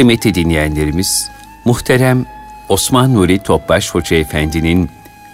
Kıymetli 0.00 0.34
dinleyenlerimiz, 0.34 1.30
muhterem 1.64 2.26
Osman 2.68 3.14
Nuri 3.14 3.38
Topbaş 3.38 3.94
Hoca 3.94 4.16
Efendi'nin 4.16 4.90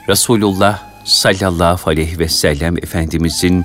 Resulullah 0.08 0.82
sallallahu 1.04 1.90
aleyhi 1.90 2.19
ve 2.19 2.28
sellem 2.28 2.79
Efendimizin 2.79 3.64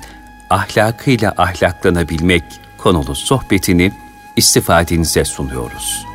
ahlakıyla 0.50 1.34
ahlaklanabilmek 1.38 2.42
konulu 2.78 3.14
sohbetini 3.14 3.92
istifadenize 4.36 5.24
sunuyoruz. 5.24 6.06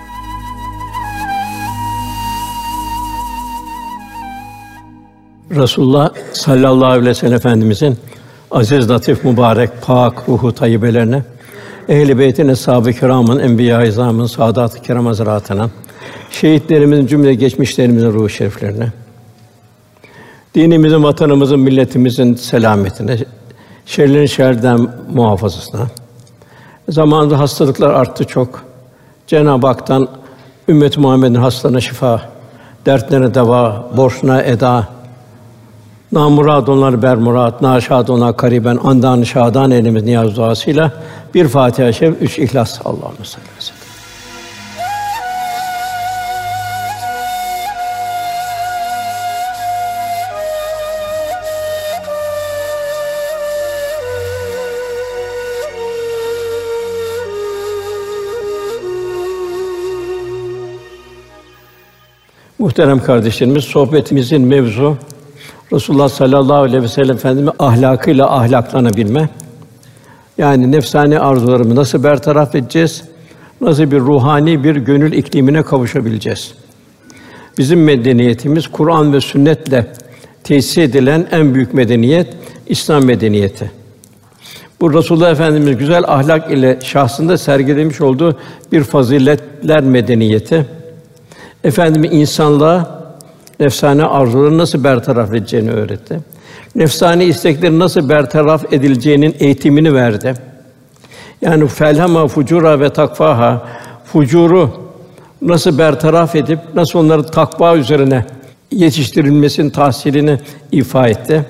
Resulullah 5.51 6.09
sallallahu 6.33 6.85
aleyhi 6.85 7.05
ve 7.05 7.13
sellem 7.13 7.33
Efendimizin 7.33 7.97
aziz, 8.51 8.89
latif, 8.89 9.23
mübarek, 9.23 9.69
pak 9.81 10.29
ruhu 10.29 10.55
tayyibelerine, 10.55 11.24
ehl-i 11.89 12.19
beytin, 12.19 12.47
eshab-ı 12.47 12.93
kiramın, 12.93 13.39
enbiya-i 13.39 13.87
izamın, 13.87 14.25
saadat-ı 14.25 14.82
kiram 14.82 15.05
hazretlerine, 15.05 15.65
şehitlerimizin 16.32 17.07
cümle 17.07 17.33
geçmişlerimizin 17.33 18.13
ruhu 18.13 18.29
şeriflerine, 18.29 18.91
dinimizin, 20.55 21.04
vatanımızın, 21.04 21.60
milletimizin 21.60 22.36
selametine, 22.36 23.18
şerlerin 23.86 24.25
şerden 24.25 24.87
muhafazasına. 25.13 25.87
Zamanında 26.89 27.39
hastalıklar 27.39 27.93
arttı 27.93 28.24
çok. 28.24 28.63
Cenab-ı 29.27 29.68
Hak'tan 29.68 30.07
ümmet 30.69 30.97
Muhammed'in 30.97 31.35
hastalarına 31.35 31.82
şifa, 31.82 32.22
dertlerine 32.85 33.33
deva, 33.33 33.91
borçlarına 33.97 34.41
eda, 34.41 34.88
namurad 36.11 36.67
onlar 36.67 37.02
bermurat, 37.02 37.61
naşad 37.61 38.08
onlar 38.08 38.38
kariben, 38.38 38.80
andan 38.83 39.23
şadan 39.23 39.72
elimiz 39.72 40.03
niyaz 40.03 40.35
duasıyla 40.35 40.91
bir 41.33 41.47
Fatiha-i 41.47 42.05
üç 42.05 42.39
İhlas. 42.39 42.79
Allahümme 42.85 43.25
salli 43.25 43.43
ve. 43.57 43.88
Muhterem 62.59 63.03
kardeşlerimiz, 63.03 63.63
sohbetimizin 63.63 64.41
mevzu 64.41 64.97
Resulullah 65.73 66.09
sallallahu 66.09 66.61
aleyhi 66.61 66.83
ve 66.83 66.87
sellem 66.87 67.15
Efendimiz 67.15 67.53
ahlakıyla 67.59 68.37
ahlaklanabilme. 68.37 69.30
Yani 70.38 70.71
nefsani 70.71 71.19
arzularımı 71.19 71.75
nasıl 71.75 72.03
bertaraf 72.03 72.55
edeceğiz? 72.55 73.03
Nasıl 73.61 73.91
bir 73.91 73.99
ruhani 73.99 74.63
bir 74.63 74.75
gönül 74.75 75.11
iklimine 75.13 75.63
kavuşabileceğiz? 75.63 76.53
Bizim 77.57 77.83
medeniyetimiz 77.83 78.67
Kur'an 78.67 79.13
ve 79.13 79.21
sünnetle 79.21 79.88
tesis 80.43 80.77
edilen 80.77 81.27
en 81.31 81.55
büyük 81.55 81.73
medeniyet 81.73 82.27
İslam 82.67 83.05
medeniyeti. 83.05 83.71
Bu 84.81 84.93
Resulullah 84.93 85.31
Efendimiz 85.31 85.77
güzel 85.77 86.03
ahlak 86.08 86.52
ile 86.52 86.80
şahsında 86.83 87.38
sergilemiş 87.38 88.02
olduğu 88.02 88.38
bir 88.71 88.83
faziletler 88.83 89.81
medeniyeti. 89.81 90.65
Efendimiz 91.63 92.13
insanlığa 92.13 93.08
nefsane 93.59 94.03
arzuları 94.03 94.58
nasıl 94.58 94.83
bertaraf 94.83 95.33
edeceğini 95.33 95.71
öğretti. 95.71 96.19
Nefsani 96.78 97.23
isteklerin 97.23 97.80
nasıl 97.80 98.09
bertaraf 98.09 98.73
edileceğinin 98.73 99.36
eğitimini 99.39 99.94
verdi. 99.94 100.33
Yani 101.42 101.67
felhama 101.67 102.28
fucura 102.28 102.80
ve 102.80 102.94
takvaha 102.94 103.67
fucuru 104.06 104.72
nasıl 105.42 105.78
bertaraf 105.78 106.36
edip 106.36 106.60
nasıl 106.76 106.99
onları 106.99 107.23
takva 107.23 107.77
üzerine 107.77 108.26
yetiştirilmesinin 108.71 109.70
tahsilini 109.70 110.39
ifa 110.71 111.08
etti. 111.08 111.45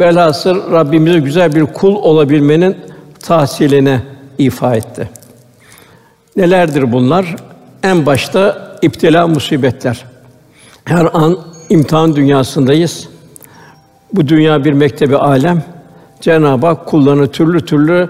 Velhasıl 0.00 0.72
Rabbimize 0.72 1.18
güzel 1.18 1.54
bir 1.54 1.66
kul 1.66 1.94
olabilmenin 1.94 2.76
tahsilini 3.20 4.00
ifa 4.38 4.74
etti. 4.74 5.10
Nelerdir 6.36 6.92
bunlar? 6.92 7.36
En 7.82 8.06
başta 8.06 8.72
iptila 8.82 9.26
musibetler. 9.26 10.04
Her 10.84 11.08
an 11.12 11.38
imtihan 11.70 12.16
dünyasındayız. 12.16 13.11
Bu 14.12 14.28
dünya 14.28 14.64
bir 14.64 14.72
mektebi 14.72 15.16
alem. 15.16 15.62
Cenab-ı 16.20 16.66
Hak 16.66 16.86
kullarını 16.86 17.30
türlü 17.30 17.64
türlü 17.64 18.08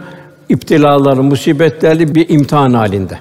iptilaları, 0.49 1.23
musibetlerle 1.23 2.15
bir 2.15 2.29
imtihan 2.29 2.75
halinde. 2.75 3.19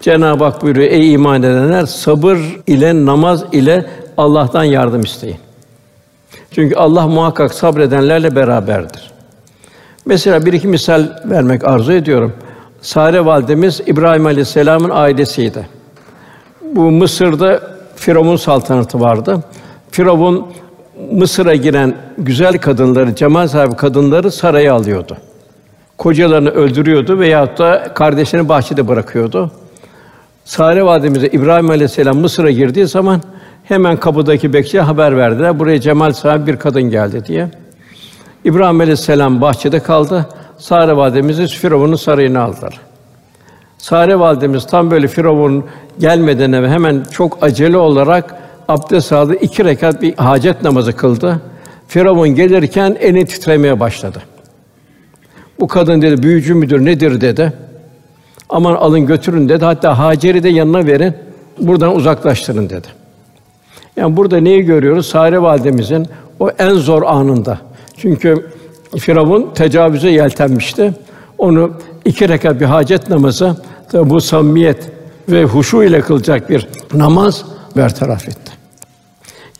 Cenab-ı 0.00 0.44
Hak 0.44 0.62
buyuruyor: 0.62 0.90
Ey 0.90 1.12
iman 1.12 1.42
edenler 1.42 1.86
sabır 1.86 2.38
ile 2.66 3.06
namaz 3.06 3.44
ile 3.52 3.86
Allah'tan 4.16 4.64
yardım 4.64 5.00
isteyin. 5.00 5.36
Çünkü 6.50 6.74
Allah 6.74 7.06
muhakkak 7.06 7.54
sabredenlerle 7.54 8.36
beraberdir. 8.36 9.10
Mesela 10.06 10.46
bir 10.46 10.52
iki 10.52 10.68
misal 10.68 11.08
vermek 11.24 11.64
arzu 11.64 11.92
ediyorum. 11.92 12.32
Sare 12.80 13.24
validemiz 13.24 13.80
İbrahim 13.86 14.26
Aleyhisselam'ın 14.26 14.90
ailesiydi. 14.90 15.68
Bu 16.62 16.90
Mısır'da 16.90 17.60
Firavun 17.96 18.36
saltanatı 18.36 19.00
vardı. 19.00 19.42
Firavun 19.90 20.46
Mısır'a 21.12 21.54
giren 21.54 21.94
güzel 22.18 22.58
kadınları, 22.58 23.14
cemal 23.14 23.48
sahibi 23.48 23.76
kadınları 23.76 24.30
saraya 24.30 24.74
alıyordu. 24.74 25.16
Kocalarını 25.98 26.50
öldürüyordu 26.50 27.18
veya 27.18 27.58
da 27.58 27.94
kardeşlerini 27.94 28.48
bahçede 28.48 28.88
bırakıyordu. 28.88 29.50
Sare 30.44 30.84
validemize 30.84 31.26
İbrahim 31.26 31.70
Aleyhisselam 31.70 32.18
Mısır'a 32.18 32.50
girdiği 32.50 32.86
zaman 32.86 33.22
hemen 33.64 33.96
kapıdaki 33.96 34.52
bekçiye 34.52 34.82
haber 34.82 35.16
verdiler. 35.16 35.58
Buraya 35.58 35.80
cemal 35.80 36.12
sahibi 36.12 36.46
bir 36.46 36.56
kadın 36.56 36.82
geldi 36.82 37.24
diye. 37.26 37.48
İbrahim 38.44 38.80
Aleyhisselam 38.80 39.40
bahçede 39.40 39.80
kaldı. 39.80 40.26
Sare 40.58 40.96
validemizi 40.96 41.46
Firavun'un 41.46 41.96
sarayına 41.96 42.42
aldılar. 42.42 42.80
Sare 43.78 44.18
validemiz 44.18 44.66
tam 44.66 44.90
böyle 44.90 45.08
Firavun 45.08 45.64
gelmeden 45.98 46.52
evvel 46.52 46.70
hemen 46.70 47.04
çok 47.10 47.38
acele 47.42 47.76
olarak 47.76 48.43
abdest 48.68 49.12
aldı. 49.12 49.34
iki 49.34 49.64
rekat 49.64 50.02
bir 50.02 50.14
hacet 50.14 50.62
namazı 50.62 50.92
kıldı. 50.92 51.40
Firavun 51.88 52.28
gelirken 52.28 52.96
eni 53.00 53.24
titremeye 53.24 53.80
başladı. 53.80 54.22
Bu 55.60 55.68
kadın 55.68 56.02
dedi 56.02 56.22
büyücü 56.22 56.54
müdür 56.54 56.84
nedir 56.84 57.20
dedi. 57.20 57.52
Aman 58.48 58.74
alın 58.74 59.06
götürün 59.06 59.48
dedi. 59.48 59.64
Hatta 59.64 59.98
Hacer'i 59.98 60.42
de 60.42 60.48
yanına 60.48 60.86
verin. 60.86 61.14
Buradan 61.58 61.96
uzaklaştırın 61.96 62.70
dedi. 62.70 62.86
Yani 63.96 64.16
burada 64.16 64.40
neyi 64.40 64.62
görüyoruz? 64.62 65.06
Sare 65.06 65.42
validemizin 65.42 66.06
o 66.40 66.50
en 66.58 66.72
zor 66.74 67.02
anında. 67.02 67.58
Çünkü 67.96 68.50
Firavun 68.98 69.50
tecavüze 69.54 70.10
yeltenmişti. 70.10 70.92
Onu 71.38 71.70
iki 72.04 72.28
rekat 72.28 72.60
bir 72.60 72.64
hacet 72.64 73.08
namazı 73.08 73.56
bu 73.92 74.20
samimiyet 74.20 74.90
ve 75.28 75.44
huşu 75.44 75.82
ile 75.82 76.00
kılacak 76.00 76.50
bir 76.50 76.68
namaz 76.94 77.44
bertaraf 77.76 78.28
etti. 78.28 78.53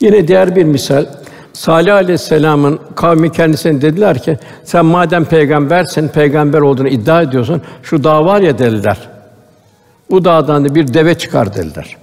Yine 0.01 0.27
diğer 0.27 0.55
bir 0.55 0.63
misal 0.63 1.05
Salih 1.53 1.95
Aleyhisselam'ın 1.95 2.79
kavmi 2.95 3.31
kendisine 3.31 3.81
dediler 3.81 4.23
ki 4.23 4.37
sen 4.63 4.85
madem 4.85 5.25
peygambersin, 5.25 6.07
peygamber 6.07 6.61
olduğunu 6.61 6.87
iddia 6.87 7.21
ediyorsun, 7.21 7.61
şu 7.83 8.03
dağ 8.03 8.25
var 8.25 8.41
ya 8.41 8.57
dediler. 8.57 8.97
Bu 10.11 10.25
dağdan 10.25 10.65
da 10.65 10.75
bir 10.75 10.93
deve 10.93 11.17
çıkar 11.17 11.55
dediler. 11.55 11.97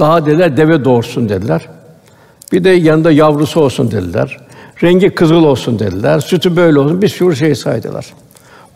Daha 0.00 0.26
dediler 0.26 0.56
deve 0.56 0.84
doğursun 0.84 1.28
dediler. 1.28 1.68
Bir 2.52 2.64
de 2.64 2.70
yanında 2.70 3.12
yavrusu 3.12 3.60
olsun 3.60 3.90
dediler. 3.90 4.38
Rengi 4.82 5.10
kızıl 5.10 5.44
olsun 5.44 5.78
dediler. 5.78 6.20
Sütü 6.20 6.56
böyle 6.56 6.78
olsun. 6.78 7.02
Bir 7.02 7.08
sürü 7.08 7.36
şey 7.36 7.54
saydılar. 7.54 8.06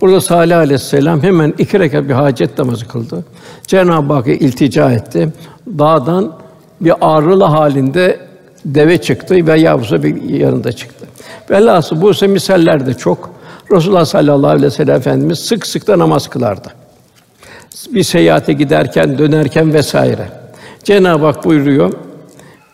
Burada 0.00 0.20
Salih 0.20 0.58
Aleyhisselam 0.58 1.22
hemen 1.22 1.54
iki 1.58 1.80
rekat 1.80 2.08
bir 2.08 2.14
hacet 2.14 2.58
namazı 2.58 2.88
kıldı. 2.88 3.24
Cenab-ı 3.66 4.12
Hakk'a 4.12 4.30
iltica 4.30 4.92
etti. 4.92 5.28
Dağdan 5.78 6.32
bir 6.80 6.92
ağrılı 7.00 7.44
halinde 7.44 8.20
deve 8.64 8.98
çıktı 8.98 9.46
ve 9.46 9.60
yavrusu 9.60 10.02
bir 10.02 10.22
yanında 10.22 10.72
çıktı. 10.72 11.06
Velhâsıl 11.50 12.00
bu 12.00 12.10
ise 12.10 12.26
misaller 12.26 12.86
de 12.86 12.94
çok. 12.94 13.30
Resulullah 13.72 14.04
sallallahu 14.04 14.50
aleyhi 14.50 14.66
ve 14.66 14.70
sellem 14.70 14.96
Efendimiz 14.96 15.38
sık 15.38 15.66
sık 15.66 15.86
da 15.86 15.98
namaz 15.98 16.28
kılardı. 16.28 16.68
Bir 17.92 18.02
seyahate 18.02 18.52
giderken, 18.52 19.18
dönerken 19.18 19.74
vesaire. 19.74 20.28
Cenab-ı 20.84 21.26
Hak 21.26 21.44
buyuruyor, 21.44 21.92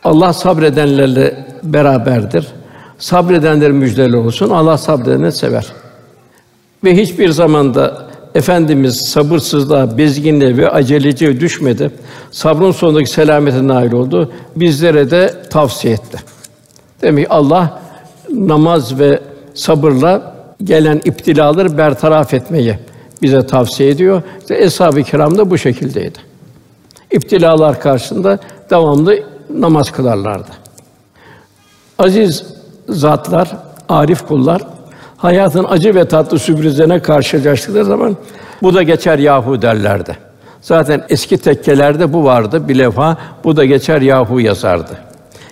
Allah 0.05 0.33
sabredenlerle 0.33 1.47
beraberdir. 1.63 2.47
Sabredenler 2.99 3.73
müjdeli 3.73 4.17
olsun. 4.17 4.51
Allah 4.51 4.79
sabredenleri 4.79 5.33
sever. 5.33 5.67
Ve 6.85 6.97
hiçbir 6.97 7.29
zamanda 7.29 8.07
Efendimiz 8.35 8.97
sabırsızlığa, 8.97 9.99
bezginliğe 9.99 10.57
ve 10.57 10.71
aceleciye 10.71 11.41
düşmedi. 11.41 11.91
Sabrın 12.31 12.73
sonundaki 12.73 13.11
selamete 13.11 13.69
nail 13.69 13.93
oldu. 13.93 14.33
Bizlere 14.57 15.11
de 15.11 15.43
tavsiye 15.51 15.95
etti. 15.95 16.19
Demek 17.03 17.27
ki 17.27 17.33
Allah 17.33 17.83
namaz 18.31 18.99
ve 18.99 19.21
sabırla 19.55 20.35
gelen 20.65 21.01
iptilaları 21.05 21.79
bertaraf 21.79 22.35
etmeyi 22.35 22.79
bize 23.23 23.47
tavsiye 23.47 23.91
ediyor. 23.91 24.23
İşte 24.41 24.65
eshab-ı 24.65 25.03
kiram 25.03 25.39
da 25.39 25.51
bu 25.51 25.59
şekildeydi. 25.59 26.19
İptilalar 27.11 27.81
karşısında 27.81 28.39
devamlı 28.71 29.19
namaz 29.59 29.93
kılarlardı. 29.93 30.49
Aziz 31.99 32.47
zatlar, 32.89 33.57
arif 33.89 34.27
kullar 34.27 34.63
hayatın 35.25 35.65
acı 35.65 35.95
ve 35.95 36.05
tatlı 36.05 36.39
sürprizlerine 36.39 36.99
karşılaştıkları 37.03 37.85
zaman 37.85 38.17
bu 38.63 38.75
da 38.75 38.83
geçer 38.83 39.19
yahu 39.19 39.63
derlerdi. 39.63 40.17
Zaten 40.61 41.05
eski 41.09 41.39
tekkelerde 41.39 42.13
bu 42.13 42.25
vardı 42.25 42.69
bir 42.69 42.79
levha, 42.79 43.17
bu 43.45 43.57
da 43.57 43.65
geçer 43.65 44.01
yahu 44.01 44.41
yazardı. 44.41 44.99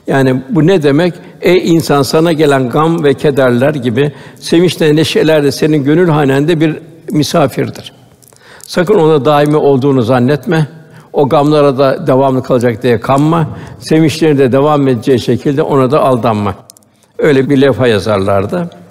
Yani 0.06 0.42
bu 0.48 0.66
ne 0.66 0.82
demek? 0.82 1.14
Ey 1.40 1.74
insan 1.74 2.02
sana 2.02 2.32
gelen 2.32 2.69
gam 2.69 3.04
ve 3.04 3.14
kederler 3.14 3.74
gibi 3.74 4.12
sevinçle 4.40 4.96
neşeler 4.96 5.44
de 5.44 5.52
senin 5.52 5.84
gönül 5.84 6.08
hanende 6.08 6.60
bir 6.60 6.78
misafirdir. 7.10 7.92
Sakın 8.66 8.94
ona 8.94 9.24
daimi 9.24 9.56
olduğunu 9.56 10.02
zannetme. 10.02 10.66
O 11.12 11.28
gamlara 11.28 11.78
da 11.78 12.06
devamlı 12.06 12.42
kalacak 12.42 12.82
diye 12.82 13.00
kanma. 13.00 13.48
Sevinçlerin 13.78 14.38
de 14.38 14.52
devam 14.52 14.88
edeceği 14.88 15.20
şekilde 15.20 15.62
ona 15.62 15.90
da 15.90 16.00
aldanma. 16.00 16.54
Öyle 17.19 17.50
bir 17.50 17.60
levha 17.60 17.86
yazarlardı. 17.86 18.81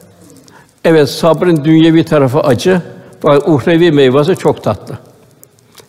Evet, 0.86 1.10
sabrın 1.10 1.64
dünyevi 1.64 2.04
tarafı 2.04 2.40
acı, 2.40 2.82
fakat 3.22 3.48
uhrevi 3.48 3.92
meyvesi 3.92 4.36
çok 4.36 4.64
tatlı. 4.64 4.98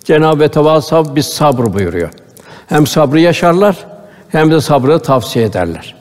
Cenab-ı 0.05 0.49
Teala 0.49 1.17
biz 1.17 1.27
sabır 1.27 1.73
buyuruyor. 1.73 2.11
Hem 2.67 2.87
sabrı 2.87 3.21
yaşarlar, 3.21 3.87
hem 4.29 4.51
de 4.51 4.61
sabrı 4.61 4.99
tavsiye 4.99 5.45
ederler. 5.45 5.95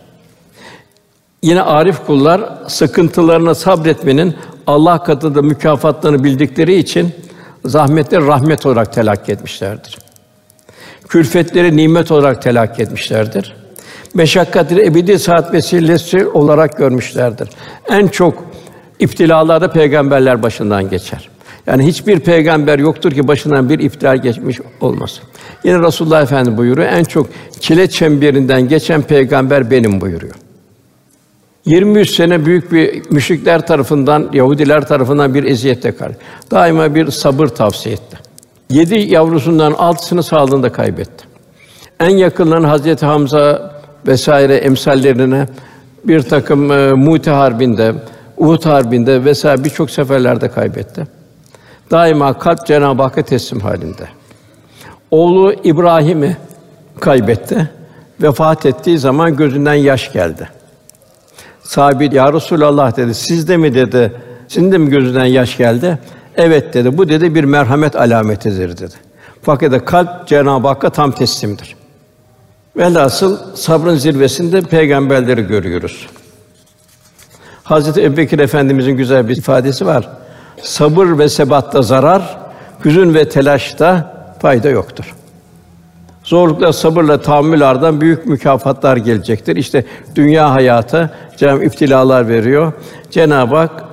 Yine 1.43 1.61
arif 1.61 2.05
kullar 2.05 2.41
sıkıntılarına 2.67 3.55
sabretmenin 3.55 4.35
Allah 4.67 5.03
katında 5.03 5.41
mükafatlarını 5.41 6.23
bildikleri 6.23 6.75
için 6.75 7.13
zahmetleri 7.65 8.27
rahmet 8.27 8.65
olarak 8.65 8.93
telakki 8.93 9.31
etmişlerdir. 9.31 9.97
Külfetleri 11.07 11.77
nimet 11.77 12.11
olarak 12.11 12.41
telakki 12.41 12.81
etmişlerdir. 12.81 13.55
Meşakkatleri 14.13 14.85
ebedi 14.85 15.19
saat 15.19 15.53
vesilesi 15.53 16.27
olarak 16.27 16.77
görmüşlerdir. 16.77 17.49
En 17.89 18.07
çok 18.07 18.50
İptilalarda 19.01 19.71
peygamberler 19.71 20.43
başından 20.43 20.89
geçer. 20.89 21.29
Yani 21.67 21.87
hiçbir 21.87 22.19
peygamber 22.19 22.79
yoktur 22.79 23.11
ki 23.11 23.27
başından 23.27 23.69
bir 23.69 23.79
iftira 23.79 24.15
geçmiş 24.15 24.59
olmasın. 24.81 25.23
Yine 25.63 25.79
Resulullah 25.79 26.21
Efendimiz 26.21 26.57
buyuruyor, 26.57 26.87
en 26.87 27.03
çok 27.03 27.27
çile 27.59 27.89
çemberinden 27.89 28.67
geçen 28.67 29.01
peygamber 29.01 29.71
benim 29.71 30.01
buyuruyor. 30.01 30.35
23 31.65 32.11
sene 32.11 32.45
büyük 32.45 32.71
bir 32.71 33.01
müşrikler 33.09 33.67
tarafından, 33.67 34.29
Yahudiler 34.33 34.87
tarafından 34.87 35.33
bir 35.33 35.43
eziyette 35.43 35.91
karşı. 35.91 36.15
Daima 36.51 36.95
bir 36.95 37.11
sabır 37.11 37.47
tavsiye 37.47 37.95
etti. 37.95 38.17
Yedi 38.69 38.95
yavrusundan 38.95 39.71
altısını 39.71 40.23
sağlığında 40.23 40.71
kaybetti. 40.71 41.25
En 41.99 42.09
yakınların 42.09 42.63
Hazreti 42.63 43.05
Hamza 43.05 43.75
vesaire 44.07 44.55
emsallerine 44.55 45.47
bir 46.03 46.21
takım 46.21 46.71
e, 46.71 46.93
Mute 46.93 47.31
harbinde, 47.31 47.93
Uhud 48.37 48.65
harbinde 48.65 49.25
vesaire 49.25 49.63
birçok 49.63 49.91
seferlerde 49.91 50.51
kaybetti. 50.51 51.07
Daima 51.91 52.39
kalp 52.39 52.67
Cenab-ı 52.67 53.01
Hakk'a 53.01 53.21
teslim 53.21 53.59
halinde. 53.59 54.07
Oğlu 55.11 55.53
İbrahim'i 55.63 56.37
kaybetti. 56.99 57.69
Vefat 58.21 58.65
ettiği 58.65 58.99
zaman 58.99 59.35
gözünden 59.35 59.73
yaş 59.73 60.13
geldi. 60.13 60.49
Sahibi 61.63 62.15
ya 62.15 62.33
Resulallah 62.33 62.97
dedi. 62.97 63.13
Siz 63.13 63.47
de 63.47 63.57
mi 63.57 63.73
dedi? 63.73 64.11
Sizin 64.47 64.71
de 64.71 64.77
mi 64.77 64.89
gözünden 64.89 65.25
yaş 65.25 65.57
geldi? 65.57 65.99
Evet 66.35 66.73
dedi. 66.73 66.97
Bu 66.97 67.09
dedi 67.09 67.35
bir 67.35 67.43
merhamet 67.43 67.95
alametidir 67.95 68.77
dedi. 68.77 68.95
Fakat 69.41 69.85
kalp 69.85 70.27
Cenab-ı 70.27 70.67
Hakk'a 70.67 70.89
tam 70.89 71.11
teslimdir. 71.11 71.75
Velhasıl 72.77 73.55
sabrın 73.55 73.95
zirvesinde 73.95 74.61
peygamberleri 74.61 75.47
görüyoruz. 75.47 76.07
Hazreti 77.71 78.03
Ebubekir 78.03 78.39
Efendimizin 78.39 78.91
güzel 78.91 79.29
bir 79.29 79.37
ifadesi 79.37 79.85
var. 79.85 80.09
Sabır 80.61 81.17
ve 81.19 81.29
sebatta 81.29 81.81
zarar, 81.81 82.37
hüzün 82.85 83.13
ve 83.13 83.29
telaşta 83.29 84.15
fayda 84.41 84.69
yoktur. 84.69 85.15
Zorlukla, 86.23 86.73
sabırla 86.73 87.21
tahammül 87.21 88.01
büyük 88.01 88.25
mükafatlar 88.25 88.97
gelecektir. 88.97 89.55
İşte 89.55 89.85
dünya 90.15 90.51
hayatı 90.51 91.11
Cenab-ı 91.37 91.65
iftilalar 91.65 92.27
veriyor. 92.27 92.73
Cenab-ı 93.11 93.55
Hak 93.55 93.83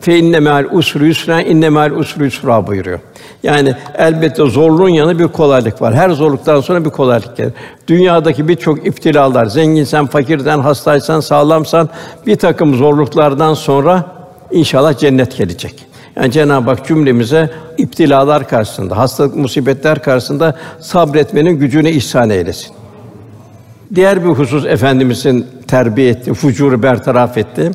fe 0.00 0.18
inne 0.18 0.40
me'al 0.40 0.64
usru 0.72 1.06
yusra 1.06 1.42
inne 1.42 1.68
me'al 1.68 1.90
usru 1.90 2.24
yusra 2.24 2.66
buyuruyor. 2.66 2.98
Yani 3.42 3.74
elbette 3.98 4.46
zorluğun 4.46 4.88
yanı 4.88 5.18
bir 5.18 5.28
kolaylık 5.28 5.82
var. 5.82 5.94
Her 5.94 6.10
zorluktan 6.10 6.60
sonra 6.60 6.84
bir 6.84 6.90
kolaylık 6.90 7.36
gelir. 7.36 7.52
Dünyadaki 7.88 8.48
birçok 8.48 8.86
iftilalar, 8.86 9.46
zenginsen, 9.46 10.06
fakirden, 10.06 10.60
hastaysan, 10.60 11.20
sağlamsan 11.20 11.88
bir 12.26 12.36
takım 12.36 12.74
zorluklardan 12.74 13.54
sonra 13.54 14.04
inşallah 14.50 14.98
cennet 14.98 15.36
gelecek. 15.36 15.86
Yani 16.16 16.32
Cenab-ı 16.32 16.70
Hak 16.70 16.86
cümlemize 16.86 17.50
iptilalar 17.78 18.48
karşısında, 18.48 18.96
hastalık, 18.96 19.36
musibetler 19.36 20.02
karşısında 20.02 20.56
sabretmenin 20.80 21.58
gücünü 21.58 21.90
ihsan 21.90 22.30
eylesin. 22.30 22.72
Diğer 23.94 24.24
bir 24.24 24.28
husus 24.28 24.66
efendimizin 24.66 25.46
terbiye 25.68 26.10
etti, 26.10 26.34
fucuru 26.34 26.82
bertaraf 26.82 27.38
etti. 27.38 27.70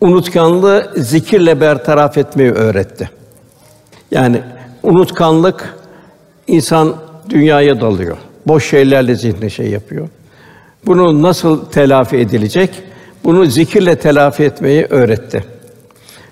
Unutkanlığı 0.00 0.92
zikirle 0.96 1.60
bertaraf 1.60 2.18
etmeyi 2.18 2.52
öğretti. 2.52 3.10
Yani 4.10 4.40
unutkanlık 4.82 5.76
insan 6.46 6.94
dünyaya 7.30 7.80
dalıyor. 7.80 8.16
Boş 8.46 8.70
şeylerle 8.70 9.14
zihni 9.14 9.50
şey 9.50 9.70
yapıyor. 9.70 10.08
Bunu 10.86 11.22
nasıl 11.22 11.64
telafi 11.64 12.16
edilecek? 12.16 12.70
Bunu 13.24 13.46
zikirle 13.46 13.96
telafi 13.96 14.42
etmeyi 14.42 14.84
öğretti. 14.84 15.44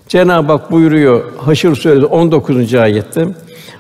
Cenab-ı 0.09 0.53
Hak 0.53 0.73
buyuruyor 0.73 1.25
Haşr 1.39 1.75
Suresi 1.75 2.07
19. 2.07 2.75
ayette. 2.75 3.29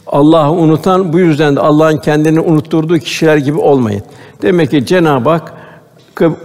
Allah'ı 0.06 0.52
unutan 0.52 1.12
bu 1.12 1.18
yüzden 1.18 1.56
de 1.56 1.60
Allah'ın 1.60 1.96
kendini 1.96 2.40
unutturduğu 2.40 2.98
kişiler 2.98 3.36
gibi 3.36 3.58
olmayın. 3.58 4.02
Demek 4.42 4.70
ki 4.70 4.86
Cenab-ı 4.86 5.30
Hak 5.30 5.52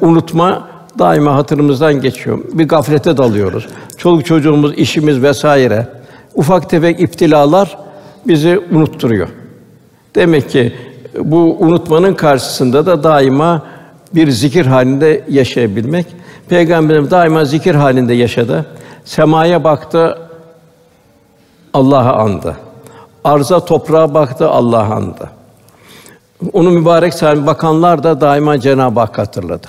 unutma 0.02 0.68
daima 1.00 1.36
hatırımızdan 1.36 2.02
geçiyor. 2.02 2.40
Bir 2.54 2.68
gaflete 2.68 3.18
dalıyoruz. 3.18 3.68
Çoluk 3.98 4.26
çocuğumuz, 4.26 4.74
işimiz 4.78 5.24
vesaire 5.24 5.88
ufak 6.36 6.70
tefek 6.70 7.00
iptilalar 7.00 7.78
bizi 8.28 8.60
unutturuyor. 8.72 9.28
Demek 10.16 10.50
ki 10.50 10.76
bu 11.20 11.58
unutmanın 11.60 12.14
karşısında 12.14 12.86
da 12.86 13.04
daima 13.04 13.62
bir 14.16 14.30
zikir 14.32 14.66
halinde 14.66 15.24
yaşayabilmek. 15.30 16.06
Peygamberimiz 16.50 17.12
daima 17.12 17.46
zikir 17.46 17.76
halinde 17.76 18.14
yaşadı. 18.14 18.66
Semaya 19.06 19.64
baktı, 19.64 20.18
Allah'a 21.74 22.14
andı. 22.14 22.58
Arza 23.24 23.66
toprağa 23.66 24.14
baktı, 24.14 24.50
Allah'a 24.50 24.96
andı. 24.96 25.30
Onun 26.54 26.74
mübarek 26.74 27.14
sahibi 27.14 27.46
bakanlar 27.46 28.04
da 28.04 28.22
daima 28.22 28.60
Cenab-ı 28.60 29.00
Hak 29.00 29.18
hatırladı. 29.18 29.68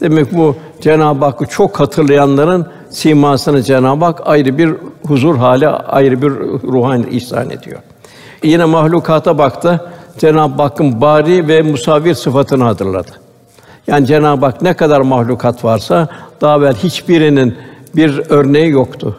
Demek 0.00 0.34
bu 0.36 0.56
Cenab-ı 0.80 1.24
Hakk'ı 1.24 1.46
çok 1.46 1.80
hatırlayanların 1.80 2.66
simasını 2.90 3.62
Cenab-ı 3.62 4.04
Hak 4.04 4.20
ayrı 4.24 4.58
bir 4.58 4.74
huzur 5.06 5.36
hali, 5.36 5.68
ayrı 5.68 6.22
bir 6.22 6.30
ruhan 6.62 7.02
ihsan 7.10 7.50
ediyor. 7.50 7.80
Yine 8.42 8.64
mahlukata 8.64 9.38
baktı. 9.38 9.90
Cenab-ı 10.18 10.62
Hakk'ın 10.62 11.00
bari 11.00 11.48
ve 11.48 11.62
musavvir 11.62 12.14
sıfatını 12.14 12.64
hatırladı. 12.64 13.10
Yani 13.86 14.06
Cenab-ı 14.06 14.46
Hak 14.46 14.62
ne 14.62 14.74
kadar 14.74 15.00
mahlukat 15.00 15.64
varsa 15.64 16.08
daha 16.40 16.56
evvel 16.56 16.74
hiçbirinin 16.74 17.58
bir 17.96 18.22
örneği 18.28 18.70
yoktu. 18.70 19.18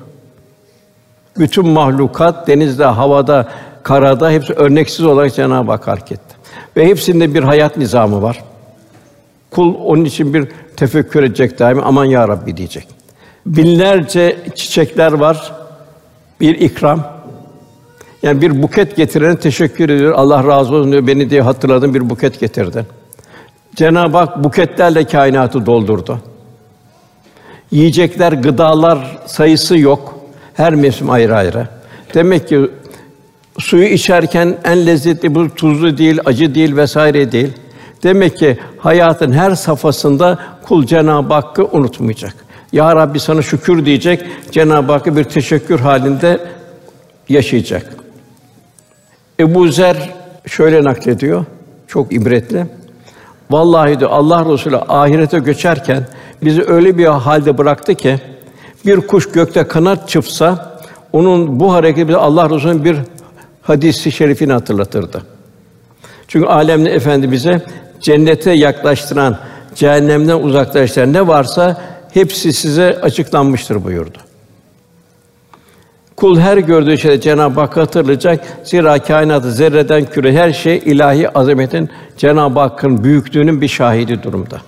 Bütün 1.38 1.68
mahlukat 1.68 2.48
denizde, 2.48 2.86
havada, 2.86 3.48
karada 3.84 4.32
hepsi 4.32 4.54
örneksiz 4.54 5.06
olarak 5.06 5.36
Cenab-ı 5.36 5.72
Hak 5.72 5.88
hareket 5.88 6.12
etti. 6.12 6.36
Ve 6.78 6.86
hepsinde 6.88 7.34
bir 7.34 7.44
hayat 7.44 7.78
nizamı 7.78 8.22
var. 8.22 8.44
Kul 9.56 9.76
onun 9.86 10.06
için 10.06 10.34
bir 10.34 10.48
tefekkür 10.76 11.24
edecek 11.24 11.60
daima 11.60 11.82
aman 11.82 12.06
ya 12.06 12.28
Rabbi 12.28 12.58
diyecek. 12.58 12.88
Binlerce 13.46 14.38
çiçekler 14.56 15.12
var. 15.12 15.54
Bir 16.42 16.56
ikram. 16.60 17.04
Yani 18.24 18.42
bir 18.42 18.64
buket 18.64 18.96
getirene 18.96 19.40
teşekkür 19.40 19.90
ediyor. 19.90 20.14
Allah 20.14 20.48
razı 20.48 20.76
olsun 20.76 20.92
diyor. 20.92 21.08
Beni 21.08 21.30
diye 21.30 21.42
hatırladın 21.42 21.94
bir 21.94 22.10
buket 22.10 22.40
getirdin. 22.40 22.86
Cenab-ı 23.76 24.18
Hak 24.18 24.44
buketlerle 24.44 25.06
kainatı 25.06 25.66
doldurdu. 25.66 26.20
Yiyecekler, 27.72 28.32
gıdalar 28.32 29.18
sayısı 29.26 29.78
yok. 29.78 30.20
Her 30.54 30.76
mevsim 30.76 31.10
ayrı 31.10 31.36
ayrı. 31.36 31.68
Demek 32.14 32.48
ki 32.48 32.70
suyu 33.60 33.86
içerken 33.86 34.58
en 34.64 34.86
lezzetli 34.86 35.36
bu 35.36 35.50
tuzlu 35.50 35.98
değil, 35.98 36.20
acı 36.26 36.56
değil 36.56 36.76
vesaire 36.76 37.32
değil. 37.32 37.54
Demek 38.06 38.38
ki 38.38 38.58
hayatın 38.78 39.32
her 39.32 39.56
safhasında 39.56 40.40
kul 40.64 40.86
Cenab-ı 40.86 41.34
Hakk'ı 41.34 41.66
unutmayacak. 41.66 42.36
Ya 42.72 42.96
Rabbi 42.96 43.20
sana 43.20 43.42
şükür 43.42 43.86
diyecek. 43.86 44.26
Cenab-ı 44.52 44.92
Hakk'a 44.92 45.16
bir 45.16 45.24
teşekkür 45.24 45.80
halinde 45.80 46.40
yaşayacak. 47.30 47.94
Ebu 49.40 49.68
Zer 49.68 50.14
şöyle 50.48 50.84
naklediyor. 50.84 51.46
Çok 51.88 52.14
ibretli. 52.14 52.66
Vallahi 53.52 54.00
de 54.00 54.08
Allah 54.08 54.54
Resulü 54.54 54.78
ahirete 54.78 55.40
göçerken 55.40 56.04
bizi 56.44 56.64
öyle 56.68 56.98
bir 56.98 57.06
halde 57.06 57.58
bıraktı 57.58 57.96
ki 57.96 58.20
bir 58.86 59.02
kuş 59.02 59.32
gökte 59.32 59.64
kanat 59.64 60.10
çırpsa 60.10 60.80
onun 61.14 61.60
bu 61.60 61.74
hareketi 61.74 62.08
bize 62.08 62.18
Allah 62.18 62.50
Resulü'nün 62.50 62.84
bir 62.86 62.98
hadisi 63.62 64.12
şerifini 64.12 64.54
hatırlatırdı. 64.54 65.22
Çünkü 66.28 66.48
alemde 66.48 66.90
efendi 66.90 67.32
bize 67.32 67.62
cennete 68.02 68.52
yaklaştıran, 68.52 69.38
cehennemden 69.76 70.40
uzaklaştıran 70.40 71.14
ne 71.14 71.28
varsa 71.28 71.82
hepsi 72.14 72.54
size 72.54 73.00
açıklanmıştır 73.02 73.84
buyurdu. 73.84 74.18
Kul 76.16 76.40
her 76.40 76.58
gördüğü 76.58 76.98
şeyde 76.98 77.22
Cenab-ı 77.22 77.60
Hakk'ı 77.60 77.80
hatırlayacak. 77.80 78.46
Zira 78.64 79.00
kainatı 79.00 79.52
zerreden 79.52 80.06
küre 80.06 80.34
her 80.34 80.54
şey 80.54 80.82
ilahi 80.86 81.38
azametin 81.38 81.90
Cenab-ı 82.18 82.60
Hakk'ın 82.60 83.04
büyüklüğünün 83.04 83.62
bir 83.62 83.68
şahidi 83.68 84.24
durumda. 84.24 84.62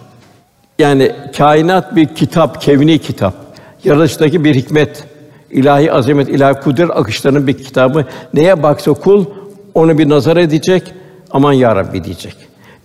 Yani 0.79 1.11
kainat 1.37 1.95
bir 1.95 2.07
kitap, 2.07 2.61
kevni 2.61 2.99
kitap. 2.99 3.33
Yaratılıştaki 3.83 4.43
bir 4.43 4.55
hikmet, 4.55 5.03
ilahi 5.51 5.91
azamet, 5.91 6.29
ilahi 6.29 6.61
kudret 6.61 6.89
akışlarının 6.89 7.47
bir 7.47 7.57
kitabı. 7.57 8.05
Neye 8.33 8.63
baksa 8.63 8.93
kul 8.93 9.25
onu 9.73 9.97
bir 9.97 10.09
nazar 10.09 10.37
edecek. 10.37 10.93
Aman 11.31 11.53
ya 11.53 11.75
Rabbi 11.75 12.03
diyecek. 12.03 12.35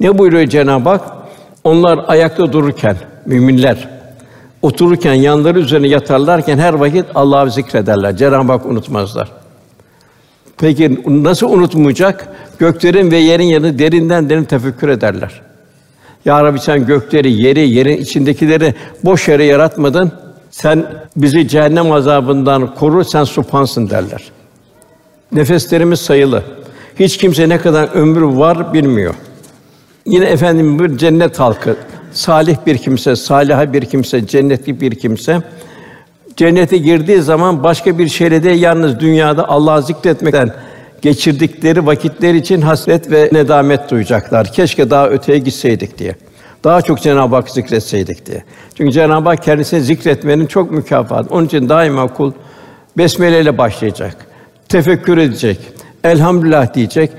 Ne 0.00 0.18
buyuruyor 0.18 0.46
Cenab-ı 0.46 0.88
Hak? 0.88 1.00
Onlar 1.64 2.04
ayakta 2.08 2.52
dururken 2.52 2.96
müminler 3.26 3.88
otururken 4.62 5.14
yanları 5.14 5.58
üzerine 5.58 5.88
yatarlarken 5.88 6.58
her 6.58 6.74
vakit 6.74 7.04
Allah'ı 7.14 7.50
zikrederler. 7.50 8.16
Cenab-ı 8.16 8.52
Hak 8.52 8.66
unutmazlar. 8.66 9.28
Peki 10.58 11.00
nasıl 11.06 11.50
unutmayacak? 11.50 12.28
Göklerin 12.58 13.10
ve 13.10 13.16
yerin 13.16 13.44
yanı 13.44 13.78
derinden 13.78 14.30
derin 14.30 14.44
tefekkür 14.44 14.88
ederler. 14.88 15.40
Ya 16.24 16.44
Rabbi 16.44 16.58
sen 16.58 16.86
gökleri, 16.86 17.42
yeri, 17.42 17.68
yerin 17.68 17.96
içindekileri 17.96 18.74
boş 19.04 19.28
yere 19.28 19.44
yaratmadın. 19.44 20.12
Sen 20.50 20.86
bizi 21.16 21.48
cehennem 21.48 21.92
azabından 21.92 22.74
koru, 22.74 23.04
sen 23.04 23.24
supansın 23.24 23.90
derler. 23.90 24.22
Nefeslerimiz 25.32 26.00
sayılı. 26.00 26.42
Hiç 26.98 27.18
kimse 27.18 27.48
ne 27.48 27.58
kadar 27.58 27.88
ömrü 27.94 28.26
var 28.38 28.74
bilmiyor. 28.74 29.14
Yine 30.06 30.24
efendim 30.24 30.78
bir 30.78 30.98
cennet 30.98 31.40
halkı, 31.40 31.76
salih 32.12 32.56
bir 32.66 32.78
kimse, 32.78 33.16
saliha 33.16 33.72
bir 33.72 33.84
kimse, 33.84 34.26
cennetli 34.26 34.80
bir 34.80 34.94
kimse 34.94 35.42
cennete 36.36 36.78
girdiği 36.78 37.22
zaman 37.22 37.62
başka 37.62 37.98
bir 37.98 38.08
şeyle 38.08 38.42
de 38.42 38.50
yalnız 38.50 39.00
dünyada 39.00 39.48
Allah'ı 39.48 39.82
zikretmekten 39.82 40.52
geçirdikleri 41.02 41.86
vakitler 41.86 42.34
için 42.34 42.60
hasret 42.60 43.10
ve 43.10 43.28
nedamet 43.32 43.90
duyacaklar. 43.90 44.52
Keşke 44.52 44.90
daha 44.90 45.08
öteye 45.08 45.38
gitseydik 45.38 45.98
diye. 45.98 46.16
Daha 46.64 46.82
çok 46.82 47.02
Cenab-ı 47.02 47.36
Hak 47.36 47.50
zikretseydik 47.50 48.26
diye. 48.26 48.44
Çünkü 48.74 48.92
Cenab-ı 48.92 49.28
Hak 49.28 49.42
kendisini 49.42 49.80
zikretmenin 49.80 50.46
çok 50.46 50.70
mükafatı. 50.70 51.34
Onun 51.34 51.46
için 51.46 51.68
daima 51.68 52.06
kul 52.06 52.32
besmele 52.98 53.40
ile 53.40 53.58
başlayacak. 53.58 54.16
Tefekkür 54.68 55.18
edecek. 55.18 55.58
Elhamdülillah 56.04 56.74
diyecek. 56.74 57.10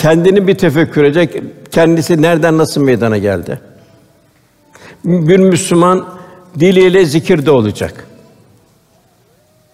Kendini 0.00 0.46
bir 0.46 0.54
tefekkür 0.54 1.04
edecek. 1.04 1.42
Kendisi 1.70 2.22
nereden 2.22 2.58
nasıl 2.58 2.80
meydana 2.80 3.18
geldi? 3.18 3.60
Bir 5.04 5.38
Müslüman 5.38 6.08
diliyle 6.60 7.04
zikirde 7.04 7.50
olacak. 7.50 8.06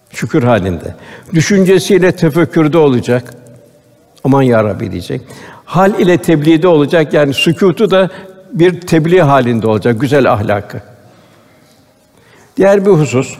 Şükür 0.09 0.43
halinde. 0.43 0.95
Düşüncesiyle 1.33 2.11
tefekkürde 2.11 2.77
olacak. 2.77 3.33
Aman 4.23 4.41
ya 4.41 4.63
Rabbi 4.63 4.91
diyecek. 4.91 5.21
Hal 5.65 5.99
ile 5.99 6.17
tebliğde 6.17 6.67
olacak. 6.67 7.13
Yani 7.13 7.33
sükutu 7.33 7.91
da 7.91 8.09
bir 8.53 8.81
tebliğ 8.81 9.21
halinde 9.21 9.67
olacak 9.67 10.01
güzel 10.01 10.31
ahlakı. 10.31 10.81
Diğer 12.57 12.85
bir 12.85 12.91
husus 12.91 13.37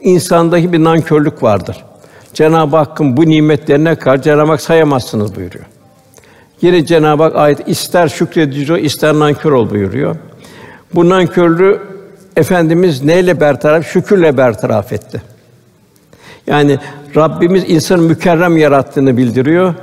insandaki 0.00 0.72
bir 0.72 0.84
nankörlük 0.84 1.42
vardır. 1.42 1.84
Cenab-ı 2.36 2.76
Hakk'ın 2.76 3.16
bu 3.16 3.26
nimetlerine 3.26 3.94
karşı 3.94 4.22
Cenab-ı 4.22 4.50
Hak 4.50 4.60
sayamazsınız 4.60 5.36
buyuruyor. 5.36 5.64
Yine 6.62 6.86
Cenab-ı 6.86 7.22
Hak 7.22 7.36
ayet 7.36 7.68
ister 7.68 8.08
şükredici 8.08 8.72
ol, 8.72 8.78
ister 8.78 9.14
nankör 9.14 9.52
ol 9.52 9.70
buyuruyor. 9.70 10.16
Bu 10.94 11.08
nankörlüğü 11.08 11.80
efendimiz 12.36 13.04
neyle 13.04 13.40
bertaraf? 13.40 13.86
Şükürle 13.86 14.36
bertaraf 14.36 14.92
etti. 14.92 15.22
Yani 16.46 16.78
Rabbimiz 17.16 17.64
insanı 17.66 18.02
mükerrem 18.02 18.56
yarattığını 18.56 19.16
bildiriyor. 19.16 19.74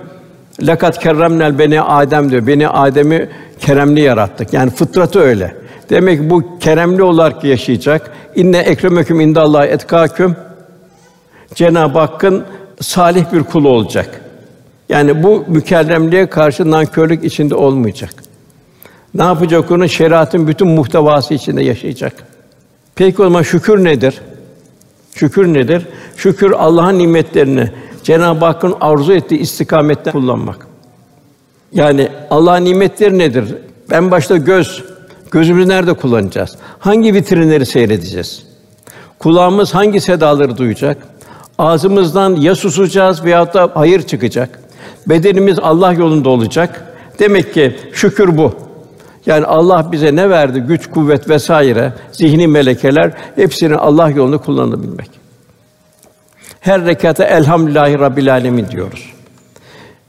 Lakat 0.61 0.99
kerremnel 0.99 1.59
beni 1.59 1.81
Adem 1.81 2.31
diyor. 2.31 2.47
Beni 2.47 2.67
Adem'i 2.67 3.29
keremli 3.59 4.01
yarattık. 4.01 4.53
Yani 4.53 4.71
fıtratı 4.71 5.19
öyle. 5.19 5.55
Demek 5.89 6.19
ki 6.19 6.29
bu 6.29 6.59
keremli 6.59 7.03
olarak 7.03 7.43
yaşayacak. 7.43 8.11
İnne 8.35 8.57
ekremeküm 8.57 9.21
indallahi 9.21 9.67
etkâküm. 9.67 10.35
Cenab-ı 11.55 11.99
Hakk'ın 11.99 12.43
salih 12.81 13.33
bir 13.33 13.43
kulu 13.43 13.69
olacak. 13.69 14.21
Yani 14.89 15.23
bu 15.23 15.45
mükerremliğe 15.47 16.25
karşı 16.29 16.71
nankörlük 16.71 17.23
içinde 17.23 17.55
olmayacak. 17.55 18.13
Ne 19.13 19.23
yapacak 19.23 19.71
onu? 19.71 19.89
Şeriatın 19.89 20.47
bütün 20.47 20.67
muhtevası 20.67 21.33
içinde 21.33 21.63
yaşayacak. 21.63 22.13
Peki 22.95 23.21
o 23.21 23.25
zaman 23.25 23.41
şükür 23.41 23.83
nedir? 23.83 24.21
Şükür 25.15 25.53
nedir? 25.53 25.87
Şükür 26.17 26.51
Allah'ın 26.51 26.99
nimetlerini 26.99 27.71
Cenab-ı 28.03 28.45
Hakk'ın 28.45 28.75
arzu 28.81 29.13
ettiği 29.13 29.39
istikamette 29.39 30.11
kullanmak. 30.11 30.67
Yani 31.73 32.09
Allah'ın 32.29 32.65
nimetleri 32.65 33.17
nedir? 33.17 33.55
En 33.91 34.11
başta 34.11 34.37
göz. 34.37 34.83
Gözümüzü 35.31 35.69
nerede 35.69 35.93
kullanacağız? 35.93 36.57
Hangi 36.79 37.13
vitrinleri 37.13 37.65
seyredeceğiz? 37.65 38.43
Kulağımız 39.19 39.75
hangi 39.75 40.01
sedaları 40.01 40.57
duyacak? 40.57 40.97
Ağzımızdan 41.57 42.35
ya 42.35 42.55
susacağız 42.55 43.23
veyahut 43.25 43.53
da 43.53 43.71
hayır 43.73 44.01
çıkacak. 44.01 44.59
Bedenimiz 45.07 45.59
Allah 45.59 45.93
yolunda 45.93 46.29
olacak. 46.29 46.85
Demek 47.19 47.53
ki 47.53 47.77
şükür 47.93 48.37
bu. 48.37 48.53
Yani 49.25 49.45
Allah 49.45 49.91
bize 49.91 50.15
ne 50.15 50.29
verdi? 50.29 50.59
Güç, 50.59 50.89
kuvvet 50.89 51.29
vesaire, 51.29 51.93
zihni 52.11 52.47
melekeler 52.47 53.11
hepsini 53.35 53.75
Allah 53.75 54.09
yolunda 54.09 54.37
kullanabilmek. 54.37 55.09
Her 56.59 56.85
rekata 56.85 57.23
elhamdülillahi 57.23 57.99
rabbil 57.99 58.33
alemin 58.33 58.67
diyoruz. 58.67 59.13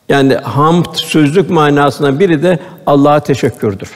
Yani 0.08 0.34
hamd 0.34 0.86
sözlük 0.94 1.50
manasına 1.50 2.20
biri 2.20 2.42
de 2.42 2.58
Allah'a 2.86 3.20
teşekkürdür. 3.20 3.90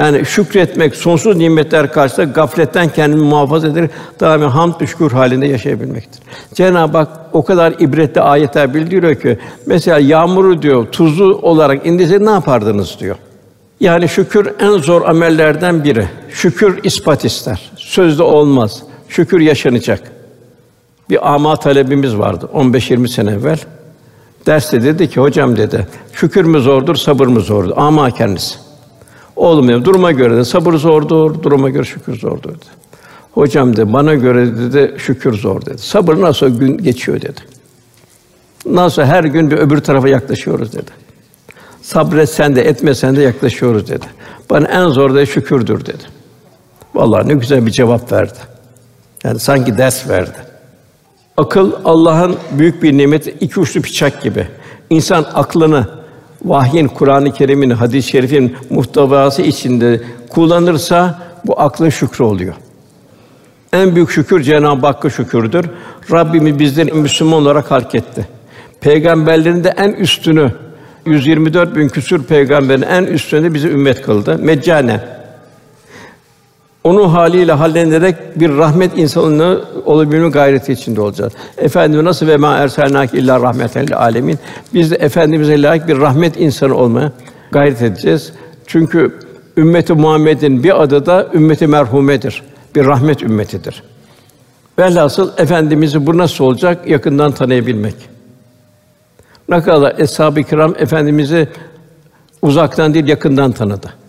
Yani 0.00 0.26
şükretmek, 0.26 0.96
sonsuz 0.96 1.36
nimetler 1.36 1.92
karşısında 1.92 2.26
gafletten 2.26 2.88
kendini 2.88 3.20
muhafaza 3.20 3.68
eder, 3.68 3.88
daima 4.20 4.54
hamd 4.54 4.80
ve 4.80 4.86
şükür 4.86 5.10
halinde 5.10 5.46
yaşayabilmektir. 5.46 6.22
Cenab-ı 6.54 6.98
Hak 6.98 7.08
o 7.32 7.44
kadar 7.44 7.72
ibretli 7.78 8.20
ayetler 8.20 8.74
bildiriyor 8.74 9.14
ki, 9.14 9.38
mesela 9.66 9.98
yağmuru 9.98 10.62
diyor, 10.62 10.86
tuzlu 10.86 11.38
olarak 11.38 11.86
indirse 11.86 12.24
ne 12.24 12.30
yapardınız 12.30 12.96
diyor. 13.00 13.16
Yani 13.80 14.08
şükür 14.08 14.52
en 14.60 14.78
zor 14.78 15.02
amellerden 15.02 15.84
biri. 15.84 16.08
Şükür 16.30 16.80
ispat 16.84 17.24
ister. 17.24 17.70
Sözde 17.76 18.22
olmaz. 18.22 18.82
Şükür 19.08 19.40
yaşanacak. 19.40 20.02
Bir 21.10 21.34
ama 21.34 21.56
talebimiz 21.56 22.18
vardı 22.18 22.48
15-20 22.54 23.08
sene 23.08 23.30
evvel. 23.30 23.58
Derste 24.46 24.82
dedi 24.82 25.10
ki 25.10 25.20
hocam 25.20 25.56
dedi 25.56 25.86
şükür 26.12 26.44
mü 26.44 26.60
zordur 26.60 26.96
sabır 26.96 27.26
mı 27.26 27.40
zordur 27.40 27.72
ama 27.76 28.10
kendisi. 28.10 28.69
Dedi 29.40 29.84
duruma 29.84 30.12
göre 30.12 30.36
de 30.36 30.44
sabır 30.44 30.74
zordur 30.74 31.42
duruma 31.42 31.70
göre 31.70 31.84
şükür 31.84 32.18
zordur 32.18 32.50
dedi. 32.50 32.66
Hocam 33.32 33.76
dedi 33.76 33.92
bana 33.92 34.14
göre 34.14 34.46
dedi 34.46 34.94
şükür 34.98 35.32
zor 35.32 35.66
dedi. 35.66 35.78
Sabır 35.78 36.20
nasıl 36.20 36.60
gün 36.60 36.78
geçiyor 36.78 37.20
dedi. 37.20 37.40
Nasıl 38.66 39.02
her 39.02 39.24
gün 39.24 39.50
bir 39.50 39.56
öbür 39.56 39.80
tarafa 39.80 40.08
yaklaşıyoruz 40.08 40.72
dedi. 40.72 40.90
Sabretsen 41.82 42.56
de 42.56 42.62
etmesen 42.62 43.16
de 43.16 43.22
yaklaşıyoruz 43.22 43.88
dedi. 43.88 44.06
Bana 44.50 44.66
en 44.66 44.88
zor 44.88 45.14
da 45.14 45.26
şükürdür 45.26 45.86
dedi. 45.86 46.04
Vallahi 46.94 47.28
ne 47.28 47.34
güzel 47.34 47.66
bir 47.66 47.70
cevap 47.70 48.12
verdi. 48.12 48.38
Yani 49.24 49.38
sanki 49.38 49.78
ders 49.78 50.08
verdi. 50.08 50.36
Akıl 51.36 51.72
Allah'ın 51.84 52.36
büyük 52.52 52.82
bir 52.82 52.98
nimeti, 52.98 53.30
iki 53.40 53.60
uçlu 53.60 53.82
bıçak 53.82 54.22
gibi. 54.22 54.48
İnsan 54.90 55.26
aklını 55.34 55.99
vahyin, 56.44 56.88
Kur'an-ı 56.88 57.32
Kerim'in, 57.32 57.70
hadis-i 57.70 58.08
şerifin 58.08 58.56
muhtevası 58.70 59.42
içinde 59.42 60.00
kullanırsa 60.28 61.18
bu 61.46 61.60
aklın 61.60 61.88
şükrü 61.88 62.24
oluyor. 62.24 62.54
En 63.72 63.94
büyük 63.94 64.10
şükür 64.10 64.42
Cenab-ı 64.42 64.86
Hakk'a 64.86 65.10
şükürdür. 65.10 65.66
Rabbimiz 66.12 66.58
bizleri 66.58 66.92
Müslüman 66.92 67.42
olarak 67.42 67.70
halk 67.70 67.94
etti. 67.94 68.28
Peygamberlerin 68.80 69.64
de 69.64 69.74
en 69.76 69.92
üstünü 69.92 70.52
124 71.06 71.76
bin 71.76 71.88
küsur 71.88 72.24
peygamberin 72.24 72.82
en 72.82 73.04
üstünde 73.04 73.54
bizi 73.54 73.68
ümmet 73.68 74.02
kıldı. 74.02 74.38
Meccane. 74.38 75.19
Onun 76.84 77.08
haliyle 77.08 77.52
hallenerek 77.52 78.40
bir 78.40 78.56
rahmet 78.56 78.98
insanı 78.98 79.60
olabilme 79.84 80.28
gayreti 80.28 80.72
içinde 80.72 81.00
olacağız. 81.00 81.32
Efendimiz 81.58 82.04
nasıl 82.04 82.26
ve 82.26 82.36
ma 82.36 82.56
erselnak 82.56 83.14
illa 83.14 83.40
rahmeten 83.40 83.86
lil 83.86 83.96
alemin. 83.96 84.38
Biz 84.74 84.90
de 84.90 84.96
efendimize 84.96 85.62
layık 85.62 85.88
bir 85.88 85.98
rahmet 85.98 86.40
insanı 86.40 86.74
olmaya 86.74 87.12
gayret 87.50 87.82
edeceğiz. 87.82 88.32
Çünkü 88.66 89.18
ümmeti 89.56 89.92
Muhammed'in 89.92 90.64
bir 90.64 90.82
adı 90.82 91.06
da 91.06 91.26
ümmeti 91.34 91.66
merhumedir. 91.66 92.42
Bir 92.74 92.86
rahmet 92.86 93.22
ümmetidir. 93.22 93.82
Velhasıl 94.78 95.30
efendimizi 95.38 96.06
bu 96.06 96.18
nasıl 96.18 96.44
olacak? 96.44 96.88
Yakından 96.88 97.32
tanıyabilmek. 97.32 97.94
Ne 99.48 99.62
kadar 99.62 99.98
eshab-ı 99.98 100.42
kiram 100.42 100.74
efendimizi 100.78 101.48
uzaktan 102.42 102.94
değil 102.94 103.08
yakından 103.08 103.52
tanıdı. 103.52 103.99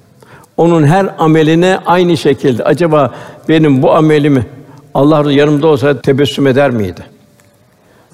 Onun 0.61 0.87
her 0.87 1.15
ameline 1.17 1.79
aynı 1.85 2.17
şekilde 2.17 2.63
acaba 2.63 3.13
benim 3.49 3.81
bu 3.81 3.91
amelimi 3.91 4.45
Allah 4.93 5.31
yanımda 5.31 5.67
olsa 5.67 6.01
tebessüm 6.01 6.47
eder 6.47 6.71
miydi? 6.71 7.01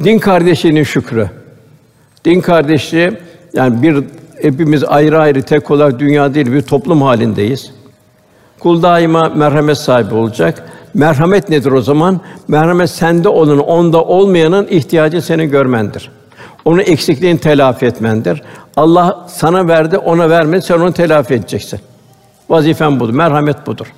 Din 0.04 0.20
kardeşliğinin 0.20 0.84
şükrü. 0.84 1.30
Din 2.26 2.42
kardeşliği 2.42 3.12
yani 3.54 3.82
bir 3.82 4.04
hepimiz 4.42 4.84
ayrı 4.84 5.20
ayrı 5.20 5.42
tek 5.42 5.72
olarak 5.72 6.00
dünya 6.00 6.34
değil 6.34 6.52
bir 6.52 6.62
toplum 6.62 7.02
halindeyiz. 7.02 7.72
Kul 8.60 8.84
daima 8.84 9.30
merhamet 9.30 9.78
sahibi 9.78 10.16
olacak. 10.16 10.64
Merhamet 10.94 11.50
nedir 11.50 11.72
o 11.72 11.82
zaman? 11.82 12.22
Merhamet 12.48 12.90
sende 12.90 13.30
olanın, 13.30 13.60
onda 13.60 14.04
olmayanın 14.04 14.68
ihtiyacı 14.68 15.22
seni 15.22 15.48
görmendir. 15.48 16.12
Onun 16.66 16.80
eksikliğini 16.80 17.40
telafi 17.40 17.86
etmendir. 17.86 18.42
Allah 18.78 19.26
sana 19.30 19.68
verdi, 19.68 19.98
ona 19.98 20.30
vermedi, 20.30 20.62
sen 20.62 20.80
onu 20.80 20.94
telafi 20.94 21.34
edeceksin. 21.34 21.80
Vazifen 22.50 23.00
budur, 23.00 23.14
merhamet 23.14 23.68
budur. 23.68 23.94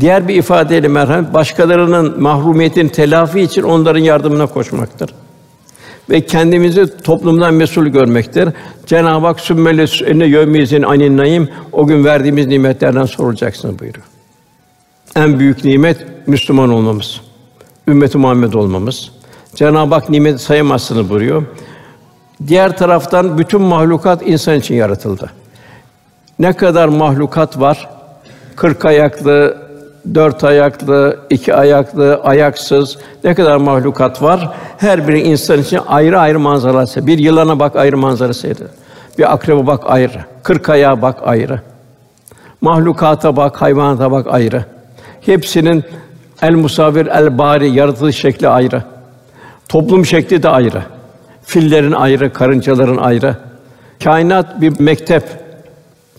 Diğer 0.00 0.28
bir 0.28 0.34
ifadeyle 0.34 0.88
merhamet, 0.88 1.34
başkalarının 1.34 2.22
mahrumiyetini 2.22 2.92
telafi 2.92 3.40
için 3.40 3.62
onların 3.62 4.00
yardımına 4.00 4.46
koşmaktır. 4.46 5.14
Ve 6.10 6.26
kendimizi 6.26 7.02
toplumdan 7.02 7.54
mesul 7.54 7.86
görmektir. 7.86 8.48
Cenab-ı 8.86 9.26
Hak 9.26 9.40
sümmele 9.40 9.86
enne 10.06 10.26
yevmizin 10.26 10.82
anin 10.82 11.50
o 11.72 11.86
gün 11.86 12.04
verdiğimiz 12.04 12.46
nimetlerden 12.46 13.04
sorulacaksınız 13.04 13.78
buyuruyor. 13.78 14.06
En 15.16 15.38
büyük 15.38 15.64
nimet 15.64 16.06
Müslüman 16.26 16.70
olmamız. 16.70 17.20
Ümmet-i 17.88 18.18
Muhammed 18.18 18.52
olmamız. 18.52 19.10
Cenab-ı 19.54 19.94
Hak 19.94 20.10
nimet 20.10 20.40
sayamazsınız 20.40 21.10
buyuruyor. 21.10 21.42
Diğer 22.46 22.76
taraftan 22.76 23.38
bütün 23.38 23.60
mahlukat 23.60 24.26
insan 24.26 24.58
için 24.58 24.74
yaratıldı. 24.74 25.30
Ne 26.40 26.52
kadar 26.52 26.88
mahlukat 26.88 27.60
var? 27.60 27.88
Kırk 28.56 28.84
ayaklı, 28.84 29.56
dört 30.14 30.44
ayaklı, 30.44 31.18
iki 31.30 31.54
ayaklı, 31.54 32.20
ayaksız 32.24 32.98
ne 33.24 33.34
kadar 33.34 33.56
mahlukat 33.56 34.22
var? 34.22 34.52
Her 34.78 35.08
biri 35.08 35.20
insan 35.20 35.60
için 35.60 35.80
ayrı 35.88 36.20
ayrı 36.20 36.40
manzarası. 36.40 37.06
Bir 37.06 37.18
yılana 37.18 37.58
bak 37.58 37.76
ayrı 37.76 37.96
manzarasıydı. 37.96 38.70
Bir 39.18 39.32
akreba 39.32 39.66
bak 39.66 39.82
ayrı. 39.86 40.24
Kırk 40.42 40.68
ayağa 40.68 41.02
bak 41.02 41.16
ayrı. 41.24 41.60
Mahlukata 42.60 43.36
bak, 43.36 43.62
hayvanata 43.62 44.10
bak 44.10 44.26
ayrı. 44.30 44.64
Hepsinin 45.20 45.84
el 46.42 46.54
musavir 46.54 47.06
el 47.06 47.38
bari 47.38 47.70
yaratılış 47.70 48.16
şekli 48.16 48.48
ayrı. 48.48 48.82
Toplum 49.68 50.06
şekli 50.06 50.42
de 50.42 50.48
ayrı. 50.48 50.82
Fillerin 51.44 51.92
ayrı, 51.92 52.32
karıncaların 52.32 52.96
ayrı. 52.96 53.36
Kainat 54.04 54.60
bir 54.60 54.80
mektep, 54.80 55.39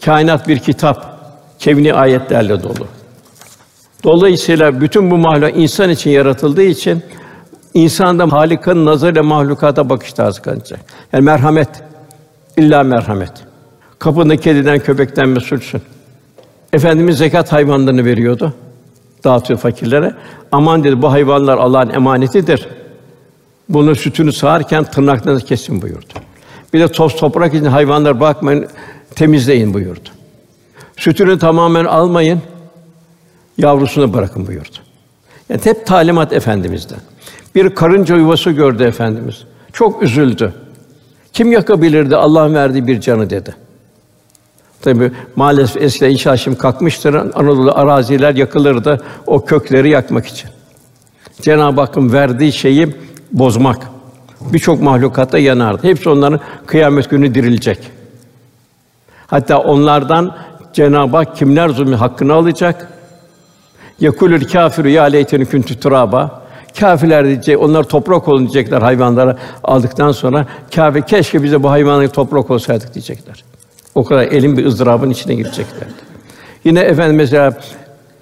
kainat 0.05 0.48
bir 0.48 0.60
kitap, 0.60 1.20
kevni 1.60 1.93
ayetlerle 1.93 2.63
dolu. 2.63 2.88
Dolayısıyla 4.03 4.81
bütün 4.81 5.12
bu 5.12 5.17
mahluk 5.17 5.51
insan 5.55 5.89
için 5.89 6.10
yaratıldığı 6.10 6.63
için 6.63 7.03
insanda 7.74 8.31
Halik'in 8.31 8.86
nazarıyla 8.86 9.24
mahlukata 9.24 9.90
bakış 9.90 10.14
tarzı 10.14 10.42
kalacak. 10.42 10.79
Yani 11.14 11.24
merhamet, 11.24 11.70
illa 12.57 12.83
merhamet. 12.83 13.31
Kapında 14.00 14.37
kediden, 14.37 14.79
köpekten 14.79 15.29
mesulsün. 15.29 15.81
Efendimiz 16.74 17.18
zekat 17.18 17.51
hayvanlarını 17.51 18.05
veriyordu. 18.05 18.53
Dağıtıyor 19.24 19.59
fakirlere. 19.59 20.16
Aman 20.51 20.83
dedi 20.83 21.01
bu 21.01 21.11
hayvanlar 21.11 21.57
Allah'ın 21.57 21.90
emanetidir. 21.90 22.68
Bunu 23.70 23.96
sütünü 23.96 24.31
sağarken 24.31 24.83
tırnaklarınızı 24.83 25.46
kesin 25.46 25.81
buyurdu. 25.81 26.14
Bir 26.74 26.79
de 26.79 26.87
toz 26.87 27.16
toprak 27.16 27.53
için 27.53 27.66
hayvanlar 27.66 28.20
bakmayın, 28.20 28.68
temizleyin 29.15 29.74
buyurdu. 29.74 30.09
Sütünü 30.97 31.39
tamamen 31.39 31.85
almayın, 31.85 32.41
yavrusunu 33.57 34.13
bırakın 34.13 34.47
buyurdu. 34.47 34.77
Yani 35.50 35.61
hep 35.63 35.85
talimat 35.85 36.33
efendimizden. 36.33 37.00
Bir 37.55 37.75
karınca 37.75 38.15
yuvası 38.15 38.51
gördü 38.51 38.83
efendimiz. 38.83 39.43
Çok 39.74 40.03
üzüldü. 40.03 40.53
Kim 41.33 41.51
yakabilirdi 41.51 42.15
Allah'ın 42.15 42.53
verdiği 42.53 42.87
bir 42.87 43.01
canı 43.01 43.29
dedi. 43.29 43.55
Tabi 44.81 45.11
maalesef 45.35 45.81
eskiden 45.81 46.09
inşaat 46.09 46.39
şimdi 46.39 46.57
kalkmıştır. 46.57 47.13
Anadolu 47.13 47.71
araziler 47.75 48.35
yakılırdı 48.35 49.01
o 49.27 49.45
kökleri 49.45 49.89
yakmak 49.89 50.25
için. 50.25 50.50
Cenab-ı 51.41 51.81
Hakk'ın 51.81 52.13
verdiği 52.13 52.51
şeyi 52.51 52.95
bozmak. 53.31 53.87
Birçok 54.41 54.81
mahlukatta 54.81 55.37
yanardı. 55.37 55.87
Hepsi 55.87 56.09
onların 56.09 56.39
kıyamet 56.65 57.09
günü 57.09 57.35
dirilecek. 57.35 57.91
Hatta 59.31 59.57
onlardan 59.57 60.35
Cenab-ı 60.74 61.17
Hak 61.17 61.35
kimler 61.35 61.70
zulmü 61.70 61.96
hakkını 61.96 62.33
alacak? 62.33 62.87
Yekulül 64.00 64.48
kâfiru 64.48 64.89
ya 64.89 65.03
leyteni 65.03 65.46
kuntu 65.46 65.79
turaba. 65.79 66.41
Kâfirler 66.79 67.25
diyecek, 67.25 67.59
onlar 67.59 67.83
toprak 67.83 68.27
olun 68.27 68.39
diyecekler 68.39 68.81
hayvanlara 68.81 69.37
aldıktan 69.63 70.11
sonra. 70.11 70.46
Kâfir 70.75 71.01
keşke 71.01 71.44
bize 71.44 71.63
bu 71.63 71.70
hayvanları 71.70 72.09
toprak 72.09 72.51
olsaydık 72.51 72.94
diyecekler. 72.94 73.44
O 73.96 74.03
kadar 74.03 74.24
elin 74.24 74.57
bir 74.57 74.65
ızdırabın 74.65 75.09
içine 75.09 75.35
girecekler. 75.35 75.87
Yine 76.63 76.79
efendim 76.79 77.15
mesela 77.15 77.57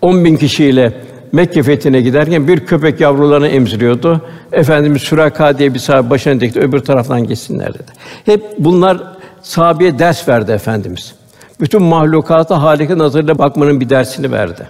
10 0.02 0.26
bin 0.26 0.38
kişiyle 0.38 0.94
Mekke 1.32 1.64
fethine 1.64 2.02
giderken 2.02 2.48
bir 2.48 2.66
köpek 2.66 3.00
yavrularını 3.00 3.48
emziriyordu. 3.48 4.22
Efendimiz 4.52 5.02
Süraka 5.02 5.60
diye 5.60 5.74
bir 5.74 5.80
sahabe 5.80 6.10
başına 6.10 6.40
dikti, 6.40 6.60
öbür 6.60 6.80
taraftan 6.80 7.28
geçsinler 7.28 7.74
dedi. 7.74 7.92
Hep 8.26 8.44
bunlar 8.60 9.19
sahabeye 9.42 10.00
ders 10.00 10.28
verdi 10.28 10.52
efendimiz. 10.52 11.16
Bütün 11.60 11.84
mahlukata 11.84 12.62
Halik'in 12.62 13.00
nazarıyla 13.00 13.38
bakmanın 13.38 13.82
bir 13.82 13.90
dersini 13.90 14.32
verdi. 14.32 14.68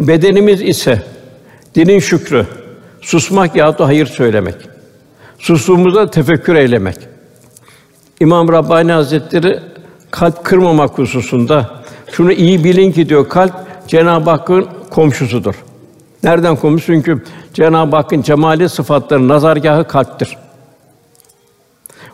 Bedenimiz 0.00 0.62
ise 0.62 1.02
dinin 1.74 1.98
şükrü, 1.98 2.46
susmak 3.00 3.56
yahut 3.56 3.78
da 3.78 3.86
hayır 3.86 4.06
söylemek. 4.06 4.54
Sustuğumuzda 5.38 6.10
tefekkür 6.10 6.54
eylemek. 6.54 6.96
İmam 8.20 8.52
Rabbani 8.52 8.92
Hazretleri 8.92 9.60
kalp 10.10 10.44
kırmamak 10.44 10.98
hususunda 10.98 11.70
şunu 12.12 12.32
iyi 12.32 12.64
bilin 12.64 12.92
ki 12.92 13.08
diyor 13.08 13.28
kalp 13.28 13.54
Cenab-ı 13.88 14.30
Hakk'ın 14.30 14.68
komşusudur. 14.90 15.54
Nereden 16.22 16.56
komşu? 16.56 16.86
Çünkü 16.86 17.24
Cenab-ı 17.54 17.96
Hakk'ın 17.96 18.22
cemali 18.22 18.68
sıfatları 18.68 19.28
nazargahı 19.28 19.88
kalptir. 19.88 20.36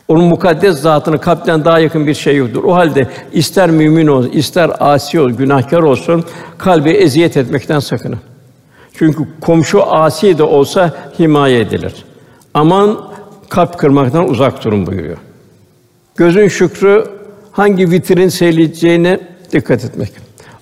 Onun 0.08 0.24
mukaddes 0.24 0.80
zatını 0.80 1.20
kalpten 1.20 1.64
daha 1.64 1.78
yakın 1.78 2.06
bir 2.06 2.14
şey 2.14 2.36
yoktur. 2.36 2.64
O 2.64 2.74
halde 2.74 3.06
ister 3.32 3.70
mümin 3.70 4.06
olsun, 4.06 4.30
ister 4.30 4.70
asi 4.78 5.20
ol, 5.20 5.30
günahkar 5.30 5.82
olsun, 5.82 6.24
kalbi 6.58 6.90
eziyet 6.90 7.36
etmekten 7.36 7.78
sakının. 7.78 8.18
Çünkü 8.94 9.18
komşu 9.40 9.92
asi 9.92 10.38
de 10.38 10.42
olsa 10.42 10.94
himaye 11.18 11.60
edilir. 11.60 12.04
Aman 12.54 13.00
kalp 13.48 13.78
kırmaktan 13.78 14.28
uzak 14.28 14.64
durun 14.64 14.86
buyuruyor. 14.86 15.16
Gözün 16.16 16.48
şükrü 16.48 17.04
hangi 17.52 17.90
vitrin 17.90 18.28
seyredeceğine 18.28 19.20
dikkat 19.52 19.84
etmek. 19.84 20.12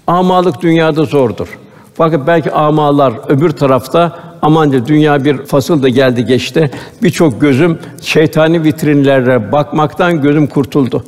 Amalık 0.07 0.63
dünyada 0.63 1.05
zordur. 1.05 1.59
Fakat 1.95 2.27
belki 2.27 2.53
amalar 2.53 3.13
öbür 3.29 3.51
tarafta 3.51 4.19
aman 4.47 4.73
diye 4.73 4.87
dünya 4.87 5.25
bir 5.25 5.37
fasıl 5.37 5.83
da 5.83 5.89
geldi 5.89 6.25
geçti. 6.25 6.71
Birçok 7.03 7.41
gözüm 7.41 7.79
şeytani 8.01 8.65
vitrinlere 8.65 9.53
bakmaktan 9.53 10.23
gözüm 10.23 10.47
kurtuldu. 10.47 11.05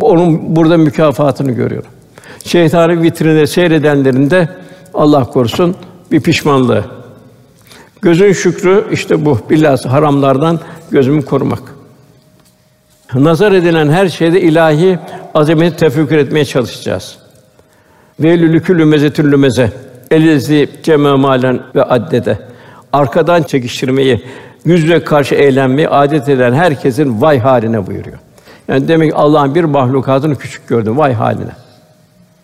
Onun 0.00 0.56
burada 0.56 0.76
mükafatını 0.76 1.52
görüyorum. 1.52 1.90
Şeytani 2.44 3.02
vitrinleri 3.02 3.46
seyredenlerin 3.46 4.30
de 4.30 4.48
Allah 4.94 5.24
korusun 5.24 5.76
bir 6.12 6.20
pişmanlığı. 6.20 6.84
Gözün 8.02 8.32
şükrü 8.32 8.84
işte 8.92 9.24
bu 9.24 9.38
bilhassa 9.50 9.92
haramlardan 9.92 10.60
gözümü 10.90 11.24
korumak. 11.24 11.62
Nazar 13.14 13.52
edilen 13.52 13.88
her 13.88 14.08
şeyde 14.08 14.40
ilahi 14.40 14.98
azameti 15.34 15.76
tefekkür 15.76 16.16
etmeye 16.16 16.44
çalışacağız. 16.44 17.16
Ve 18.20 18.36
mezetül 18.84 19.32
lümeze. 19.32 19.72
Elezi 20.10 20.68
cemme 20.82 21.12
malen 21.12 21.60
ve 21.74 21.82
addede. 21.82 22.53
Arkadan 22.94 23.42
çekiştirmeyi, 23.42 24.24
yüzle 24.64 25.04
karşı 25.04 25.34
eğlenmeyi 25.34 25.88
adet 25.88 26.28
eden 26.28 26.52
herkesin 26.52 27.22
vay 27.22 27.38
haline 27.38 27.86
buyuruyor. 27.86 28.18
Yani 28.68 28.88
demek 28.88 29.10
ki 29.10 29.16
Allah'ın 29.16 29.54
bir 29.54 29.64
mahlukatını 29.64 30.36
küçük 30.36 30.68
gördüm 30.68 30.98
vay 30.98 31.12
haline. 31.12 31.50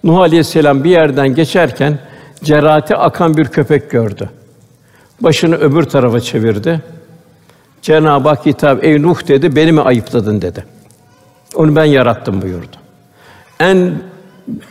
Nuh 0.04 0.18
Aleyhisselam 0.18 0.84
bir 0.84 0.90
yerden 0.90 1.34
geçerken 1.34 1.98
cerati 2.44 2.96
akan 2.96 3.36
bir 3.36 3.44
köpek 3.44 3.90
gördü. 3.90 4.30
Başını 5.20 5.56
öbür 5.56 5.82
tarafa 5.82 6.20
çevirdi. 6.20 6.80
Cenab-ı 7.82 8.28
Hak 8.28 8.46
hitap, 8.46 8.84
ey 8.84 9.02
Nuh 9.02 9.28
dedi, 9.28 9.56
beni 9.56 9.72
mi 9.72 9.80
ayıpladın 9.80 10.42
dedi. 10.42 10.64
Onu 11.54 11.76
ben 11.76 11.84
yarattım 11.84 12.42
buyurdu. 12.42 12.76
En 13.60 13.92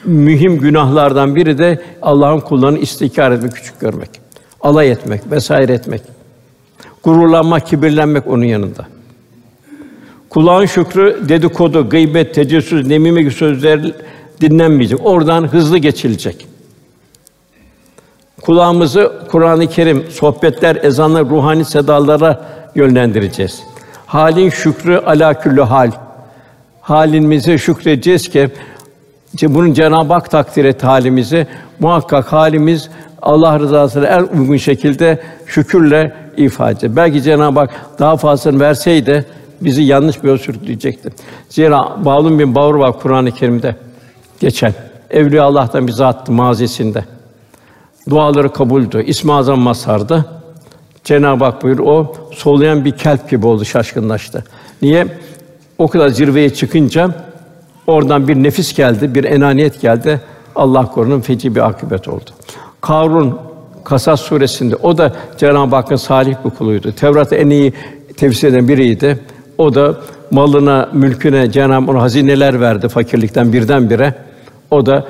mühim 0.04 0.60
günahlardan 0.60 1.36
biri 1.36 1.58
de 1.58 1.82
Allah'ın 2.02 2.39
kullarını 2.39 2.78
istikrar 2.78 3.32
etmek, 3.32 3.54
küçük 3.54 3.80
görmek, 3.80 4.10
alay 4.62 4.91
etmek, 4.91 5.32
vesaire 5.32 5.74
etmek. 5.74 6.02
Gururlanmak, 7.04 7.67
kibirlenmek 7.67 8.28
onun 8.28 8.45
yanında. 8.45 8.88
Kulağın 10.30 10.65
şükrü, 10.65 11.30
dedikodu, 11.30 11.89
gıybet, 11.89 12.36
tecessüs, 12.36 12.88
nemime 12.88 13.22
gibi 13.22 13.32
sözler 13.32 13.93
dinlenmeyecek. 14.41 15.06
Oradan 15.06 15.48
hızlı 15.48 15.78
geçilecek. 15.78 16.48
Kulağımızı 18.41 19.12
Kur'an-ı 19.32 19.67
Kerim, 19.67 20.04
sohbetler, 20.12 20.76
ezanlar, 20.76 21.30
ruhani 21.30 21.65
sedalara 21.65 22.45
yönlendireceğiz. 22.76 23.63
Halin 24.06 24.50
şükrü 24.50 24.98
ala 24.98 25.34
küllü 25.34 25.62
hal. 25.62 25.91
Halimize 26.82 27.58
şükredeceğiz 27.58 28.30
ki 28.30 28.50
bunun 29.42 29.74
Cenab-ı 29.74 30.13
Hak 30.13 30.32
takdir 30.32 30.65
et 30.65 30.84
halimizi. 30.84 31.48
Muhakkak 31.80 32.34
halimiz 32.34 32.89
Allah 33.22 33.60
rızasına 33.60 34.06
en 34.06 34.39
uygun 34.39 34.58
şekilde 34.58 35.20
şükürle 35.46 36.13
ifade. 36.38 36.96
Belki 36.96 37.22
Cenab-ı 37.24 37.60
Hak 37.60 37.70
daha 38.00 38.18
fazlasını 38.18 38.60
verseydi 38.60 39.26
bizi 39.62 39.84
yanlış 39.84 40.24
bir 40.24 40.28
yol 40.28 40.38
sürükleyecekti. 40.38 41.10
Zira 41.50 42.06
Bağlum 42.06 42.39
bin 42.39 42.56
Bavur 42.56 42.76
var 42.76 43.00
Kur'an-ı 43.00 43.32
Kerim'de 43.32 43.76
geçen. 44.39 44.74
Evliya 45.10 45.44
Allah'tan 45.44 45.88
bir 45.88 45.92
zattı 45.92 46.32
mazisinde. 46.32 47.04
Duaları 48.10 48.54
kabuldü. 48.54 49.04
İsmi 49.04 49.34
Azam 49.34 49.60
masardı. 49.60 50.26
Cenab-ı 51.04 51.46
Hak 51.46 51.63
buyur 51.63 51.80
o 51.80 52.13
soluyan 52.34 52.86
bir 52.86 52.92
kelp 52.92 53.30
gibi 53.30 53.48
oldu, 53.48 53.65
şaşkınlaştı. 53.65 54.44
Niye? 54.82 55.08
O 55.78 55.88
kadar 55.88 56.10
zirveye 56.10 56.54
çıkınca 56.54 57.15
oradan 57.89 58.28
bir 58.28 58.36
nefis 58.36 58.75
geldi, 58.75 59.15
bir 59.15 59.23
enaniyet 59.23 59.82
geldi. 59.82 60.21
Allah 60.56 60.91
korusun 60.91 61.21
feci 61.21 61.56
bir 61.56 61.67
akıbet 61.67 62.08
oldu. 62.08 62.30
Karun 62.82 63.38
Kasas 63.84 64.21
suresinde 64.21 64.75
o 64.75 64.97
da 64.97 65.13
Cenab-ı 65.38 65.75
Hakk'ın 65.75 65.95
salih 65.95 66.36
bir 66.45 66.49
kuluydu. 66.49 66.91
Tevrat'ı 66.91 67.36
en 67.36 67.49
iyi 67.49 67.73
tefsir 68.17 68.47
eden 68.47 68.67
biriydi. 68.67 69.19
O 69.58 69.75
da 69.75 69.97
malına, 70.32 70.89
mülküne 70.93 71.52
Cenab-ı 71.52 71.91
Hak 71.91 72.02
hazineler 72.02 72.62
verdi 72.62 72.88
fakirlikten 72.88 73.54
birdenbire. 73.54 74.13
O 74.71 74.86
da 74.86 75.06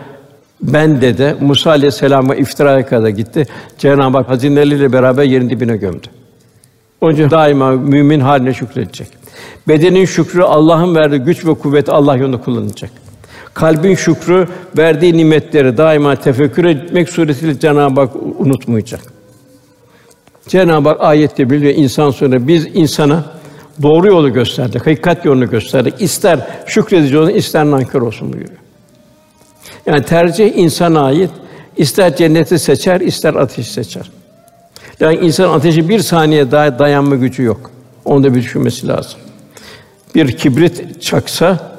ben 0.61 1.01
dedi 1.01 1.35
Musa 1.41 1.69
aleyhisselama 1.69 2.35
iftiraya 2.35 2.85
kadar 2.85 3.09
gitti. 3.09 3.45
Cenab-ı 3.77 4.17
Hak 4.17 4.29
hazineleriyle 4.29 4.93
beraber 4.93 5.23
yerin 5.23 5.49
dibine 5.49 5.77
gömdü. 5.77 6.07
Onun 7.01 7.13
için 7.13 7.29
daima 7.29 7.71
mümin 7.71 8.19
haline 8.19 8.53
şükredecek. 8.53 9.18
Bedenin 9.67 10.06
şükrü 10.06 10.41
Allah'ın 10.41 10.95
verdiği 10.95 11.19
güç 11.19 11.45
ve 11.45 11.54
kuvvet 11.54 11.89
Allah 11.89 12.17
yolunda 12.17 12.41
kullanacak. 12.41 12.91
Kalbin 13.54 13.95
şükrü 13.95 14.47
verdiği 14.78 15.17
nimetleri 15.17 15.78
daima 15.78 16.15
tefekkür 16.15 16.65
etmek 16.65 17.10
suretiyle 17.10 17.60
Cenab-ı 17.60 18.02
Hak 18.02 18.15
unutmayacak. 18.39 19.02
Cenab-ı 20.47 20.89
Hak 20.89 21.02
ayette 21.02 21.49
biliyor 21.49 21.73
insan 21.75 22.12
sonra 22.12 22.47
biz 22.47 22.67
insana 22.73 23.25
doğru 23.82 24.08
yolu 24.08 24.34
gösterdik, 24.34 24.88
hakikat 24.88 25.25
yolunu 25.25 25.49
gösterdik. 25.49 25.93
İster 25.99 26.47
şükredici 26.65 27.17
olsun, 27.17 27.34
ister 27.34 27.65
nankör 27.65 28.02
olsun 28.02 28.34
buyuruyor. 28.34 28.60
Yani 29.86 30.04
tercih 30.04 30.58
insana 30.58 31.02
ait. 31.04 31.32
İster 31.78 32.15
cenneti 32.15 32.60
seçer, 32.60 33.02
ister 33.02 33.34
ateşi 33.34 33.73
seçer. 33.73 34.12
Yani 34.99 35.15
insan 35.15 35.49
ateşi 35.49 35.89
bir 35.89 35.99
saniye 35.99 36.52
daha 36.52 36.80
dayanma 36.80 37.15
gücü 37.15 37.43
yok. 37.43 37.71
Onu 38.06 38.23
da 38.23 38.36
bir 38.36 38.41
düşünmesi 38.41 38.88
lazım. 38.88 39.19
Bir 40.15 40.37
kibrit 40.37 41.01
çaksa 41.01 41.73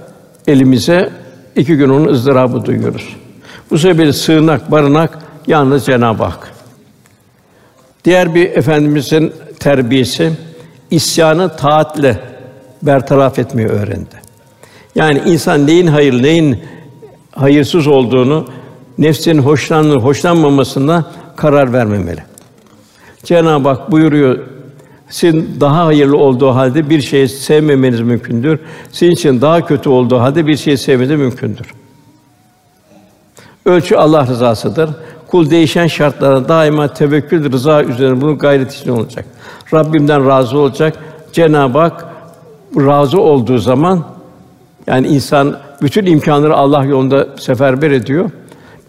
elimize 0.46 1.12
iki 1.56 1.76
gün 1.76 1.88
onun 1.88 2.08
ızdırabı 2.08 2.64
duyuyoruz. 2.64 3.16
Bu 3.70 3.78
sebeple 3.78 4.12
sığınak, 4.12 4.70
barınak 4.70 5.18
yalnız 5.46 5.86
Cenab-ı 5.86 6.24
Hak. 6.24 6.52
Diğer 8.04 8.34
bir 8.34 8.50
efendimizin 8.50 9.32
terbiyesi 9.60 10.32
isyanı 10.90 11.56
taatle 11.56 12.20
bertaraf 12.82 13.38
etmeyi 13.38 13.68
öğrendi. 13.68 14.20
Yani 14.94 15.22
insan 15.26 15.66
neyin 15.66 15.86
hayır, 15.86 16.22
neyin 16.22 16.58
hayırsız 17.32 17.86
olduğunu, 17.86 18.48
nefsinin 18.98 19.42
hoşlanır, 19.42 19.96
hoşlanmamasına 19.96 21.04
karar 21.36 21.72
vermemeli. 21.72 22.24
Cenab-ı 23.24 23.68
Hak 23.68 23.90
buyuruyor, 23.90 24.38
sizin 25.11 25.61
daha 25.61 25.87
hayırlı 25.87 26.16
olduğu 26.16 26.51
halde 26.51 26.90
bir 26.90 27.01
şeyi 27.01 27.29
sevmemeniz 27.29 28.01
mümkündür. 28.01 28.61
Sizin 28.92 29.12
için 29.12 29.40
daha 29.40 29.66
kötü 29.66 29.88
olduğu 29.88 30.20
halde 30.20 30.46
bir 30.46 30.57
şeyi 30.57 30.79
sevmeniz 30.79 31.11
mümkündür. 31.11 31.66
Ölçü 33.64 33.96
Allah 33.96 34.27
rızasıdır. 34.27 34.90
Kul 35.27 35.51
değişen 35.51 35.87
şartlara 35.87 36.49
daima 36.49 36.88
tevekkül, 36.88 37.53
rıza 37.53 37.83
üzerine 37.83 38.20
bunun 38.20 38.38
gayret 38.38 38.73
içinde 38.73 38.92
olacak. 38.92 39.25
Rabbimden 39.75 40.27
razı 40.29 40.59
olacak. 40.59 40.99
Cenab-ı 41.33 41.79
Hak 41.79 42.07
razı 42.77 43.20
olduğu 43.20 43.59
zaman 43.59 44.05
yani 44.87 45.07
insan 45.07 45.57
bütün 45.83 46.07
imkanları 46.07 46.57
Allah 46.57 46.85
yolunda 46.85 47.27
seferber 47.38 47.90
ediyor. 47.90 48.31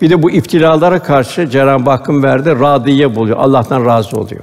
Bir 0.02 0.10
de 0.10 0.24
bu 0.24 0.32
iftilalara 0.32 1.00
karşı 1.00 1.50
Cenab-ı 1.50 1.90
Hakk'ın 1.90 2.24
verdiği 2.24 2.60
radiye 2.60 3.16
buluyor. 3.16 3.38
Allah'tan 3.38 3.86
razı 3.86 4.18
oluyor. 4.18 4.42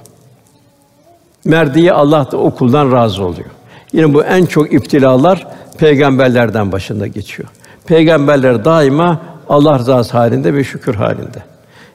Merdiye 1.48 1.92
Allah 1.92 2.30
da 2.32 2.36
o 2.36 2.52
razı 2.72 3.24
oluyor. 3.24 3.50
Yine 3.92 4.14
bu 4.14 4.24
en 4.24 4.46
çok 4.46 4.72
iftilalar 4.72 5.46
peygamberlerden 5.78 6.72
başında 6.72 7.06
geçiyor. 7.06 7.48
Peygamberler 7.86 8.64
daima 8.64 9.20
Allah 9.48 9.78
rızası 9.78 10.18
halinde 10.18 10.54
ve 10.54 10.64
şükür 10.64 10.94
halinde. 10.94 11.42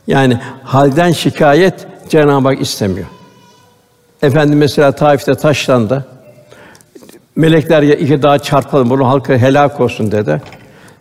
Yani 0.07 0.37
halden 0.63 1.11
şikayet 1.11 1.73
Cenab-ı 2.09 2.47
Hak 2.47 2.61
istemiyor. 2.61 3.07
Efendim 4.21 4.59
mesela 4.59 4.91
Taif'te 4.91 5.35
taşlandı. 5.35 6.05
Melekler 7.35 7.81
ya 7.81 7.95
iki 7.95 8.21
daha 8.21 8.39
çarpalım 8.39 8.89
bunu 8.89 9.07
halka 9.07 9.33
helak 9.37 9.81
olsun 9.81 10.11
dedi. 10.11 10.41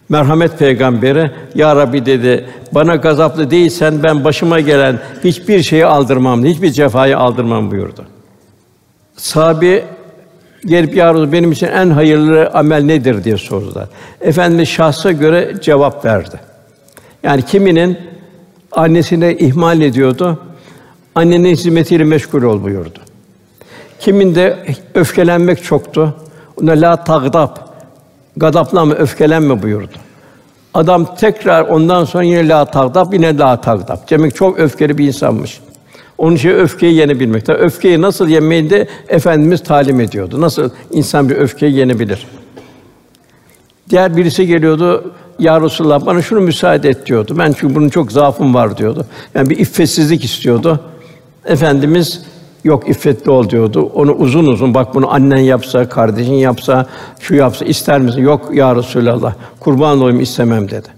Merhamet 0.08 0.58
peygamberi 0.58 1.30
ya 1.54 1.76
Rabbi 1.76 2.06
dedi 2.06 2.48
bana 2.72 2.96
gazaplı 2.96 3.50
değilsen 3.50 4.02
ben 4.02 4.24
başıma 4.24 4.60
gelen 4.60 4.98
hiçbir 5.24 5.62
şeyi 5.62 5.86
aldırmam, 5.86 6.44
hiçbir 6.44 6.70
cefayı 6.70 7.18
aldırmam 7.18 7.70
buyurdu. 7.70 8.04
Sahabi 9.16 9.84
gelip 10.66 10.96
ya 10.96 11.32
benim 11.32 11.52
için 11.52 11.66
en 11.66 11.90
hayırlı 11.90 12.50
amel 12.54 12.82
nedir 12.82 13.24
diye 13.24 13.36
sordular. 13.36 13.88
Efendimiz 14.20 14.68
şahsa 14.68 15.12
göre 15.12 15.54
cevap 15.62 16.04
verdi. 16.04 16.40
Yani 17.22 17.42
kiminin 17.42 17.98
annesine 18.72 19.36
ihmal 19.36 19.80
ediyordu, 19.80 20.38
annenin 21.14 21.50
hizmetiyle 21.50 22.04
meşgul 22.04 22.42
ol 22.42 22.62
buyurdu. 22.62 22.98
Kiminde 24.00 24.66
öfkelenmek 24.94 25.64
çoktu. 25.64 26.16
Ona 26.62 26.70
la 26.70 27.04
tagdab, 27.04 27.56
gadaplama, 28.36 28.94
öfkelenme 28.94 29.62
buyurdu. 29.62 29.92
Adam 30.74 31.16
tekrar 31.16 31.62
ondan 31.62 32.04
sonra 32.04 32.24
yine 32.24 32.48
la 32.48 32.64
tagdab, 32.64 33.12
yine 33.12 33.38
la 33.38 33.60
tagdab. 33.60 34.10
Demek 34.10 34.34
çok 34.34 34.58
öfkeli 34.58 34.98
bir 34.98 35.06
insanmış. 35.06 35.60
Onun 36.22 36.36
için 36.36 36.48
öfkeyi 36.48 36.94
yenebilmek. 36.94 37.46
Tabii 37.46 37.58
öfkeyi 37.58 38.00
nasıl 38.00 38.28
yenmeyi 38.28 38.70
de 38.70 38.88
efendimiz 39.08 39.62
talim 39.62 40.00
ediyordu. 40.00 40.40
Nasıl 40.40 40.70
insan 40.90 41.28
bir 41.28 41.36
öfkeyi 41.36 41.74
yenebilir? 41.76 42.26
Diğer 43.90 44.16
birisi 44.16 44.46
geliyordu, 44.46 45.12
ya 45.38 45.60
Resulallah 45.60 46.06
bana 46.06 46.22
şunu 46.22 46.40
müsaade 46.40 46.88
et 46.88 47.06
diyordu. 47.06 47.34
Ben 47.38 47.52
çünkü 47.58 47.74
bunun 47.74 47.88
çok 47.88 48.12
zaafım 48.12 48.54
var 48.54 48.76
diyordu. 48.76 49.06
Yani 49.34 49.50
bir 49.50 49.58
iffetsizlik 49.58 50.24
istiyordu. 50.24 50.80
Efendimiz 51.44 52.22
yok 52.64 52.88
iffetli 52.88 53.30
ol 53.30 53.48
diyordu. 53.50 53.90
Onu 53.94 54.12
uzun 54.12 54.46
uzun 54.46 54.74
bak 54.74 54.94
bunu 54.94 55.14
annen 55.14 55.36
yapsa, 55.36 55.88
kardeşin 55.88 56.32
yapsa, 56.32 56.86
şu 57.20 57.34
yapsa 57.34 57.64
ister 57.64 58.00
misin? 58.00 58.22
Yok 58.22 58.50
ya 58.54 58.76
Resulallah. 58.76 59.34
Kurban 59.60 60.00
olayım 60.00 60.20
istemem 60.20 60.70
dedi. 60.70 60.88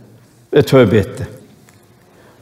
Ve 0.54 0.62
tövbe 0.62 0.96
etti. 0.96 1.28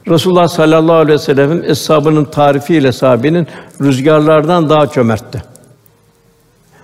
Resulullah 0.09 0.47
sallallahu 0.47 0.95
aleyhi 0.95 1.13
ve 1.13 1.23
sellem'in 1.23 1.63
eshabının 1.63 2.25
tarifiyle 2.25 2.91
sahabenin 2.91 3.47
rüzgarlardan 3.81 4.69
daha 4.69 4.89
cömertti. 4.89 5.43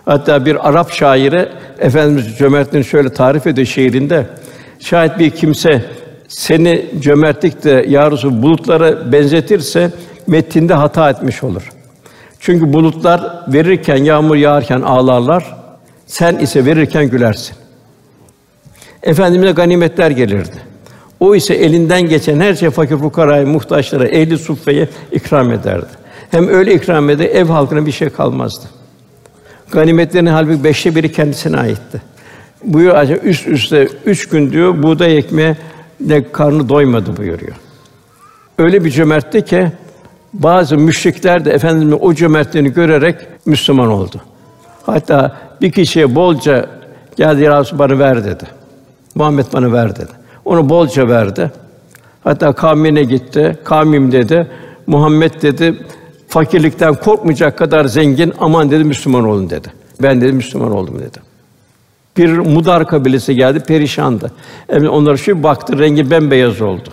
Hatta 0.06 0.46
bir 0.46 0.70
Arap 0.70 0.92
şairi 0.92 1.50
Efendimiz 1.80 2.38
cömertliğini 2.38 2.86
şöyle 2.86 3.14
tarif 3.14 3.48
ediyor 3.48 3.68
şiirinde. 3.68 4.26
Şayet 4.80 5.20
bir 5.20 5.30
kimse 5.30 5.86
seni 6.28 6.86
cömertlikte 7.00 7.86
ya 7.88 8.12
Resul 8.12 8.42
bulutlara 8.42 9.12
benzetirse 9.12 9.92
metinde 10.28 10.74
hata 10.74 11.10
etmiş 11.10 11.44
olur. 11.44 11.70
Çünkü 12.40 12.74
bulutlar 12.74 13.44
verirken 13.48 14.04
yağmur 14.04 14.36
yağarken 14.36 14.82
ağlarlar. 14.82 15.56
Sen 16.08 16.38
ise 16.38 16.66
verirken 16.66 17.10
gülersin. 17.10 17.56
Efendimize 19.04 19.52
ganimetler 19.52 20.12
gelirdi. 20.12 20.69
O 21.20 21.36
ise 21.36 21.54
elinden 21.54 22.02
geçen 22.02 22.40
her 22.40 22.56
şey 22.56 22.70
fakir 22.70 22.98
fukaraya, 22.98 23.46
muhtaçlara, 23.46 24.08
ehli 24.08 24.38
suffeye 24.38 24.90
ikram 25.12 25.52
ederdi. 25.52 25.88
Hem 26.32 26.48
öyle 26.48 26.74
ikram 26.74 27.10
eder, 27.10 27.26
ev 27.26 27.46
halkına 27.46 27.86
bir 27.86 27.92
şey 27.92 28.10
kalmazdı. 28.10 28.66
Ganimetlerin 29.72 30.26
halbuki 30.26 30.64
beşte 30.64 30.96
biri 30.96 31.12
kendisine 31.12 31.58
aitti. 31.58 32.02
Buyuruyor 32.64 32.96
acaba 32.96 33.20
üst 33.24 33.48
üste 33.48 33.90
üç 34.06 34.30
gün 34.30 34.52
diyor 34.52 34.84
buğday 34.84 35.18
ekmeğe 35.18 35.58
ne 36.00 36.32
karnı 36.32 36.70
doymadı 36.70 37.18
buyuruyor. 37.18 37.56
Öyle 38.58 38.86
bir 38.86 38.92
cömertti 38.92 39.46
ki 39.46 39.72
bazı 40.34 40.78
müşrikler 40.78 41.46
de 41.46 41.52
efendimiz 41.52 41.98
o 42.02 42.14
cömertliğini 42.14 42.74
görerek 42.74 43.16
Müslüman 43.46 43.88
oldu. 43.88 44.22
Hatta 44.86 45.38
bir 45.62 45.72
kişiye 45.72 46.16
bolca 46.16 46.70
geldi 47.16 47.44
ya 47.44 47.64
bana 47.74 48.00
ver 48.00 48.26
dedi. 48.26 48.44
Muhammed 49.16 49.46
bana 49.54 49.74
ver 49.74 49.96
dedi. 49.96 50.19
Onu 50.50 50.70
bolca 50.70 51.08
verdi. 51.08 51.52
Hatta 52.24 52.54
kavmine 52.54 53.04
gitti. 53.04 53.58
Kavmim 53.64 54.12
dedi. 54.12 54.48
Muhammed 54.88 55.42
dedi 55.42 55.76
fakirlikten 56.28 56.96
korkmayacak 56.96 57.58
kadar 57.58 57.86
zengin 57.86 58.34
aman 58.40 58.72
dedi 58.72 58.84
Müslüman 58.84 59.26
olun 59.26 59.50
dedi. 59.50 59.68
Ben 60.02 60.22
dedi 60.22 60.32
Müslüman 60.32 60.72
oldum 60.72 61.00
dedi. 61.00 61.20
Bir 62.18 62.30
Mudar 62.30 62.88
kabilesi 62.88 63.36
geldi 63.36 63.60
perişandı. 63.60 64.32
Yani 64.74 64.90
onlara 64.90 65.18
şu 65.18 65.44
baktı 65.44 65.80
rengi 65.80 66.12
bembeyaz 66.12 66.62
oldu. 66.62 66.90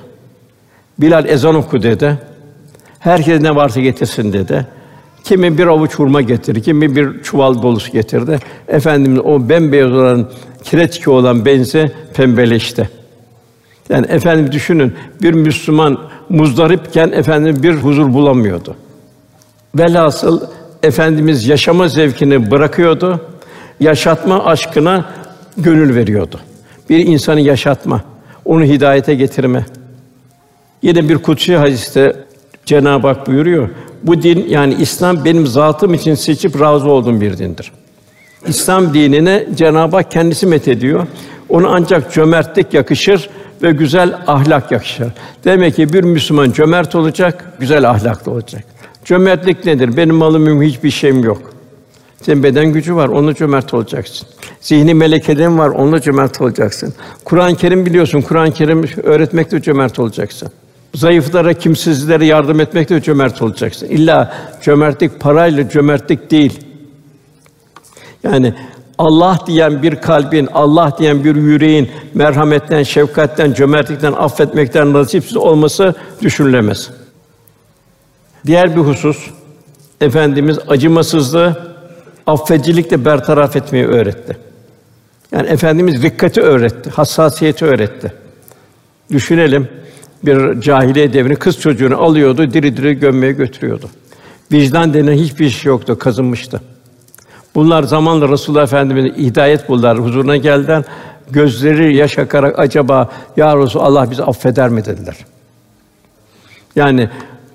Bilal 0.99 1.29
ezan 1.29 1.55
oku 1.55 1.83
dedi. 1.83 2.19
Herkes 2.99 3.41
ne 3.41 3.55
varsa 3.55 3.81
getirsin 3.81 4.33
dedi. 4.33 4.67
Kimi 5.25 5.59
bir 5.59 5.67
avuç 5.67 5.95
hurma 5.95 6.21
getirdi, 6.21 6.63
kimi 6.63 6.97
bir 6.97 7.23
çuval 7.23 7.63
dolusu 7.63 7.93
getirdi. 7.93 8.39
Efendimiz 8.69 9.21
o 9.25 9.49
bembeyaz 9.49 9.93
olan 9.93 10.31
kireç 10.65 11.09
olan 11.09 11.45
benzi 11.45 11.93
pembeleşti. 12.15 12.96
Yani 13.89 14.07
efendim 14.07 14.53
düşünün 14.53 14.95
bir 15.23 15.35
Müslüman 15.35 15.99
muzdaripken 16.29 17.13
efendim 17.13 17.63
bir 17.63 17.75
huzur 17.75 18.15
bulamıyordu. 18.15 18.77
Velhasıl 19.75 20.41
efendimiz 20.83 21.47
yaşama 21.47 21.89
zevkini 21.89 22.51
bırakıyordu. 22.51 23.21
Yaşatma 23.81 24.45
aşkına 24.45 25.05
gönül 25.57 25.95
veriyordu. 25.95 26.41
Bir 26.91 27.07
insanı 27.07 27.41
yaşatma, 27.41 28.01
onu 28.45 28.65
hidayete 28.65 29.15
getirme. 29.15 29.67
Yine 30.83 31.09
bir 31.09 31.19
kutsi 31.19 31.57
hadiste 31.57 32.17
Cenab-ı 32.67 33.07
Hak 33.07 33.27
buyuruyor. 33.27 33.69
Bu 34.03 34.23
din 34.23 34.47
yani 34.49 34.75
İslam 34.75 35.25
benim 35.25 35.47
zatım 35.47 35.95
için 35.95 36.15
seçip 36.15 36.61
razı 36.61 36.91
olduğum 36.91 37.21
bir 37.21 37.39
dindir. 37.39 37.73
İslam 38.47 38.95
dinine 38.95 39.47
Cenab-ı 39.55 39.97
Hak 39.97 40.11
kendisi 40.11 40.47
met 40.47 40.69
ediyor. 40.69 41.07
Onu 41.49 41.69
ancak 41.69 42.13
cömertlik 42.13 42.75
yakışır 42.75 43.31
ve 43.63 43.73
güzel 43.73 44.19
ahlak 44.27 44.73
yakışır. 44.73 45.09
Demek 45.45 45.77
ki 45.77 45.93
bir 45.93 46.05
Müslüman 46.05 46.51
cömert 46.51 46.95
olacak, 46.95 47.53
güzel 47.61 47.91
ahlaklı 47.91 48.33
olacak. 48.33 48.65
Cömertlik 49.05 49.65
nedir? 49.65 49.97
Benim 49.97 50.15
malım 50.15 50.63
hiçbir 50.63 50.91
şeyim 50.91 51.25
yok. 51.25 51.43
Senin 52.23 52.43
beden 52.43 52.73
gücü 52.73 52.95
var, 52.95 53.09
onunla 53.09 53.35
cömert 53.35 53.75
olacaksın. 53.75 54.29
Zihni 54.61 54.95
melekelerin 54.95 55.59
var, 55.59 55.69
onunla 55.69 56.01
cömert 56.01 56.41
olacaksın. 56.41 56.95
Kur'an-ı 57.25 57.57
Kerim 57.57 57.87
biliyorsun, 57.87 58.21
Kur'an-ı 58.21 58.53
Kerim 58.53 58.85
öğretmekle 59.03 59.63
cömert 59.63 59.99
olacaksın. 59.99 60.49
Zayıflara, 60.95 61.55
kimsizlere 61.55 62.27
yardım 62.27 62.61
etmekle 62.61 63.03
cömert 63.03 63.43
olacaksın. 63.43 63.87
İlla 63.87 64.35
cömertlik 64.63 65.21
parayla 65.21 65.69
cömertlik 65.69 66.31
değil. 66.31 66.61
Yani 68.23 68.55
Allah 68.99 69.39
diyen 69.47 69.83
bir 69.83 69.97
kalbin, 69.97 70.49
Allah 70.55 70.97
diyen 70.99 71.25
bir 71.25 71.37
yüreğin 71.37 71.91
merhametten, 72.15 72.83
şefkatten, 72.83 73.53
cömertlikten, 73.53 74.13
affetmekten 74.13 74.93
nasipsiz 74.93 75.37
olması 75.37 75.95
düşünülemez. 76.23 76.91
Diğer 78.47 78.77
bir 78.77 78.81
husus 78.81 79.31
efendimiz 80.01 80.59
acımasızlığı 80.69 81.77
affedicilikle 82.27 83.05
bertaraf 83.05 83.57
etmeyi 83.57 83.87
öğretti. 83.87 84.37
Yani 85.33 85.49
efendimiz 85.49 86.03
dikkati 86.03 86.41
öğretti, 86.41 86.91
hassasiyeti 86.91 87.65
öğretti. 87.65 88.13
Düşünelim 89.13 89.69
bir 90.23 90.61
cahiliye 90.61 91.13
devrini 91.13 91.37
kız 91.37 91.61
çocuğunu 91.61 92.03
alıyordu, 92.03 92.53
diri 92.53 92.77
diri 92.77 92.95
gömmeye 92.95 93.33
götürüyordu. 93.33 93.91
Vicdan 94.53 94.95
denen 94.95 95.13
hiçbir 95.13 95.51
şey 95.51 95.69
yoktu, 95.69 95.99
kazınmıştı. 95.99 96.61
Bunlar 97.57 97.83
zamanla 97.83 98.29
Resulullah 98.29 98.63
Efendimiz'e 98.63 99.17
hidayet 99.17 99.69
buldular, 99.69 99.99
huzuruna 99.99 100.37
geldiler. 100.37 100.85
Gözleri 101.31 101.97
yaş 101.97 102.19
akarak 102.19 102.59
acaba 102.59 103.11
ya 103.37 103.57
Resul 103.57 103.81
Allah 103.81 104.11
bizi 104.11 104.23
affeder 104.23 104.69
mi 104.69 104.85
dediler. 104.85 105.17
Yani 106.77 107.09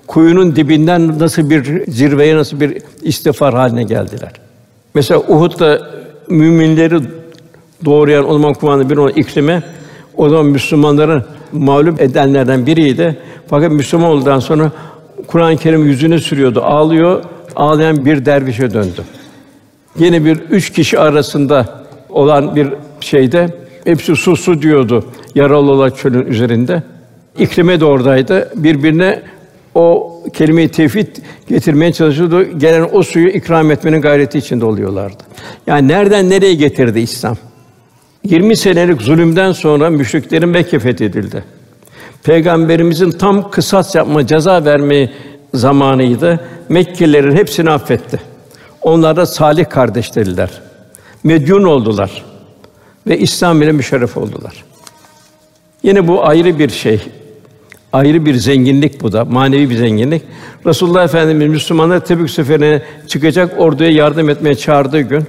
kuyunun 0.06 0.56
dibinden 0.56 1.18
nasıl 1.18 1.50
bir 1.50 1.90
zirveye 1.90 2.36
nasıl 2.36 2.60
bir 2.60 2.78
istiğfar 3.02 3.54
haline 3.54 3.82
geldiler. 3.82 4.32
Mesela 4.94 5.20
Uhud'da 5.20 5.90
müminleri 6.28 7.00
doğrayan 7.84 8.30
o 8.30 8.32
zaman 8.32 8.54
kumandanı 8.54 8.90
bir 8.90 8.96
olan 8.96 9.12
İkrime 9.16 9.62
o 10.16 10.28
zaman 10.28 10.46
Müslümanların 10.46 11.24
mağlup 11.52 12.00
edenlerden 12.00 12.66
biriydi. 12.66 13.18
Fakat 13.48 13.72
Müslüman 13.72 14.10
olduktan 14.10 14.38
sonra 14.38 14.72
Kur'an-ı 15.26 15.56
Kerim 15.56 15.86
yüzüne 15.86 16.18
sürüyordu, 16.18 16.62
ağlıyor, 16.62 17.24
ağlayan 17.56 18.04
bir 18.04 18.24
dervişe 18.24 18.74
döndü. 18.74 19.02
Yine 19.98 20.24
bir 20.24 20.36
üç 20.36 20.72
kişi 20.72 20.98
arasında 20.98 21.84
olan 22.08 22.56
bir 22.56 22.68
şeyde 23.00 23.48
hepsi 23.84 24.16
su 24.16 24.36
su 24.36 24.62
diyordu 24.62 25.04
yaralı 25.34 25.72
olan 25.72 25.90
çölün 25.90 26.26
üzerinde. 26.26 26.82
İkrime 27.38 27.80
de 27.80 27.84
oradaydı. 27.84 28.52
Birbirine 28.56 29.22
o 29.74 30.16
kelime-i 30.32 30.68
tevhid 30.68 31.16
getirmeye 31.48 31.92
çalışıyordu. 31.92 32.58
Gelen 32.58 32.88
o 32.92 33.02
suyu 33.02 33.28
ikram 33.28 33.70
etmenin 33.70 34.00
gayreti 34.00 34.38
içinde 34.38 34.64
oluyorlardı. 34.64 35.22
Yani 35.66 35.88
nereden 35.88 36.30
nereye 36.30 36.54
getirdi 36.54 37.00
İslam? 37.00 37.36
20 38.24 38.56
senelik 38.56 39.02
zulümden 39.02 39.52
sonra 39.52 39.90
müşriklerin 39.90 40.48
Mekke 40.48 40.78
fethedildi. 40.78 41.44
Peygamberimizin 42.22 43.10
tam 43.10 43.50
kısas 43.50 43.94
yapma, 43.94 44.26
ceza 44.26 44.64
verme 44.64 45.10
zamanıydı. 45.54 46.40
Mekkelilerin 46.68 47.36
hepsini 47.36 47.70
affetti. 47.70 48.31
Onlar 48.82 49.16
da 49.16 49.26
salih 49.26 49.68
kardeşleriler. 49.68 50.50
Medyun 51.24 51.62
oldular 51.62 52.24
ve 53.06 53.18
İslam 53.18 53.62
ile 53.62 53.72
müşerref 53.72 54.16
oldular. 54.16 54.64
Yine 55.82 56.08
bu 56.08 56.26
ayrı 56.26 56.58
bir 56.58 56.68
şey. 56.68 57.00
Ayrı 57.92 58.26
bir 58.26 58.34
zenginlik 58.34 59.02
bu 59.02 59.12
da, 59.12 59.24
manevi 59.24 59.70
bir 59.70 59.76
zenginlik. 59.76 60.22
Resulullah 60.66 61.04
Efendimiz 61.04 61.48
Müslümanlar 61.48 62.04
Tebük 62.04 62.30
seferine 62.30 62.82
çıkacak 63.08 63.60
orduya 63.60 63.90
yardım 63.90 64.28
etmeye 64.28 64.54
çağırdığı 64.54 65.00
gün 65.00 65.24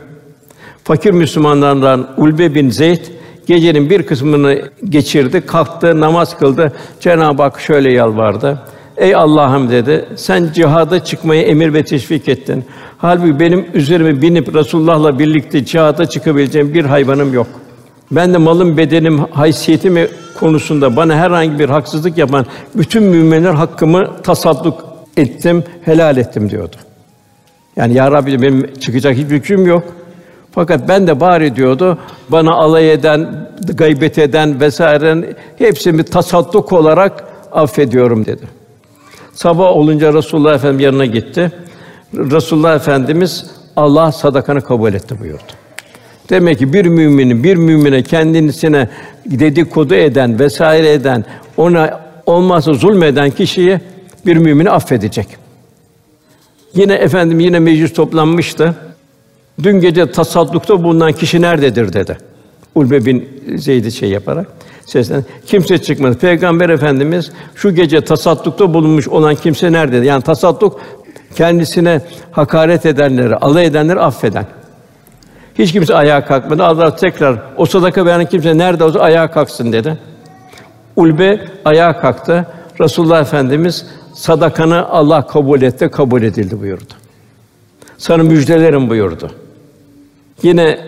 fakir 0.83 1.11
Müslümanlardan 1.11 2.09
Ulbe 2.17 2.55
bin 2.55 2.69
Zeyd 2.69 3.01
gecenin 3.47 3.89
bir 3.89 4.03
kısmını 4.03 4.61
geçirdi, 4.89 5.41
kalktı, 5.41 5.99
namaz 5.99 6.37
kıldı. 6.37 6.73
Cenab-ı 6.99 7.43
Hak 7.43 7.59
şöyle 7.59 7.91
yalvardı. 7.91 8.59
Ey 8.97 9.15
Allah'ım 9.15 9.69
dedi, 9.69 10.05
sen 10.15 10.49
cihada 10.53 11.03
çıkmayı 11.03 11.41
emir 11.41 11.73
ve 11.73 11.83
teşvik 11.85 12.29
ettin. 12.29 12.65
Halbuki 12.97 13.39
benim 13.39 13.65
üzerime 13.73 14.21
binip 14.21 14.55
Resulullah'la 14.55 15.19
birlikte 15.19 15.65
cihada 15.65 16.05
çıkabileceğim 16.05 16.73
bir 16.73 16.85
hayvanım 16.85 17.33
yok. 17.33 17.47
Ben 18.11 18.33
de 18.33 18.37
malım, 18.37 18.77
bedenim, 18.77 19.19
haysiyetim 19.19 20.07
konusunda 20.39 20.95
bana 20.95 21.15
herhangi 21.15 21.59
bir 21.59 21.69
haksızlık 21.69 22.17
yapan 22.17 22.45
bütün 22.75 23.03
müminler 23.03 23.53
hakkımı 23.53 24.21
tasadduk 24.23 24.85
ettim, 25.17 25.63
helal 25.85 26.17
ettim 26.17 26.49
diyordu. 26.49 26.75
Yani 27.75 27.93
ya 27.93 28.11
Rabbi 28.11 28.41
benim 28.41 28.73
çıkacak 28.73 29.15
hiçbir 29.15 29.35
hüküm 29.35 29.65
yok. 29.65 29.83
Fakat 30.51 30.87
ben 30.87 31.07
de 31.07 31.19
bari 31.19 31.55
diyordu, 31.55 31.97
bana 32.29 32.51
alay 32.51 32.93
eden, 32.93 33.49
gaybet 33.73 34.17
eden 34.17 34.59
vesaire 34.59 35.35
hepsini 35.57 36.03
tasadduk 36.03 36.73
olarak 36.73 37.23
affediyorum 37.51 38.25
dedi. 38.25 38.62
Sabah 39.33 39.75
olunca 39.77 40.13
Resulullah 40.13 40.55
Efendimiz 40.55 40.83
yanına 40.83 41.05
gitti. 41.05 41.51
Resulullah 42.13 42.75
Efendimiz 42.75 43.45
Allah 43.75 44.11
sadakanı 44.11 44.61
kabul 44.61 44.93
etti 44.93 45.19
buyurdu. 45.19 45.43
Demek 46.29 46.59
ki 46.59 46.73
bir 46.73 46.85
müminin 46.85 47.43
bir 47.43 47.55
mümine 47.55 48.03
kendisine 48.03 48.89
dedikodu 49.25 49.95
eden 49.95 50.39
vesaire 50.39 50.93
eden 50.93 51.25
ona 51.57 52.01
olmazsa 52.25 52.73
zulmeden 52.73 53.31
kişiyi 53.31 53.79
bir 54.25 54.37
mümini 54.37 54.69
affedecek. 54.69 55.27
Yine 56.75 56.93
efendim 56.93 57.39
yine 57.39 57.59
meclis 57.59 57.93
toplanmıştı. 57.93 58.75
Dün 59.63 59.79
gece 59.81 60.11
tasaddukta 60.11 60.83
bulunan 60.83 61.11
kişi 61.11 61.41
nerededir 61.41 61.93
dedi. 61.93 62.17
Ulbe 62.75 63.05
bin 63.05 63.43
Zeyd'i 63.55 63.91
şey 63.91 64.09
yaparak 64.09 64.47
seslen. 64.85 65.23
Kimse 65.45 65.77
çıkmadı. 65.77 66.17
Peygamber 66.17 66.69
Efendimiz 66.69 67.31
şu 67.55 67.75
gece 67.75 68.01
tasaddukta 68.01 68.73
bulunmuş 68.73 69.07
olan 69.07 69.35
kimse 69.35 69.71
nerede? 69.71 69.97
Yani 69.97 70.21
tasadduk 70.21 70.79
kendisine 71.35 72.01
hakaret 72.31 72.85
edenleri, 72.85 73.35
alay 73.35 73.65
edenleri 73.65 73.99
affeden. 73.99 74.45
Hiç 75.55 75.71
kimse 75.71 75.95
ayağa 75.95 76.25
kalkmadı. 76.25 76.63
Allah 76.63 76.95
tekrar 76.95 77.39
o 77.57 77.65
sadaka 77.65 78.05
veren 78.05 78.25
kimse 78.25 78.57
nerede 78.57 78.83
olsa 78.83 78.99
ayağa 78.99 79.31
kalksın 79.31 79.71
dedi. 79.71 79.97
Ulbe 80.95 81.47
ayağa 81.65 81.99
kalktı. 81.99 82.47
Resulullah 82.81 83.21
Efendimiz 83.21 83.85
sadakanı 84.13 84.89
Allah 84.89 85.27
kabul 85.27 85.61
etti, 85.61 85.89
kabul 85.89 86.21
edildi 86.21 86.61
buyurdu. 86.61 86.93
Sana 87.97 88.23
müjdelerim 88.23 88.89
buyurdu. 88.89 89.31
Yine 90.43 90.79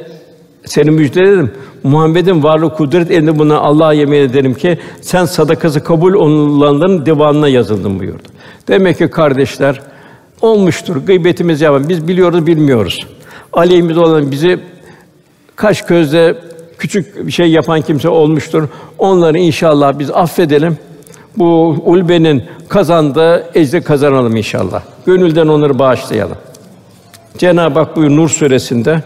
seni 0.66 0.92
müjdelerim. 0.92 1.52
Muhammed'in 1.84 2.44
varlığı 2.44 2.74
kudret 2.74 3.12
elinde 3.12 3.40
buna 3.40 3.58
Allah'a 3.58 3.94
yemin 3.94 4.20
ederim 4.20 4.54
ki 4.54 4.78
sen 5.02 5.26
sadakası 5.26 5.84
kabul 5.84 6.14
olunanların 6.14 7.06
divanına 7.06 7.48
yazıldın 7.48 8.00
buyurdu. 8.00 8.24
Demek 8.68 8.98
ki 8.98 9.08
kardeşler 9.08 9.82
olmuştur. 10.42 10.96
Gıybetimiz 10.96 11.62
yapan 11.62 11.90
biz 11.90 12.08
biliyoruz 12.08 12.48
bilmiyoruz. 12.48 13.08
Aleyhimiz 13.54 13.98
olan 13.98 14.32
bizi 14.32 14.60
kaş 15.56 15.82
gözle 15.82 16.36
küçük 16.78 17.28
bir 17.28 17.32
şey 17.32 17.52
yapan 17.52 17.82
kimse 17.82 18.10
olmuştur. 18.10 18.68
Onları 18.98 19.38
inşallah 19.38 20.00
biz 20.00 20.12
affedelim. 20.12 20.78
Bu 21.38 21.76
ulbenin 21.86 22.44
kazandığı 22.70 23.46
ecri 23.56 23.82
kazanalım 23.82 24.36
inşallah. 24.36 24.82
Gönülden 25.06 25.48
onları 25.48 25.80
bağışlayalım. 25.80 26.38
Cenab-ı 27.38 27.80
Hak 27.80 27.96
buyur 27.96 28.10
Nur 28.10 28.30
suresinde 28.30 29.04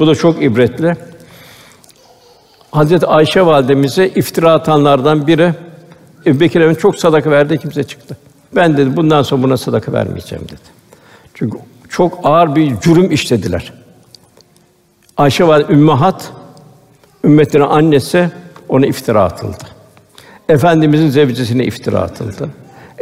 bu 0.00 0.06
da 0.06 0.14
çok 0.14 0.42
ibretli. 0.42 0.96
Hazreti 2.70 3.06
Ayşe 3.06 3.46
validemize 3.46 4.08
iftira 4.08 4.52
atanlardan 4.52 5.26
biri 5.26 5.54
Ebubekir 6.26 6.60
Efendimiz 6.60 6.82
çok 6.82 6.96
sadaka 6.96 7.30
verdi 7.30 7.58
kimse 7.58 7.84
çıktı. 7.84 8.16
Ben 8.56 8.76
dedi 8.76 8.96
bundan 8.96 9.22
sonra 9.22 9.42
buna 9.42 9.56
sadaka 9.56 9.92
vermeyeceğim 9.92 10.44
dedi. 10.44 10.70
Çünkü 11.34 11.58
çok 11.88 12.18
ağır 12.22 12.54
bir 12.54 12.80
cürüm 12.80 13.12
işlediler. 13.12 13.72
Ayşe 15.16 15.46
valide 15.46 15.72
ümmahat 15.72 16.32
ümmetine 17.24 17.64
annesi 17.64 18.30
ona 18.68 18.86
iftira 18.86 19.24
atıldı. 19.24 19.64
Efendimizin 20.48 21.08
zevcesine 21.08 21.64
iftira 21.64 21.98
atıldı. 21.98 22.48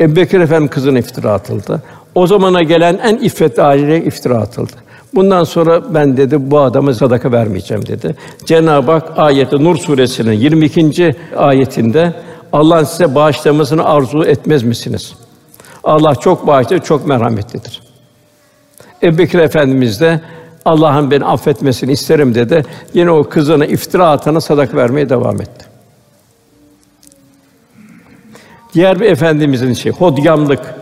Ebubekir 0.00 0.40
Efendimiz 0.40 0.70
kızına 0.70 0.98
iftira 0.98 1.32
atıldı. 1.32 1.82
O 2.14 2.26
zamana 2.26 2.62
gelen 2.62 2.98
en 3.02 3.16
iffetli 3.16 3.62
aileye 3.62 4.04
iftira 4.04 4.38
atıldı. 4.38 4.87
Bundan 5.14 5.44
sonra 5.44 5.94
ben 5.94 6.16
dedi 6.16 6.50
bu 6.50 6.60
adama 6.60 6.94
sadaka 6.94 7.32
vermeyeceğim 7.32 7.86
dedi. 7.86 8.16
Cenab-ı 8.44 8.92
Hak 8.92 9.18
ayeti 9.18 9.64
Nur 9.64 9.76
suresinin 9.76 10.32
22. 10.32 11.16
ayetinde 11.36 12.14
Allah 12.52 12.84
size 12.84 13.14
bağışlamasını 13.14 13.84
arzu 13.84 14.24
etmez 14.24 14.62
misiniz? 14.62 15.14
Allah 15.84 16.14
çok 16.14 16.46
bağışlayıcı, 16.46 16.86
çok 16.86 17.06
merhametlidir. 17.06 17.82
Ebu 19.02 19.18
Bekir 19.18 19.38
Efendimiz 19.38 20.00
de 20.00 20.20
Allah'ın 20.64 21.10
beni 21.10 21.24
affetmesini 21.24 21.92
isterim 21.92 22.34
dedi. 22.34 22.64
Yine 22.94 23.10
o 23.10 23.24
kızına 23.24 23.66
iftira 23.66 24.10
atana 24.10 24.40
sadaka 24.40 24.76
vermeye 24.76 25.08
devam 25.08 25.40
etti. 25.40 25.64
Diğer 28.74 29.00
bir 29.00 29.06
efendimizin 29.06 29.72
şey 29.72 29.92
hodgamlık, 29.92 30.74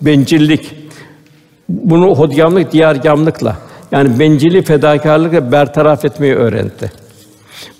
bencillik. 0.00 0.83
Bunu 1.68 2.06
hodgamlık 2.06 2.72
diğergamlıkla 2.72 3.56
yani 3.92 4.18
bencilliği 4.18 4.62
fedakarlıkla 4.62 5.52
bertaraf 5.52 6.04
etmeyi 6.04 6.34
öğretti. 6.34 6.92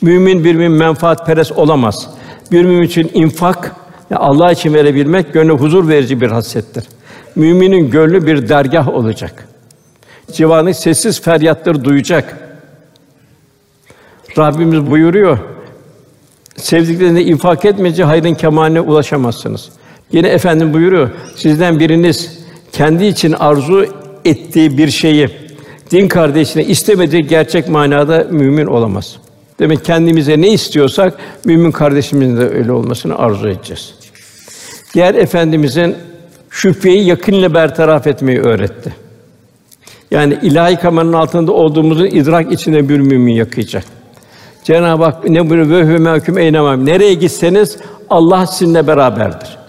Mümin 0.02 0.44
bir 0.44 0.54
mümin 0.54 0.78
menfaat 0.78 1.26
peres 1.26 1.52
olamaz. 1.52 2.10
Bir 2.52 2.64
mümin 2.64 2.82
için 2.82 3.10
infak 3.14 3.76
yani 4.10 4.20
Allah 4.20 4.52
için 4.52 4.74
verebilmek 4.74 5.32
gönlü 5.32 5.52
huzur 5.52 5.88
verici 5.88 6.20
bir 6.20 6.30
hasrettir. 6.30 6.84
Müminin 7.36 7.90
gönlü 7.90 8.26
bir 8.26 8.48
dergah 8.48 8.88
olacak. 8.88 9.48
Civanı 10.32 10.74
sessiz 10.74 11.20
feryatları 11.20 11.84
duyacak. 11.84 12.38
Rabbimiz 14.38 14.90
buyuruyor. 14.90 15.38
Sevdiklerine 16.56 17.22
infak 17.22 17.64
etmeyince 17.64 18.04
hayrın 18.04 18.34
kemaline 18.34 18.80
ulaşamazsınız. 18.80 19.68
Yine 20.12 20.28
efendim 20.28 20.74
buyuruyor. 20.74 21.10
Sizden 21.36 21.80
biriniz 21.80 22.33
kendi 22.74 23.04
için 23.04 23.32
arzu 23.32 23.86
ettiği 24.24 24.78
bir 24.78 24.90
şeyi 24.90 25.28
din 25.90 26.08
kardeşine 26.08 26.64
istemediği 26.64 27.26
gerçek 27.26 27.68
manada 27.68 28.26
mümin 28.30 28.66
olamaz. 28.66 29.16
Demek 29.58 29.84
kendimize 29.84 30.40
ne 30.40 30.48
istiyorsak 30.48 31.14
mümin 31.44 31.70
kardeşimizin 31.70 32.36
de 32.36 32.48
öyle 32.48 32.72
olmasını 32.72 33.18
arzu 33.18 33.48
edeceğiz. 33.48 33.94
Diğer 34.94 35.14
efendimizin 35.14 35.96
şüpheyi 36.50 37.04
yakınla 37.04 37.54
bertaraf 37.54 38.06
etmeyi 38.06 38.40
öğretti. 38.40 38.94
Yani 40.10 40.38
ilahi 40.42 40.76
kameranın 40.76 41.12
altında 41.12 41.52
olduğumuzun 41.52 42.06
idrak 42.06 42.52
içinde 42.52 42.88
bir 42.88 42.98
mümin 42.98 43.32
yakayacak. 43.32 43.84
Cenab-ı 44.64 45.04
Hak 45.04 45.28
ne 45.28 45.50
buyuruyor? 45.50 45.88
Ve 45.88 45.94
hü 45.94 45.98
mehkum 45.98 46.38
eynemem. 46.38 46.86
Nereye 46.86 47.14
gitseniz 47.14 47.76
Allah 48.10 48.46
sizinle 48.46 48.86
beraberdir. 48.86 49.63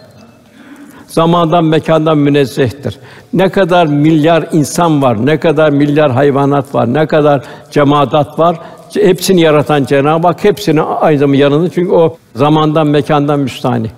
Zamandan, 1.16 1.66
mekandan 1.66 2.18
münezzehtir. 2.18 3.00
Ne 3.34 3.50
kadar 3.50 3.86
milyar 3.88 4.48
insan 4.52 5.02
var, 5.02 5.26
ne 5.26 5.40
kadar 5.40 5.70
milyar 5.70 6.12
hayvanat 6.12 6.76
var, 6.76 6.94
ne 6.94 7.08
kadar 7.08 7.44
cemaat 7.72 8.40
var, 8.40 8.60
hepsini 8.94 9.42
yaratan 9.42 9.84
Cenab-ı 9.84 10.28
Hak 10.28 10.44
hepsini 10.44 10.80
zamanda 10.80 11.36
yanında 11.36 11.70
çünkü 11.70 11.92
o 11.92 12.18
zamandan, 12.36 12.88
mekandan 12.88 13.40
müstahni. 13.40 13.92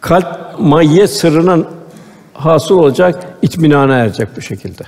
Kalp 0.00 0.26
mayye 0.58 1.06
sırrının 1.06 1.66
hasıl 2.34 2.78
olacak, 2.78 3.24
itminana 3.42 3.96
erecek 3.96 4.28
bu 4.36 4.40
şekilde. 4.40 4.82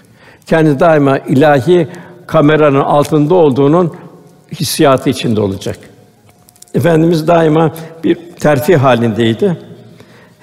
Kendi 0.47 0.81
daima 0.81 1.19
ilahi 1.19 1.89
kameranın 2.27 2.81
altında 2.81 3.35
olduğunun 3.35 3.95
hissiyatı 4.53 5.11
içinde 5.11 5.41
olacak. 5.41 5.79
Efendimiz 6.75 7.29
daima 7.29 7.73
bir 8.05 8.17
terfi 8.41 8.77
halindeydi. 8.77 9.68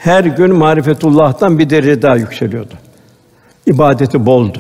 Her 0.06 0.24
gün 0.24 0.56
marifetullah'tan 0.56 1.60
bir 1.60 1.70
derece 1.70 2.02
daha 2.02 2.16
yükseliyordu. 2.16 2.74
İbadeti 3.66 4.26
boldu. 4.26 4.60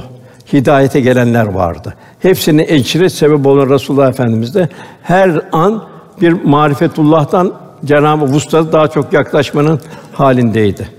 Hidayete 0.53 1.01
gelenler 1.01 1.45
vardı. 1.45 1.93
Hepsini 2.19 2.65
ecre 2.67 3.09
sebep 3.09 3.45
olan 3.45 3.69
Resulullah 3.69 4.09
Efendimiz 4.09 4.55
de 4.55 4.69
her 5.03 5.41
an 5.51 5.83
bir 6.21 6.31
marifetullah'tan 6.31 7.53
Cenab-ı 7.85 8.25
Vuslat'a 8.25 8.71
daha 8.71 8.87
çok 8.87 9.13
yaklaşmanın 9.13 9.79
halindeydi. 10.13 10.89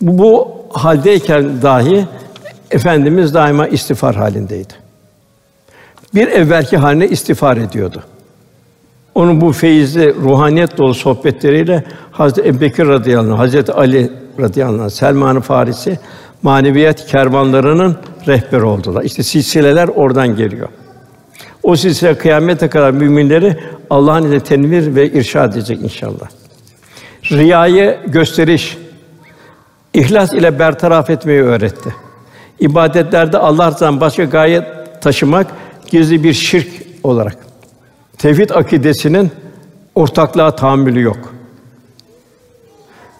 Bu, 0.00 0.18
bu 0.18 0.48
haldeyken 0.72 1.62
dahi 1.62 2.06
Efendimiz 2.70 3.34
daima 3.34 3.66
istiğfar 3.66 4.16
halindeydi. 4.16 4.74
Bir 6.14 6.28
evvelki 6.28 6.76
haline 6.76 7.08
istiğfar 7.08 7.56
ediyordu. 7.56 8.02
Onun 9.14 9.40
bu 9.40 9.52
feyizli, 9.52 10.14
ruhaniyet 10.14 10.78
dolu 10.78 10.94
sohbetleriyle 10.94 11.84
Hazreti 12.10 12.48
Ebubekir 12.48 12.86
radıyallahu 12.86 13.32
anh, 13.32 13.38
Hazreti 13.38 13.72
Ali 13.72 14.10
radıyallahu 14.40 14.82
anh, 14.82 14.90
Selman-ı 14.90 15.40
Farisi 15.40 15.98
maneviyat 16.42 17.06
kervanlarının 17.06 17.96
rehberi 18.26 18.64
oldular. 18.64 19.04
İşte 19.04 19.22
silsileler 19.22 19.88
oradan 19.88 20.36
geliyor. 20.36 20.68
O 21.62 21.76
silsile 21.76 22.18
kıyamete 22.18 22.68
kadar 22.68 22.90
müminleri 22.90 23.56
Allah'ın 23.90 24.22
izniyle 24.22 24.40
tenvir 24.40 24.94
ve 24.94 25.10
irşad 25.10 25.52
edecek 25.52 25.82
inşallah. 25.82 26.28
Riyayı 27.30 27.98
gösteriş, 28.06 28.78
ihlas 29.94 30.32
ile 30.32 30.58
bertaraf 30.58 31.10
etmeyi 31.10 31.42
öğretti. 31.42 31.94
İbadetlerde 32.60 33.38
Allah'tan 33.38 34.00
başka 34.00 34.24
gaye 34.24 34.66
taşımak 35.00 35.46
gizli 35.86 36.24
bir 36.24 36.32
şirk 36.32 36.68
olarak. 37.02 37.36
Tevhid 38.24 38.50
akidesinin 38.50 39.30
ortaklığa 39.94 40.56
tahammülü 40.56 41.00
yok. 41.02 41.34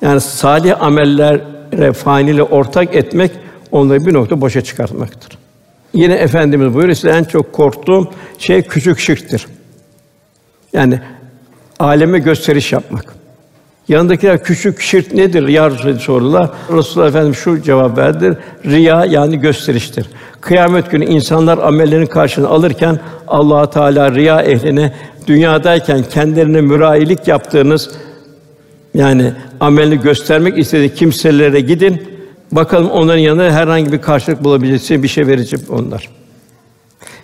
Yani 0.00 0.20
salih 0.20 0.82
amellere 0.82 1.92
faniyle 1.92 2.42
ortak 2.42 2.94
etmek 2.94 3.30
onları 3.70 4.06
bir 4.06 4.14
nokta 4.14 4.40
boşa 4.40 4.60
çıkartmaktır. 4.60 5.38
Yine 5.94 6.14
efendimiz 6.14 6.74
buyuruyor 6.74 6.94
size 6.94 7.10
en 7.10 7.24
çok 7.24 7.52
korktuğum 7.52 8.10
şey 8.38 8.62
küçük 8.62 8.98
şirktir. 8.98 9.46
Yani 10.72 11.00
aleme 11.78 12.18
gösteriş 12.18 12.72
yapmak. 12.72 13.14
Yanındakiler 13.88 14.44
küçük 14.44 14.80
şirk 14.80 15.14
nedir 15.14 15.48
ya 15.48 15.70
Resulallah 15.70 15.98
sordular. 15.98 16.50
Resulullah 16.72 17.08
Efendimiz 17.08 17.38
şu 17.38 17.62
cevap 17.62 17.98
verdi. 17.98 18.38
Riya 18.64 19.04
yani 19.04 19.40
gösteriştir. 19.40 20.06
Kıyamet 20.40 20.90
günü 20.90 21.04
insanlar 21.04 21.58
amellerin 21.58 22.06
karşılığını 22.06 22.48
alırken 22.48 23.00
Allah 23.26 23.70
Teala 23.70 24.12
riya 24.14 24.42
ehline 24.42 24.92
dünyadayken 25.26 26.02
kendilerine 26.02 26.60
mürayilik 26.60 27.28
yaptığınız 27.28 27.90
yani 28.94 29.32
amelini 29.60 30.00
göstermek 30.00 30.58
istediği 30.58 30.94
kimselere 30.94 31.60
gidin. 31.60 32.02
Bakalım 32.52 32.90
onların 32.90 33.18
yanında 33.18 33.52
herhangi 33.52 33.92
bir 33.92 33.98
karşılık 33.98 34.44
bulabilirsiniz, 34.44 35.02
bir 35.02 35.08
şey 35.08 35.26
verecek 35.26 35.60
onlar. 35.68 36.08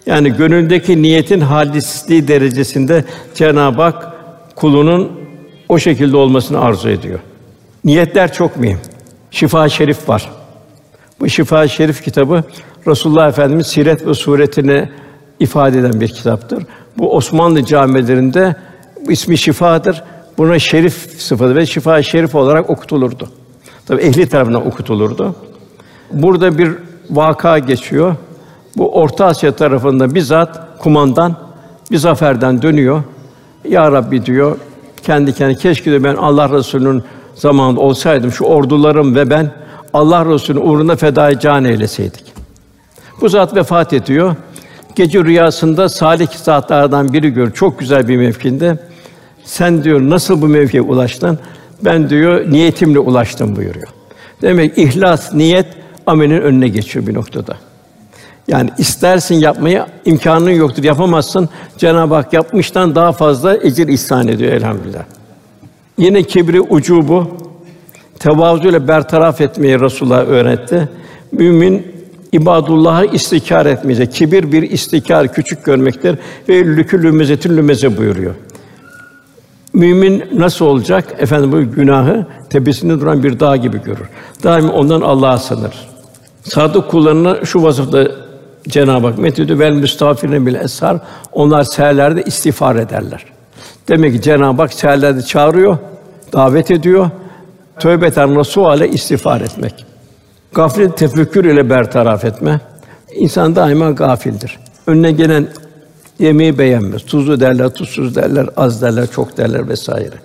Yani 0.07 0.37
gönüldeki 0.37 1.03
niyetin 1.03 1.41
halisliği 1.41 2.29
derecesinde 2.29 3.05
Cenab-ı 3.35 3.83
Hak 3.83 4.13
kulunun 4.57 5.20
o 5.71 5.79
şekilde 5.79 6.17
olmasını 6.17 6.61
arzu 6.61 6.89
ediyor. 6.89 7.19
Niyetler 7.85 8.33
çok 8.33 8.57
mühim. 8.57 8.79
Şifa 9.31 9.69
Şerif 9.69 10.09
var. 10.09 10.31
Bu 11.21 11.29
Şifa 11.29 11.69
Şerif 11.69 12.05
kitabı 12.05 12.45
Resulullah 12.87 13.29
Efendimiz 13.29 13.67
siret 13.67 14.07
ve 14.07 14.15
suretini 14.15 14.89
ifade 15.41 15.79
eden 15.79 16.01
bir 16.01 16.09
kitaptır. 16.09 16.67
Bu 16.99 17.17
Osmanlı 17.17 17.65
camilerinde 17.65 18.57
ismi 19.09 19.39
şifadır. 19.39 20.03
Buna 20.39 20.59
şerif 20.59 20.95
sıfatı 21.19 21.57
ve 21.57 21.67
şifa 21.67 22.03
şerif 22.03 22.35
olarak 22.35 22.71
okutulurdu. 22.71 23.29
Tabii 23.87 24.03
ehli 24.03 24.29
tarafından 24.29 24.67
okutulurdu. 24.67 25.35
Burada 26.13 26.59
bir 26.59 26.73
vaka 27.11 27.59
geçiyor. 27.59 28.17
Bu 28.77 28.95
Orta 28.95 29.27
Asya 29.27 29.53
tarafında 29.53 30.15
bizzat 30.15 30.79
kumandan 30.79 31.37
bir 31.91 31.97
zaferden 31.97 32.63
dönüyor. 32.63 33.03
Ya 33.69 33.93
Rabbi 33.93 34.27
diyor 34.27 34.57
kendi 35.03 35.33
kendine 35.33 35.59
keşke 35.59 35.93
de 35.93 36.05
ben 36.05 36.15
Allah 36.15 36.51
Resulü'nün 36.51 37.03
zamanında 37.35 37.81
olsaydım 37.81 38.33
şu 38.33 38.45
ordularım 38.45 39.15
ve 39.15 39.31
ben 39.31 39.51
Allah 39.93 40.27
Resulü'nün 40.27 40.67
uğruna 40.67 40.97
fedai 40.97 41.41
can 41.41 41.65
eyleseydik. 41.65 42.25
Bu 43.21 43.29
zat 43.29 43.57
vefat 43.57 43.93
ediyor. 43.93 44.37
Gece 44.97 45.25
rüyasında 45.25 45.89
salih 45.89 46.29
zatlardan 46.29 47.13
biri 47.13 47.31
gör. 47.31 47.51
Çok 47.51 47.79
güzel 47.79 48.09
bir 48.09 48.17
mevkinde. 48.17 48.79
Sen 49.45 49.85
diyor 49.85 50.01
nasıl 50.01 50.43
bu 50.43 50.47
mevkiye 50.47 50.83
ulaştın? 50.83 51.39
Ben 51.85 52.11
diyor 52.11 52.51
niyetimle 52.51 52.99
ulaştım 52.99 53.57
buyuruyor. 53.57 53.89
Demek 54.43 54.79
ihlas, 54.79 55.35
niyet 55.35 55.67
amelin 56.07 56.41
önüne 56.41 56.69
geçiyor 56.69 57.07
bir 57.07 57.15
noktada. 57.15 57.57
Yani 58.49 58.71
istersin 58.79 59.35
yapmayı, 59.35 59.85
imkanın 60.05 60.51
yoktur, 60.51 60.85
yapamazsın. 60.85 61.49
Cenab-ı 61.79 62.15
Hak 62.15 62.33
yapmıştan 62.33 62.95
daha 62.95 63.13
fazla 63.13 63.57
ecir 63.57 63.89
ihsan 63.89 64.29
ediyor 64.29 64.53
elhamdülillah. 64.53 65.05
Yine 65.99 66.23
kibri 66.23 66.61
ucubu 66.61 67.27
tevazu 68.19 68.69
ile 68.69 68.89
bertaraf 68.89 69.41
etmeyi 69.41 69.81
Resulullah 69.81 70.27
öğretti. 70.27 70.89
Mümin 71.33 71.87
ibadullah'a 72.33 73.05
istikar 73.05 73.67
etmeyecek. 73.67 74.13
Kibir 74.13 74.53
bir 74.53 74.63
istikar, 74.63 75.33
küçük 75.33 75.65
görmektir 75.65 76.19
ve 76.49 76.65
lükülü 76.65 77.13
mezetül 77.13 77.57
lümeze 77.57 77.97
buyuruyor. 77.97 78.35
Mümin 79.73 80.25
nasıl 80.35 80.65
olacak? 80.65 81.05
Efendim 81.19 81.53
bu 81.53 81.75
günahı 81.75 82.27
tepesinde 82.51 83.01
duran 83.01 83.23
bir 83.23 83.41
dağ 83.41 83.57
gibi 83.57 83.83
görür. 83.83 84.09
Daima 84.43 84.73
ondan 84.73 85.01
Allah'a 85.01 85.39
sığınır. 85.39 85.89
Sadık 86.43 86.91
kullarına 86.91 87.45
şu 87.45 87.63
vasıfta 87.63 88.09
Cenab-ı 88.69 89.07
Hak 89.07 89.19
methediyor 89.19 89.59
vel 89.59 89.73
müstağfirine 89.73 90.47
bil 90.47 90.55
eshar. 90.55 90.99
Onlar 91.33 91.65
seherlerde 91.65 92.23
istiğfar 92.23 92.77
ederler. 92.77 93.25
Demek 93.89 94.13
ki 94.13 94.23
Cenab-ı 94.23 94.63
Hak 94.63 94.73
seherlerde 94.73 95.23
çağırıyor, 95.23 95.79
davet 96.33 96.71
ediyor. 96.71 97.11
Tövbeten 97.79 98.35
nasuhale 98.35 98.89
istiğfar 98.89 99.41
etmek. 99.41 99.87
Gaflet 100.55 100.97
tefekkür 100.97 101.45
ile 101.45 101.71
bertaraf 101.71 102.25
etme. 102.25 102.61
İnsan 103.15 103.57
daima 103.57 103.91
gafildir. 103.91 104.59
Önüne 104.87 105.13
gelen 105.13 105.49
yemeği 106.19 106.59
beğenmez. 106.59 107.05
Tuzlu 107.05 107.41
derler, 107.41 107.69
tuzsuz 107.69 108.17
derler, 108.17 108.47
az 108.57 108.83
derler, 108.83 109.07
çok 109.07 109.37
derler 109.37 109.69
vesaire. 109.69 110.17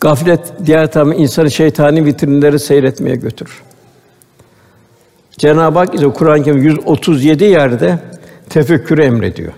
Gaflet 0.00 0.52
diğer 0.66 0.92
taraftan 0.92 1.18
insanı 1.18 1.50
şeytani 1.50 2.04
vitrinleri 2.04 2.58
seyretmeye 2.58 3.16
götürür. 3.16 3.62
Cenab-ı 5.38 5.78
Hak 5.78 5.94
ise 5.94 6.08
Kur'an-ı 6.08 6.42
Kerim 6.42 6.62
137 6.62 7.44
yerde 7.44 7.98
tefekkürü 8.50 9.02
emrediyor. 9.02 9.52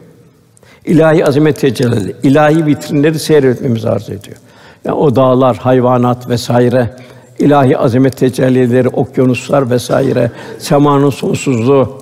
İlahi 0.84 1.26
azamet 1.26 1.60
tecelli, 1.60 2.16
ilahi 2.22 2.66
vitrinleri 2.66 3.18
seyretmemizi 3.18 3.88
arz 3.88 4.10
ediyor. 4.10 4.36
Yani 4.84 4.96
o 4.96 5.16
dağlar, 5.16 5.56
hayvanat 5.56 6.28
vesaire, 6.28 6.90
ilahi 7.38 7.78
azamet 7.78 8.16
tecellileri, 8.16 8.88
okyanuslar 8.88 9.70
vesaire, 9.70 10.30
semanın 10.58 11.10
sonsuzluğu, 11.10 11.98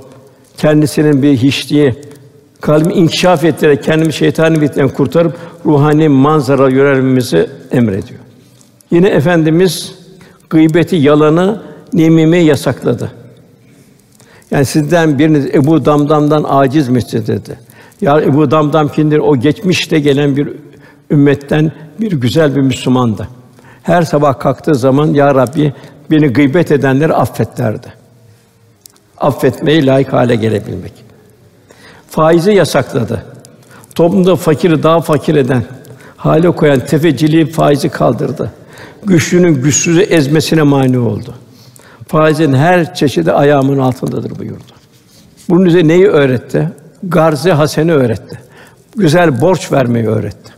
kendisinin 0.56 1.22
bir 1.22 1.36
hiçliği, 1.36 1.94
kalbimi 2.60 2.94
inkişaf 2.94 3.44
ettirerek 3.44 3.82
kendimi 3.84 4.12
şeytani 4.12 4.60
fitneden 4.60 4.88
kurtarıp 4.88 5.36
ruhani 5.66 6.08
manzara 6.08 6.68
yönelmemizi 6.68 7.50
emrediyor. 7.72 8.20
Yine 8.90 9.08
efendimiz 9.08 9.94
gıybeti, 10.50 10.96
yalanı, 10.96 11.62
nemimi 11.92 12.38
yasakladı. 12.38 13.12
Yani 14.50 14.64
sizden 14.64 15.18
biriniz 15.18 15.46
Ebu 15.54 15.84
Damdam'dan 15.84 16.44
aciz 16.48 16.88
misin 16.88 17.24
dedi. 17.26 17.58
Ya 18.00 18.20
Ebu 18.20 18.50
Damdam 18.50 18.88
kimdir? 18.88 19.18
O 19.18 19.36
geçmişte 19.36 20.00
gelen 20.00 20.36
bir 20.36 20.48
ümmetten 21.10 21.72
bir 22.00 22.12
güzel 22.12 22.56
bir 22.56 22.60
Müslümandı. 22.60 23.28
Her 23.82 24.02
sabah 24.02 24.38
kalktığı 24.38 24.74
zaman 24.74 25.06
ya 25.06 25.34
Rabbi 25.34 25.72
beni 26.10 26.28
gıybet 26.28 26.72
edenleri 26.72 27.14
affet 27.14 27.58
derdi. 27.58 27.92
Affetmeyi 29.18 29.86
layık 29.86 30.12
hale 30.12 30.36
gelebilmek. 30.36 30.92
Faizi 32.10 32.52
yasakladı. 32.52 33.24
Toplumda 33.94 34.36
fakiri 34.36 34.82
daha 34.82 35.00
fakir 35.00 35.34
eden, 35.34 35.64
hale 36.16 36.50
koyan 36.50 36.80
tefeciliği 36.80 37.46
faizi 37.46 37.88
kaldırdı. 37.88 38.52
Güçlünün 39.04 39.62
güçsüzü 39.62 40.00
ezmesine 40.00 40.62
mani 40.62 40.98
oldu. 40.98 41.34
Faizin 42.06 42.52
her 42.52 42.94
çeşidi 42.94 43.32
ayağımın 43.32 43.78
altındadır 43.78 44.38
buyurdu. 44.38 44.72
Bunun 45.48 45.64
üzerine 45.64 45.88
neyi 45.88 46.06
öğretti? 46.06 46.68
Garze 47.02 47.52
haseni 47.52 47.92
öğretti. 47.92 48.40
Güzel 48.96 49.40
borç 49.40 49.72
vermeyi 49.72 50.06
öğretti. 50.06 50.52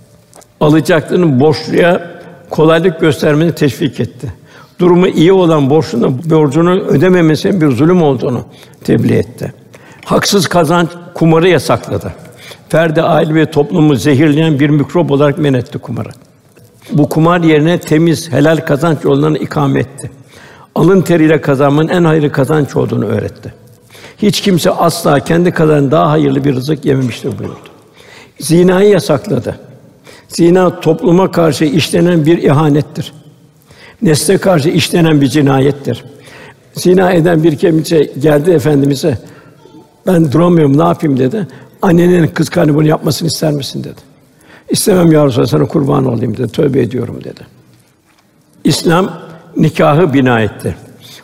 Alacaklının 0.60 1.40
borçluya 1.40 2.10
kolaylık 2.50 3.00
göstermeni 3.00 3.54
teşvik 3.54 4.00
etti. 4.00 4.32
Durumu 4.78 5.08
iyi 5.08 5.32
olan 5.32 5.70
borçlunun 5.70 6.20
borcunu 6.24 6.70
ödememesinin 6.70 7.60
bir 7.60 7.68
zulüm 7.68 8.02
olduğunu 8.02 8.44
tebliğ 8.84 9.16
etti. 9.16 9.52
Haksız 10.04 10.46
kazanç 10.46 10.88
kumarı 11.14 11.48
yasakladı. 11.48 12.12
Ferdi 12.68 13.02
aile 13.02 13.34
ve 13.34 13.50
toplumu 13.50 13.96
zehirleyen 13.96 14.58
bir 14.58 14.70
mikrop 14.70 15.10
olarak 15.10 15.38
men 15.38 15.54
etti 15.54 15.78
kumarı. 15.78 16.08
Bu 16.92 17.08
kumar 17.08 17.40
yerine 17.40 17.78
temiz, 17.78 18.32
helal 18.32 18.56
kazanç 18.56 18.98
yollarını 19.04 19.38
ikame 19.38 19.80
etti. 19.80 20.10
Alın 20.78 21.02
teriyle 21.02 21.40
kazanmanın 21.40 21.88
en 21.88 22.04
hayırlı 22.04 22.32
kazanç 22.32 22.76
olduğunu 22.76 23.06
öğretti. 23.06 23.54
Hiç 24.18 24.40
kimse 24.40 24.70
asla 24.70 25.20
kendi 25.20 25.50
kadar 25.50 25.90
daha 25.90 26.10
hayırlı 26.10 26.44
bir 26.44 26.54
rızık 26.54 26.84
yememiştir 26.84 27.38
buyurdu. 27.38 27.68
Zinayı 28.40 28.90
yasakladı. 28.90 29.58
Zina 30.28 30.80
topluma 30.80 31.30
karşı 31.30 31.64
işlenen 31.64 32.26
bir 32.26 32.38
ihanettir. 32.38 33.12
Nesle 34.02 34.38
karşı 34.38 34.68
işlenen 34.68 35.20
bir 35.20 35.26
cinayettir. 35.26 36.04
Zina 36.72 37.12
eden 37.12 37.42
bir 37.42 37.56
kimse 37.56 38.02
geldi 38.02 38.50
efendimize 38.50 39.18
ben 40.06 40.32
duramıyorum 40.32 40.78
ne 40.78 40.84
yapayım 40.84 41.18
dedi. 41.18 41.46
Annenin 41.82 42.26
kız 42.26 42.48
karnı 42.48 42.74
bunu 42.74 42.86
yapmasını 42.86 43.28
ister 43.28 43.52
misin 43.52 43.84
dedi. 43.84 44.00
İstemem 44.70 45.12
ya 45.12 45.26
Resulallah 45.26 45.48
sana 45.48 45.64
kurban 45.64 46.06
olayım 46.06 46.36
dedi. 46.36 46.52
Tövbe 46.52 46.80
ediyorum 46.80 47.24
dedi. 47.24 47.46
İslam 48.64 49.27
nikahı 49.56 50.12
bina 50.12 50.40
etti. 50.40 50.76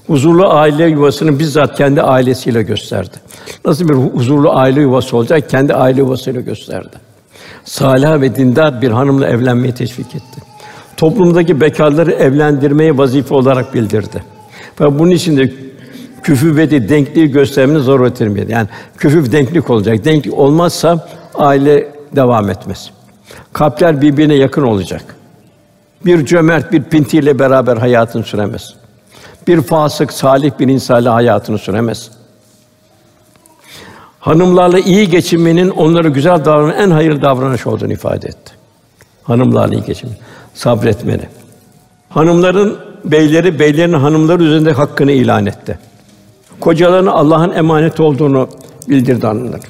Huzurlu 0.07 0.49
aile 0.49 0.87
yuvasını 0.87 1.39
bizzat 1.39 1.77
kendi 1.77 2.03
ailesiyle 2.03 2.63
gösterdi. 2.63 3.17
Nasıl 3.65 3.89
bir 3.89 3.95
huzurlu 3.95 4.53
aile 4.53 4.81
yuvası 4.81 5.17
olacak? 5.17 5.51
Kendi 5.51 5.75
aile 5.75 6.01
yuvasıyla 6.01 6.41
gösterdi. 6.41 6.97
Salih 7.65 8.21
ve 8.21 8.37
dindar 8.37 8.83
bir 8.83 8.91
hanımla 8.91 9.29
evlenmeyi 9.29 9.75
teşvik 9.75 10.07
etti. 10.07 10.41
Toplumdaki 10.97 11.61
bekarları 11.61 12.13
evlendirmeyi 12.13 12.99
vazife 12.99 13.35
olarak 13.35 13.75
bildirdi. 13.75 14.25
Ve 14.81 14.99
bunun 14.99 15.11
için 15.11 15.37
de 15.37 15.53
küfüveti, 16.23 16.89
denkliği 16.89 17.31
göstermenin 17.31 17.79
zaruretini 17.79 18.53
Yani 18.53 18.69
küfüv 18.99 19.33
denklik 19.33 19.71
olacak. 19.71 20.05
Denklik 20.05 20.35
olmazsa 20.35 21.09
aile 21.35 21.89
devam 22.17 22.51
etmez. 22.51 22.91
Kalpler 23.53 24.03
birbirine 24.03 24.35
yakın 24.35 24.63
olacak. 24.63 25.14
Bir 26.07 26.27
cömert 26.27 26.73
bir 26.73 26.83
pintiyle 26.83 27.39
beraber 27.39 27.77
hayatını 27.77 28.25
süremez. 28.25 28.75
Bir 29.47 29.63
fasık 29.63 30.13
salih 30.13 30.51
bir 30.59 30.69
insanla 30.69 31.15
hayatını 31.15 31.59
süremez. 31.59 32.11
Hanımlarla 34.21 34.79
iyi 34.79 35.09
geçinmenin 35.09 35.71
onlara 35.71 36.09
güzel 36.09 36.45
davranan 36.45 36.75
en 36.77 36.91
hayırlı 36.91 37.23
davranış 37.23 37.67
olduğunu 37.67 37.93
ifade 37.93 38.29
etti. 38.29 38.53
Hanımlarla 39.23 39.75
iyi 39.75 39.85
geçinme, 39.85 40.15
sabretmeli. 40.55 41.29
Hanımların 42.09 42.79
beyleri, 43.05 43.59
beylerin 43.59 43.93
hanımları 43.93 44.43
üzerinde 44.43 44.73
hakkını 44.73 45.13
ilan 45.13 45.47
etti. 45.47 45.79
Kocalarına 46.61 47.13
Allah'ın 47.13 47.51
emanet 47.51 48.01
olduğunu 48.01 48.49
bildirdi 48.89 49.27
hanımlar. 49.27 49.61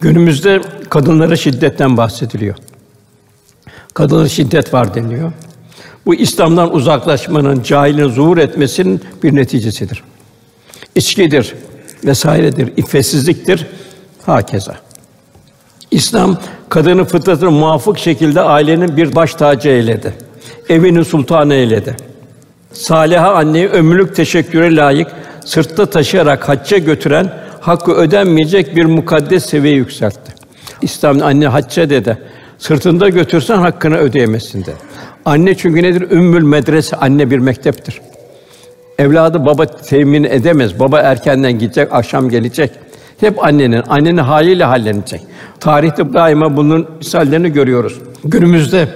Günümüzde 0.00 0.60
kadınlara 0.88 1.36
şiddetten 1.36 1.96
bahsediliyor. 1.96 2.56
Kadınlara 3.94 4.28
şiddet 4.28 4.74
var 4.74 4.94
deniyor. 4.94 5.32
Bu 6.06 6.14
İslam'dan 6.14 6.74
uzaklaşmanın, 6.74 7.62
cahilin 7.62 8.08
zuhur 8.08 8.38
etmesinin 8.38 9.00
bir 9.22 9.36
neticesidir. 9.36 10.02
İçkidir, 10.94 11.54
vesairedir, 12.04 12.72
iffetsizliktir, 12.76 13.66
hakeza. 14.26 14.74
İslam 15.90 16.38
kadını 16.68 17.04
fıtratına 17.04 17.50
muvafık 17.50 17.98
şekilde 17.98 18.40
ailenin 18.40 18.96
bir 18.96 19.14
baş 19.14 19.34
tacı 19.34 19.68
eyledi. 19.68 20.14
Evinin 20.68 21.02
sultanı 21.02 21.54
eyledi. 21.54 21.96
Saliha 22.72 23.34
anneyi 23.34 23.68
ömürlük 23.68 24.16
teşekküre 24.16 24.76
layık 24.76 25.08
sırtta 25.44 25.86
taşıyarak 25.86 26.48
hacca 26.48 26.78
götüren 26.78 27.32
hakkı 27.60 27.92
ödenmeyecek 27.92 28.76
bir 28.76 28.84
mukaddes 28.84 29.46
seviyeye 29.46 29.78
yükseltti. 29.78 30.32
İslam 30.82 31.22
anne 31.22 31.46
hacca 31.46 31.90
dedi. 31.90 32.18
Sırtında 32.62 33.08
götürsen 33.08 33.58
hakkını 33.58 33.96
ödeyemezsin 33.96 34.64
der. 34.64 34.74
Anne 35.24 35.54
çünkü 35.54 35.82
nedir? 35.82 36.10
Ümmül 36.10 36.42
medrese, 36.42 36.96
anne 36.96 37.30
bir 37.30 37.38
mekteptir. 37.38 38.00
Evladı 38.98 39.46
baba 39.46 39.66
temin 39.66 40.24
edemez. 40.24 40.80
Baba 40.80 40.98
erkenden 40.98 41.52
gidecek, 41.58 41.92
akşam 41.92 42.28
gelecek. 42.28 42.70
Hep 43.20 43.44
annenin, 43.44 43.82
annenin 43.88 44.18
haliyle 44.18 44.64
hallenecek. 44.64 45.20
Tarihte 45.60 46.14
daima 46.14 46.56
bunun 46.56 46.88
misallerini 46.98 47.52
görüyoruz. 47.52 47.98
Günümüzde 48.24 48.88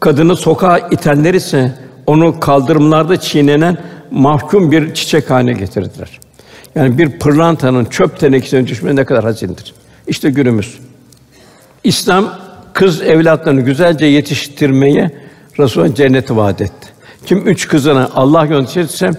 kadını 0.00 0.36
sokağa 0.36 0.78
itenler 0.78 1.34
ise 1.34 1.72
onu 2.06 2.40
kaldırımlarda 2.40 3.20
çiğnenen 3.20 3.78
mahkum 4.10 4.72
bir 4.72 4.94
çiçek 4.94 5.30
haline 5.30 5.52
getirdiler. 5.52 6.20
Yani 6.74 6.98
bir 6.98 7.18
pırlantanın 7.18 7.84
çöp 7.84 8.20
tenekesine 8.20 8.66
düşmesi 8.66 8.96
ne 8.96 9.04
kadar 9.04 9.24
hazindir. 9.24 9.74
İşte 10.06 10.30
günümüz. 10.30 10.78
İslam 11.84 12.43
kız 12.74 13.02
evlatlarını 13.02 13.60
güzelce 13.60 14.06
yetiştirmeyi 14.06 15.10
Resulullah 15.58 15.94
cenneti 15.94 16.36
vaat 16.36 16.60
etti. 16.60 16.88
Kim 17.26 17.48
üç 17.48 17.68
kızını 17.68 18.08
Allah 18.14 18.46
yönetirirse 18.46 19.10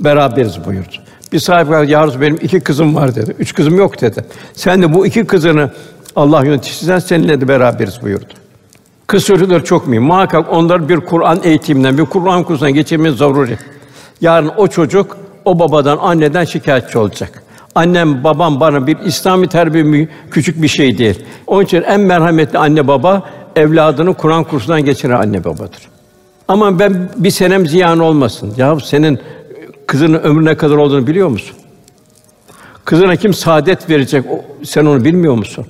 beraberiz 0.00 0.64
buyurdu. 0.64 0.96
Bir 1.32 1.38
sahibi 1.38 1.70
var, 1.70 1.84
ya 1.84 2.20
benim 2.20 2.38
iki 2.42 2.60
kızım 2.60 2.94
var 2.94 3.14
dedi. 3.14 3.34
Üç 3.38 3.54
kızım 3.54 3.78
yok 3.78 4.00
dedi. 4.00 4.24
Sen 4.52 4.82
de 4.82 4.94
bu 4.94 5.06
iki 5.06 5.26
kızını 5.26 5.70
Allah 6.16 6.44
yönetirsen 6.44 6.98
seninle 6.98 7.40
de 7.40 7.48
beraberiz 7.48 8.02
buyurdu. 8.02 8.34
Kız 9.06 9.24
çocukları 9.24 9.64
çok 9.64 9.88
mühim. 9.88 10.02
Muhakkak 10.02 10.52
onlar 10.52 10.88
bir 10.88 10.96
Kur'an 10.96 11.40
eğitiminden, 11.44 11.98
bir 11.98 12.04
Kur'an 12.04 12.44
kursundan 12.44 12.74
geçirmemiz 12.74 13.18
zaruri. 13.18 13.58
Yarın 14.20 14.52
o 14.56 14.68
çocuk 14.68 15.16
o 15.44 15.58
babadan, 15.58 15.98
anneden 15.98 16.44
şikayetçi 16.44 16.98
olacak. 16.98 17.43
Annem, 17.74 18.24
babam 18.24 18.60
bana 18.60 18.86
bir 18.86 18.98
İslami 18.98 19.48
terbiye 19.48 20.08
küçük 20.30 20.62
bir 20.62 20.68
şey 20.68 20.98
değil. 20.98 21.24
Onun 21.46 21.64
için 21.64 21.82
en 21.82 22.00
merhametli 22.00 22.58
anne 22.58 22.88
baba 22.88 23.22
evladını 23.56 24.14
Kur'an 24.14 24.44
kursundan 24.44 24.84
geçiren 24.84 25.20
anne 25.20 25.44
babadır. 25.44 25.88
Ama 26.48 26.78
ben 26.78 27.08
bir 27.16 27.30
senem 27.30 27.66
ziyan 27.66 27.98
olmasın. 27.98 28.54
Ya 28.56 28.80
senin 28.80 29.18
kızının 29.86 30.18
ömrü 30.18 30.44
ne 30.44 30.56
kadar 30.56 30.76
olduğunu 30.76 31.06
biliyor 31.06 31.28
musun? 31.28 31.56
Kızına 32.84 33.16
kim 33.16 33.34
saadet 33.34 33.90
verecek? 33.90 34.24
Sen 34.64 34.86
onu 34.86 35.04
bilmiyor 35.04 35.34
musun? 35.34 35.66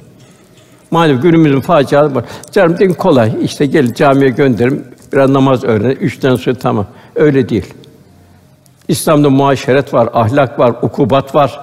Maalesef 0.91 1.23
günümüzün 1.23 1.61
faciası 1.61 2.15
var. 2.15 2.25
Canım 2.53 2.79
din 2.79 2.93
kolay. 2.93 3.33
İşte 3.43 3.67
gel 3.67 3.95
camiye 3.95 4.31
gönderim. 4.31 4.85
Biraz 5.13 5.31
namaz 5.31 5.65
öğren. 5.65 5.91
Üçten 5.91 6.37
sonra 6.37 6.57
tamam. 6.57 6.87
Öyle 7.15 7.49
değil. 7.49 7.75
İslam'da 8.89 9.31
muaşeret 9.31 9.95
var, 9.95 10.09
ahlak 10.13 10.59
var, 10.59 10.75
ukubat 10.83 11.35
var. 11.35 11.61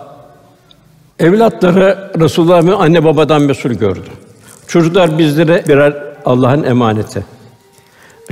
Evlatları 1.22 2.12
Resulullah'ın 2.20 2.68
anne 2.68 3.04
babadan 3.04 3.42
mesul 3.42 3.70
gördü. 3.70 4.10
Çocuklar 4.68 5.18
bizlere 5.18 5.64
birer 5.68 5.94
Allah'ın 6.26 6.64
emaneti. 6.64 7.26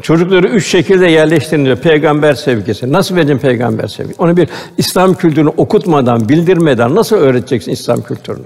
Çocukları 0.02 0.48
üç 0.48 0.68
şekilde 0.68 1.08
yerleştiriliyor. 1.08 1.78
Peygamber 1.78 2.34
sevgisi. 2.34 2.94
Nasıl 2.94 3.16
vereceksin 3.16 3.48
peygamber 3.48 3.88
sevgisi? 3.88 4.22
Onu 4.22 4.38
bir 4.38 4.50
İslam 4.78 5.14
kültürünü 5.14 5.50
okutmadan, 5.58 6.30
bildirmeden 6.30 6.96
nasıl 6.96 7.16
öğreteceksin 7.16 7.72
İslam 7.72 8.02
kültürünü? 8.02 8.46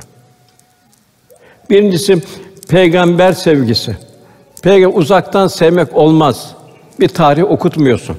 Birincisi 1.69 2.21
peygamber 2.69 3.33
sevgisi. 3.33 3.97
Peygamber 4.63 4.97
uzaktan 4.97 5.47
sevmek 5.47 5.95
olmaz. 5.95 6.51
Bir 6.99 7.07
tarih 7.07 7.51
okutmuyorsun. 7.51 8.17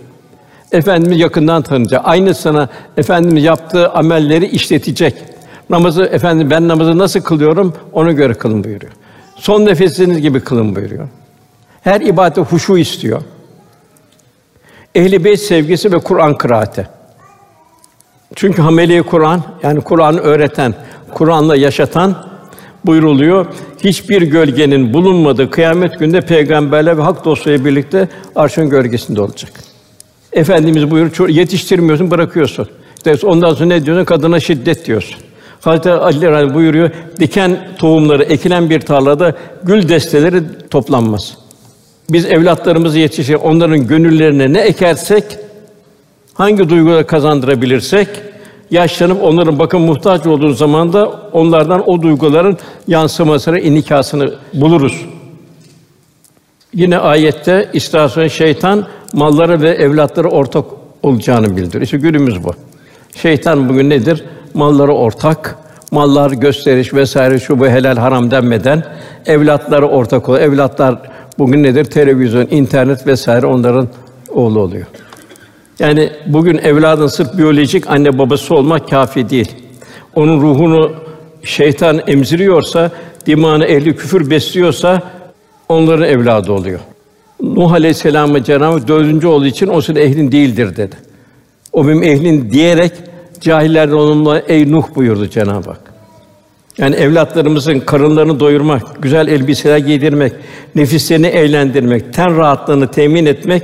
Efendimiz 0.72 1.20
yakından 1.20 1.62
tanıyacak. 1.62 2.02
Aynısına 2.04 2.68
Efendimiz 2.96 3.44
yaptığı 3.44 3.90
amelleri 3.90 4.46
işletecek. 4.46 5.33
Namazı 5.70 6.04
efendim 6.04 6.50
ben 6.50 6.68
namazı 6.68 6.98
nasıl 6.98 7.20
kılıyorum 7.20 7.74
ona 7.92 8.12
göre 8.12 8.34
kılın 8.34 8.64
buyuruyor. 8.64 8.92
Son 9.36 9.66
nefesiniz 9.66 10.20
gibi 10.20 10.40
kılın 10.40 10.76
buyuruyor. 10.76 11.08
Her 11.82 12.00
ibadete 12.00 12.40
huşu 12.40 12.78
istiyor. 12.78 13.22
Ehli 14.94 15.24
beyt 15.24 15.40
sevgisi 15.40 15.92
ve 15.92 15.98
Kur'an 15.98 16.38
kıraati. 16.38 16.88
Çünkü 18.34 18.62
hameli 18.62 19.02
Kur'an 19.02 19.42
yani 19.62 19.80
Kur'an'ı 19.80 20.20
öğreten, 20.20 20.74
Kur'an'la 21.14 21.56
yaşatan 21.56 22.26
buyruluyor. 22.84 23.46
Hiçbir 23.84 24.22
gölgenin 24.22 24.94
bulunmadığı 24.94 25.50
kıyamet 25.50 25.98
günde 25.98 26.20
peygamberler 26.20 26.98
ve 26.98 27.02
hak 27.02 27.24
dostlarıyla 27.24 27.64
birlikte 27.64 28.08
arşın 28.36 28.68
gölgesinde 28.68 29.20
olacak. 29.20 29.52
Efendimiz 30.32 30.90
buyuruyor, 30.90 31.28
yetiştirmiyorsun, 31.28 32.10
bırakıyorsun. 32.10 32.68
İşte 32.96 33.26
ondan 33.26 33.54
sonra 33.54 33.66
ne 33.68 33.86
diyorsun? 33.86 34.04
Kadına 34.04 34.40
şiddet 34.40 34.86
diyorsun. 34.86 35.16
Hazreti 35.66 35.90
Ali 35.90 36.16
Radıyallahu 36.16 36.54
buyuruyor, 36.54 36.90
diken 37.20 37.58
tohumları 37.78 38.22
ekilen 38.22 38.70
bir 38.70 38.80
tarlada 38.80 39.34
gül 39.62 39.88
desteleri 39.88 40.42
toplanmaz. 40.70 41.38
Biz 42.10 42.26
evlatlarımızı 42.26 42.98
yetişir, 42.98 43.34
onların 43.34 43.86
gönüllerine 43.86 44.52
ne 44.52 44.60
ekersek, 44.60 45.24
hangi 46.34 46.68
duyguları 46.68 47.06
kazandırabilirsek, 47.06 48.08
yaşlanıp 48.70 49.22
onların 49.22 49.58
bakın 49.58 49.80
muhtaç 49.80 50.26
olduğu 50.26 50.52
zaman 50.52 50.92
da 50.92 51.06
onlardan 51.32 51.90
o 51.90 52.02
duyguların 52.02 52.58
yansımasını, 52.88 53.60
inikasını 53.60 54.34
buluruz. 54.54 55.06
Yine 56.74 56.98
ayette 56.98 57.70
İsra 57.72 58.28
şeytan 58.28 58.86
malları 59.12 59.60
ve 59.60 59.70
evlatları 59.70 60.28
ortak 60.28 60.64
olacağını 61.02 61.56
bildiriyor. 61.56 61.82
İşte 61.82 61.98
günümüz 61.98 62.44
bu. 62.44 62.54
Şeytan 63.16 63.68
bugün 63.68 63.90
nedir? 63.90 64.24
Malları 64.54 64.92
ortak, 64.92 65.58
mallar 65.90 66.30
gösteriş 66.30 66.94
vesaire 66.94 67.38
şu 67.38 67.60
bu 67.60 67.66
helal 67.66 67.96
haram 67.96 68.30
denmeden 68.30 68.84
evlatları 69.26 69.86
ortak 69.86 70.28
oluyor. 70.28 70.44
Evlatlar 70.44 70.98
bugün 71.38 71.62
nedir? 71.62 71.84
Televizyon, 71.84 72.46
internet 72.50 73.06
vesaire 73.06 73.46
onların 73.46 73.88
oğlu 74.34 74.60
oluyor. 74.60 74.86
Yani 75.78 76.10
bugün 76.26 76.58
evladın 76.58 77.06
sırf 77.06 77.38
biyolojik 77.38 77.90
anne 77.90 78.18
babası 78.18 78.54
olmak 78.54 78.90
kafi 78.90 79.30
değil. 79.30 79.52
Onun 80.14 80.40
ruhunu 80.40 80.92
şeytan 81.42 82.00
emziriyorsa, 82.06 82.90
dimağını 83.26 83.64
ehli 83.64 83.96
küfür 83.96 84.30
besliyorsa 84.30 85.02
onların 85.68 86.08
evladı 86.08 86.52
oluyor. 86.52 86.80
Nuh 87.42 87.72
Aleyhisselam'a 87.72 88.44
Cenab-ı 88.44 88.88
dördüncü 88.88 89.26
olduğu 89.26 89.46
için 89.46 89.68
o 89.68 89.80
senin 89.80 90.00
ehlin 90.00 90.32
değildir 90.32 90.76
dedi. 90.76 90.96
O 91.72 91.86
benim 91.86 92.02
ehlin 92.02 92.50
diyerek 92.50 92.92
cahillerden 93.44 93.94
onunla 93.94 94.38
ey 94.38 94.72
Nuh 94.72 94.94
buyurdu 94.94 95.28
Cenab-ı 95.28 95.70
Hak. 95.70 95.80
Yani 96.78 96.96
evlatlarımızın 96.96 97.80
karınlarını 97.80 98.40
doyurmak, 98.40 99.02
güzel 99.02 99.28
elbiseler 99.28 99.78
giydirmek, 99.78 100.32
nefislerini 100.74 101.26
eğlendirmek, 101.26 102.12
ten 102.12 102.36
rahatlığını 102.36 102.90
temin 102.90 103.26
etmek 103.26 103.62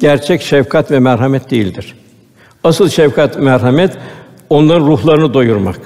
gerçek 0.00 0.42
şefkat 0.42 0.90
ve 0.90 0.98
merhamet 0.98 1.50
değildir. 1.50 1.94
Asıl 2.64 2.88
şefkat, 2.88 3.38
merhamet 3.38 3.92
onların 4.50 4.86
ruhlarını 4.86 5.34
doyurmak, 5.34 5.78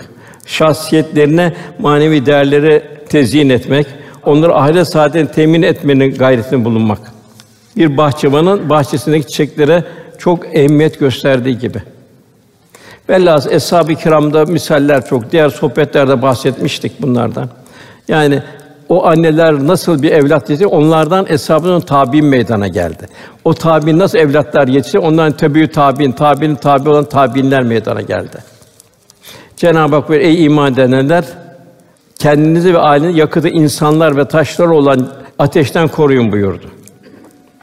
şahsiyetlerine 0.46 1.52
manevi 1.78 2.26
değerleri 2.26 2.82
tezyin 3.08 3.48
etmek, 3.48 3.86
onları 4.24 4.54
ahiret 4.54 4.88
saadetini 4.88 5.32
temin 5.32 5.62
etmenin 5.62 6.14
gayretinde 6.14 6.64
bulunmak. 6.64 6.98
Bir 7.76 7.96
bahçıvanın 7.96 8.70
bahçesindeki 8.70 9.26
çiçeklere 9.26 9.84
çok 10.18 10.56
ehemmiyet 10.56 11.00
gösterdiği 11.00 11.58
gibi. 11.58 11.82
Velhâsıl 13.08 13.50
eshab-ı 13.50 13.94
kiramda 13.94 14.44
misaller 14.44 15.06
çok. 15.06 15.32
Diğer 15.32 15.48
sohbetlerde 15.48 16.22
bahsetmiştik 16.22 17.02
bunlardan. 17.02 17.48
Yani 18.08 18.42
o 18.88 19.06
anneler 19.06 19.66
nasıl 19.66 20.02
bir 20.02 20.12
evlat 20.12 20.50
yetişti, 20.50 20.66
onlardan 20.66 21.26
eshabının 21.28 21.80
tabiin 21.80 22.24
meydana 22.24 22.68
geldi. 22.68 23.06
O 23.44 23.54
tabiin 23.54 23.98
nasıl 23.98 24.18
evlatlar 24.18 24.68
yetişti, 24.68 24.98
onların 24.98 25.36
tabiü 25.36 25.68
tabiin, 25.68 26.12
tabiinin 26.12 26.54
tabi 26.54 26.88
olan 26.88 27.04
tabiinler 27.04 27.62
meydana 27.62 28.00
geldi. 28.00 28.38
Cenab-ı 29.56 29.94
Hak 29.94 30.08
böyle 30.08 30.24
ey 30.24 30.44
iman 30.44 30.72
edenler 30.72 31.24
kendinizi 32.18 32.74
ve 32.74 32.78
ailenizi 32.78 33.18
yakıtı 33.18 33.48
insanlar 33.48 34.16
ve 34.16 34.24
taşlar 34.24 34.66
olan 34.66 35.08
ateşten 35.38 35.88
koruyun 35.88 36.32
buyurdu. 36.32 36.66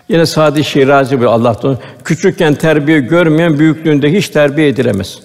Yine 0.10 0.26
Sadi 0.26 0.64
Şirazi 0.64 1.22
bir 1.22 1.26
Allah'tan 1.26 1.78
küçükken 2.04 2.54
terbiye 2.54 3.00
görmeyen 3.00 3.60
büyüklüğünde 3.60 4.12
hiç 4.12 4.30
terbiye 4.30 4.68
edilemez 4.68 5.20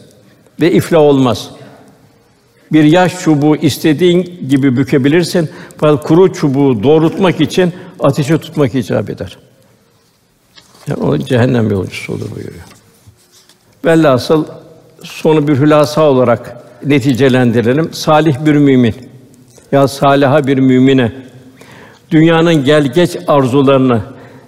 ve 0.60 0.72
iflah 0.72 1.00
olmaz. 1.00 1.50
Bir 2.72 2.84
yaş 2.84 3.20
çubuğu 3.20 3.56
istediğin 3.56 4.48
gibi 4.48 4.76
bükebilirsin. 4.76 5.50
Fakat 5.78 6.06
kuru 6.06 6.32
çubuğu 6.32 6.82
doğrultmak 6.82 7.40
için 7.40 7.72
ateşe 8.00 8.38
tutmak 8.38 8.74
icap 8.74 9.10
eder. 9.10 9.38
Yani 10.88 11.02
o 11.02 11.18
cehennem 11.18 11.70
yolcusu 11.70 12.12
olur 12.12 12.30
buyuruyor. 12.36 12.64
Velhasıl 13.84 14.44
sonu 15.02 15.48
bir 15.48 15.56
hülasa 15.56 16.02
olarak 16.02 16.56
neticelendirelim. 16.86 17.94
Salih 17.94 18.44
bir 18.44 18.54
mümin 18.54 18.94
ya 19.72 19.88
saliha 19.88 20.46
bir 20.46 20.58
mümine 20.58 21.12
dünyanın 22.10 22.64
gel 22.64 22.92
geç 22.92 23.16
arzularını, 23.26 24.00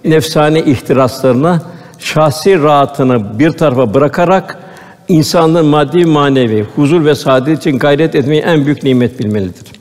nefsani 0.05 0.59
ihtiraslarını, 0.59 1.61
şahsi 1.99 2.61
rahatını 2.61 3.39
bir 3.39 3.51
tarafa 3.51 3.93
bırakarak 3.93 4.57
insanlığın 5.07 5.65
maddi 5.65 6.05
manevi 6.05 6.65
huzur 6.75 7.05
ve 7.05 7.15
saadet 7.15 7.59
için 7.59 7.79
gayret 7.79 8.15
etmeyi 8.15 8.41
en 8.41 8.65
büyük 8.65 8.83
nimet 8.83 9.19
bilmelidir. 9.19 9.71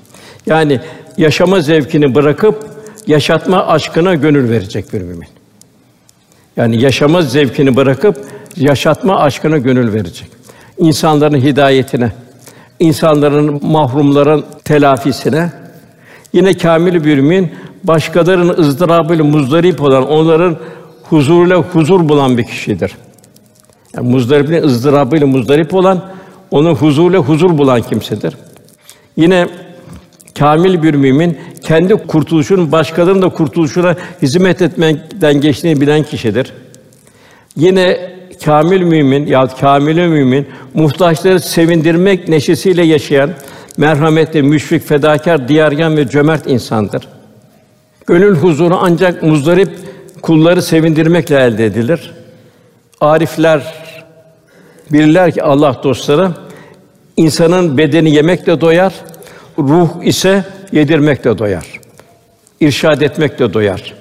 Yani 0.46 0.80
yaşama 1.16 1.60
zevkini 1.60 2.14
bırakıp 2.14 2.66
yaşatma 3.06 3.66
aşkına 3.66 4.14
gönül 4.14 4.50
verecek 4.50 4.92
bir 4.92 5.00
mümin. 5.00 5.28
Yani 6.56 6.80
yaşama 6.80 7.22
zevkini 7.22 7.76
bırakıp 7.76 8.16
yaşatma 8.56 9.16
aşkına 9.16 9.58
gönül 9.58 9.92
verecek. 9.92 10.28
İnsanların 10.78 11.40
hidayetine, 11.40 12.12
insanların 12.80 13.66
mahrumların 13.66 14.44
telafisine, 14.64 15.52
yine 16.32 16.56
kamil 16.56 17.04
bir 17.04 17.18
mümin 17.18 17.52
başkalarının 17.84 18.58
ızdırabıyla 18.58 19.24
muzdarip 19.24 19.82
olan, 19.82 20.08
onların 20.08 20.56
huzuruyla 21.02 21.56
huzur 21.56 22.08
bulan 22.08 22.38
bir 22.38 22.44
kişidir. 22.44 22.92
Yani 23.96 24.10
muzdarip'in 24.10 24.62
ızdırabıyla 24.62 25.26
muzdarip 25.26 25.74
olan, 25.74 26.04
onun 26.50 26.74
huzuruyla 26.74 27.20
huzur 27.20 27.58
bulan 27.58 27.82
kimsedir. 27.82 28.36
Yine 29.16 29.46
kamil 30.38 30.82
bir 30.82 30.94
mümin 30.94 31.38
kendi 31.62 31.94
kurtuluşunun 31.94 32.72
başkalarının 32.72 33.22
da 33.22 33.28
kurtuluşuna 33.28 33.96
hizmet 34.22 34.62
etmekten 34.62 35.40
geçtiğini 35.40 35.80
bilen 35.80 36.02
kişidir. 36.02 36.52
Yine 37.56 38.12
kamil 38.44 38.82
mümin 38.82 39.26
ya 39.26 39.46
kamil 39.46 40.08
mümin 40.08 40.46
muhtaçları 40.74 41.40
sevindirmek 41.40 42.28
neşesiyle 42.28 42.82
yaşayan 42.82 43.30
merhametli, 43.76 44.42
müşfik, 44.42 44.86
fedakar, 44.86 45.48
diyargan 45.48 45.96
ve 45.96 46.08
cömert 46.08 46.46
insandır. 46.46 47.08
Gönül 48.06 48.36
huzuru 48.36 48.78
ancak 48.80 49.22
muzdarip 49.22 49.70
kulları 50.22 50.62
sevindirmekle 50.62 51.36
elde 51.36 51.66
edilir. 51.66 52.12
Arifler 53.00 53.81
bilirler 54.92 55.30
ki 55.30 55.42
Allah 55.42 55.80
dostları 55.84 56.30
insanın 57.16 57.78
bedeni 57.78 58.10
yemekle 58.10 58.60
doyar, 58.60 58.94
ruh 59.58 59.88
ise 60.02 60.44
yedirmekle 60.72 61.38
doyar. 61.38 61.66
İrşad 62.60 63.00
etmekle 63.00 63.54
doyar. 63.54 63.94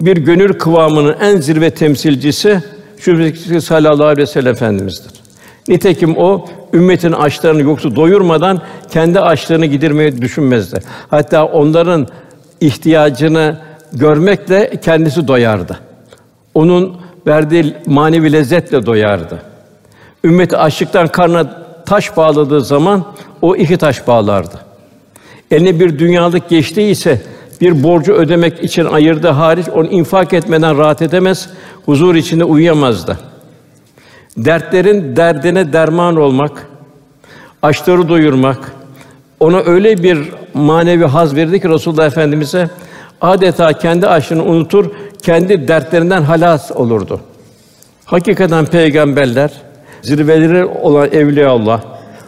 Bir 0.00 0.16
gönül 0.16 0.52
kıvamının 0.52 1.16
en 1.20 1.36
zirve 1.36 1.70
temsilcisi 1.70 2.62
şüphesiz 2.98 3.64
sallallahu 3.64 4.04
aleyhi 4.04 4.28
ve 4.28 4.32
sellem 4.32 4.52
efendimizdir. 4.52 5.12
Nitekim 5.68 6.16
o 6.16 6.46
ümmetin 6.72 7.12
açlarını 7.12 7.62
yoksa 7.62 7.96
doyurmadan 7.96 8.62
kendi 8.90 9.20
açlarını 9.20 9.66
gidirmeyi 9.66 10.22
düşünmezdi. 10.22 10.80
Hatta 11.10 11.44
onların 11.44 12.08
ihtiyacını 12.60 13.58
görmekle 13.92 14.70
kendisi 14.84 15.28
doyardı. 15.28 15.78
Onun 16.54 16.96
verdiği 17.26 17.74
manevi 17.86 18.32
lezzetle 18.32 18.86
doyardı. 18.86 19.42
Ümmeti 20.24 20.56
açlıktan 20.56 21.08
karnına 21.08 21.66
taş 21.86 22.16
bağladığı 22.16 22.60
zaman 22.60 23.04
o 23.42 23.56
iki 23.56 23.76
taş 23.76 24.06
bağlardı. 24.06 24.60
Eline 25.50 25.80
bir 25.80 25.98
dünyalık 25.98 26.48
geçtiyse 26.48 27.22
bir 27.60 27.82
borcu 27.82 28.12
ödemek 28.12 28.64
için 28.64 28.84
ayırdığı 28.84 29.28
hariç 29.28 29.68
onu 29.68 29.86
infak 29.86 30.32
etmeden 30.32 30.78
rahat 30.78 31.02
edemez, 31.02 31.48
huzur 31.86 32.14
içinde 32.14 32.44
uyuyamazdı. 32.44 33.18
Dertlerin 34.36 35.16
derdine 35.16 35.72
derman 35.72 36.16
olmak, 36.16 36.66
açları 37.62 38.08
doyurmak, 38.08 38.72
ona 39.40 39.58
öyle 39.58 40.02
bir 40.02 40.18
manevi 40.54 41.04
haz 41.04 41.36
verdi 41.36 41.60
ki 41.60 41.68
Resulullah 41.68 42.06
Efendimize 42.06 42.70
adeta 43.20 43.72
kendi 43.72 44.06
açlığını 44.06 44.44
unutur, 44.44 44.90
kendi 45.22 45.68
dertlerinden 45.68 46.22
halas 46.22 46.72
olurdu. 46.72 47.20
Hakikaten 48.04 48.66
peygamberler, 48.66 49.50
zirveleri 50.06 50.64
olan 50.64 51.08
evliya 51.12 51.50
Allah, 51.50 51.80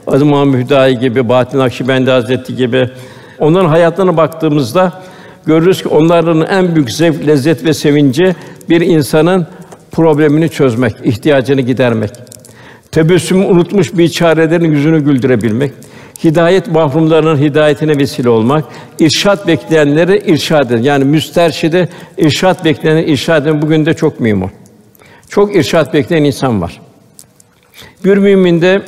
Aziz 0.07 0.22
Muhammed 0.22 0.64
Hüdayi 0.64 0.99
gibi, 0.99 1.29
Bahattin 1.29 1.59
Akşibendi 1.59 2.11
Hazretleri 2.11 2.57
gibi 2.57 2.91
onların 3.39 3.68
hayatlarına 3.68 4.16
baktığımızda 4.16 4.93
görürüz 5.47 5.83
ki 5.83 5.89
onların 5.89 6.47
en 6.47 6.74
büyük 6.74 6.91
zevk, 6.91 7.26
lezzet 7.26 7.64
ve 7.64 7.74
sevinci 7.74 8.35
bir 8.68 8.81
insanın 8.81 9.47
problemini 9.93 10.49
çözmek, 10.49 10.95
ihtiyacını 11.05 11.61
gidermek. 11.61 12.11
Tebessümü 12.93 13.45
unutmuş 13.45 13.97
bir 13.99 14.09
çarelerin 14.09 14.70
yüzünü 14.70 15.05
güldürebilmek, 15.05 15.72
hidayet 16.24 16.72
mahrumlarının 16.72 17.37
hidayetine 17.37 17.99
vesile 17.99 18.29
olmak, 18.29 18.64
irşat 18.99 19.47
bekleyenleri 19.47 20.22
irşad 20.26 20.70
eden, 20.70 20.83
yani 20.83 21.05
müsterşide 21.05 21.89
irşat 22.18 22.64
bekleyen 22.64 22.97
irşad 22.97 23.47
eden 23.47 23.62
bugün 23.62 23.87
de 23.87 23.95
çok 23.95 24.20
mühim 24.20 24.43
o. 24.43 24.51
Çok 25.29 25.57
irşat 25.57 25.95
bekleyen 25.95 26.24
insan 26.24 26.62
var. 26.62 26.81
Bir 28.05 28.16
mümin 28.16 28.62
de 28.62 28.82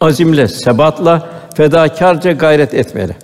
azimle, 0.00 0.48
sebatla, 0.48 1.30
fedakarca 1.54 2.32
gayret 2.32 2.74
etmeli. 2.74 3.16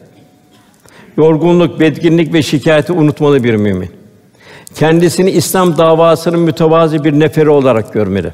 Yorgunluk, 1.17 1.81
bedginlik 1.81 2.35
ve 2.35 2.43
şikayeti 2.43 2.93
unutmalı 2.93 3.45
bir 3.45 3.55
mümin. 3.55 3.91
Kendisini 4.75 5.31
İslam 5.31 5.79
davasının 5.79 6.41
mütevazi 6.41 7.05
bir 7.05 7.13
neferi 7.13 7.49
olarak 7.49 7.93
görmeli. 7.93 8.33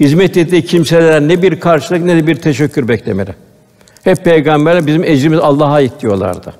Hizmet 0.00 0.36
ettiği 0.36 0.64
kimselerden 0.64 1.28
ne 1.28 1.42
bir 1.42 1.60
karşılık 1.60 2.02
ne 2.02 2.16
de 2.16 2.26
bir 2.26 2.34
teşekkür 2.34 2.88
beklemeli. 2.88 3.34
Hep 4.04 4.24
peygamberler 4.24 4.86
bizim 4.86 5.04
ecrimiz 5.04 5.38
Allah'a 5.38 5.72
ait 5.72 5.92
diyorlardı. 6.00 6.54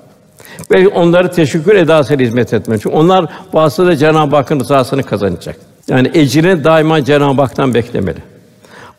Ve 0.71 0.87
onları 0.87 1.31
teşekkür 1.31 1.75
edasıyla 1.75 2.25
hizmet 2.25 2.53
etmeli. 2.53 2.79
Çünkü 2.79 2.95
onlar 2.95 3.25
vasıtasıyla 3.53 3.95
Cenab-ı 3.95 4.35
Hakk'ın 4.35 4.59
rızasını 4.59 5.03
kazanacak. 5.03 5.55
Yani 5.87 6.11
ecrini 6.13 6.63
daima 6.63 7.03
Cenab-ı 7.03 7.41
Hak'tan 7.41 7.73
beklemeli. 7.73 8.19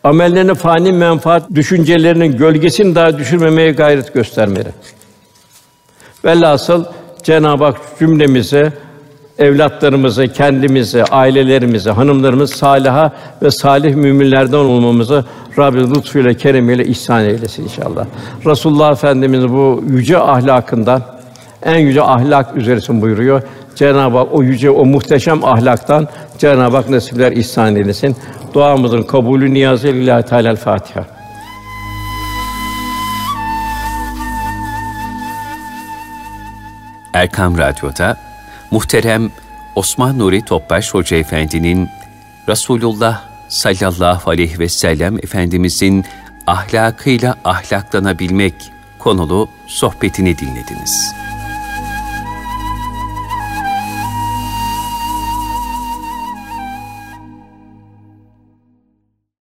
Amellerine 0.04 0.54
fani 0.54 0.92
menfaat 0.92 1.54
düşüncelerinin 1.54 2.36
gölgesini 2.36 2.94
daha 2.94 3.18
düşürmemeye 3.18 3.72
gayret 3.72 4.14
göstermeli. 4.14 4.68
Velhasıl 6.24 6.84
Cenab-ı 7.22 7.64
Hak 7.64 7.80
cümlemize 7.98 8.72
evlatlarımızı, 9.38 10.28
kendimizi, 10.28 11.04
ailelerimizi, 11.04 11.90
hanımlarımız 11.90 12.50
saliha 12.50 13.12
ve 13.42 13.50
salih 13.50 13.94
müminlerden 13.94 14.56
olmamızı 14.56 15.24
Rabbim 15.58 15.94
lütfuyla, 15.94 16.34
keremiyle 16.34 16.84
ihsan 16.86 17.24
eylesin 17.24 17.62
inşallah. 17.62 18.06
Resulullah 18.46 18.92
Efendimiz 18.92 19.48
bu 19.48 19.84
yüce 19.88 20.18
ahlakından 20.18 21.02
en 21.62 21.78
yüce 21.78 22.02
ahlak 22.02 22.56
üzeresin 22.56 23.02
buyuruyor. 23.02 23.42
Cenab-ı 23.80 24.18
Hak 24.18 24.28
o 24.32 24.42
yüce, 24.42 24.70
o 24.70 24.84
muhteşem 24.84 25.44
ahlaktan 25.44 26.08
Cenab-ı 26.38 26.76
Hak 26.76 26.88
nasipler 26.90 27.32
ihsan 27.32 27.76
eylesin. 27.76 28.16
Duamızın 28.54 29.02
kabulü 29.02 29.54
niyazı 29.54 29.88
lillahi 29.88 30.26
teala 30.26 30.56
Fatiha. 30.56 31.06
Erkam 37.14 37.58
Radyo'da 37.58 38.16
muhterem 38.70 39.30
Osman 39.74 40.18
Nuri 40.18 40.44
Topbaş 40.44 40.94
Hoca 40.94 41.16
Efendi'nin 41.16 41.88
Resulullah 42.48 43.22
sallallahu 43.48 44.30
aleyhi 44.30 44.58
ve 44.58 44.68
sellem 44.68 45.18
Efendimizin 45.18 46.04
ahlakıyla 46.46 47.36
ahlaklanabilmek 47.44 48.54
konulu 48.98 49.48
sohbetini 49.66 50.38
dinlediniz. 50.38 51.19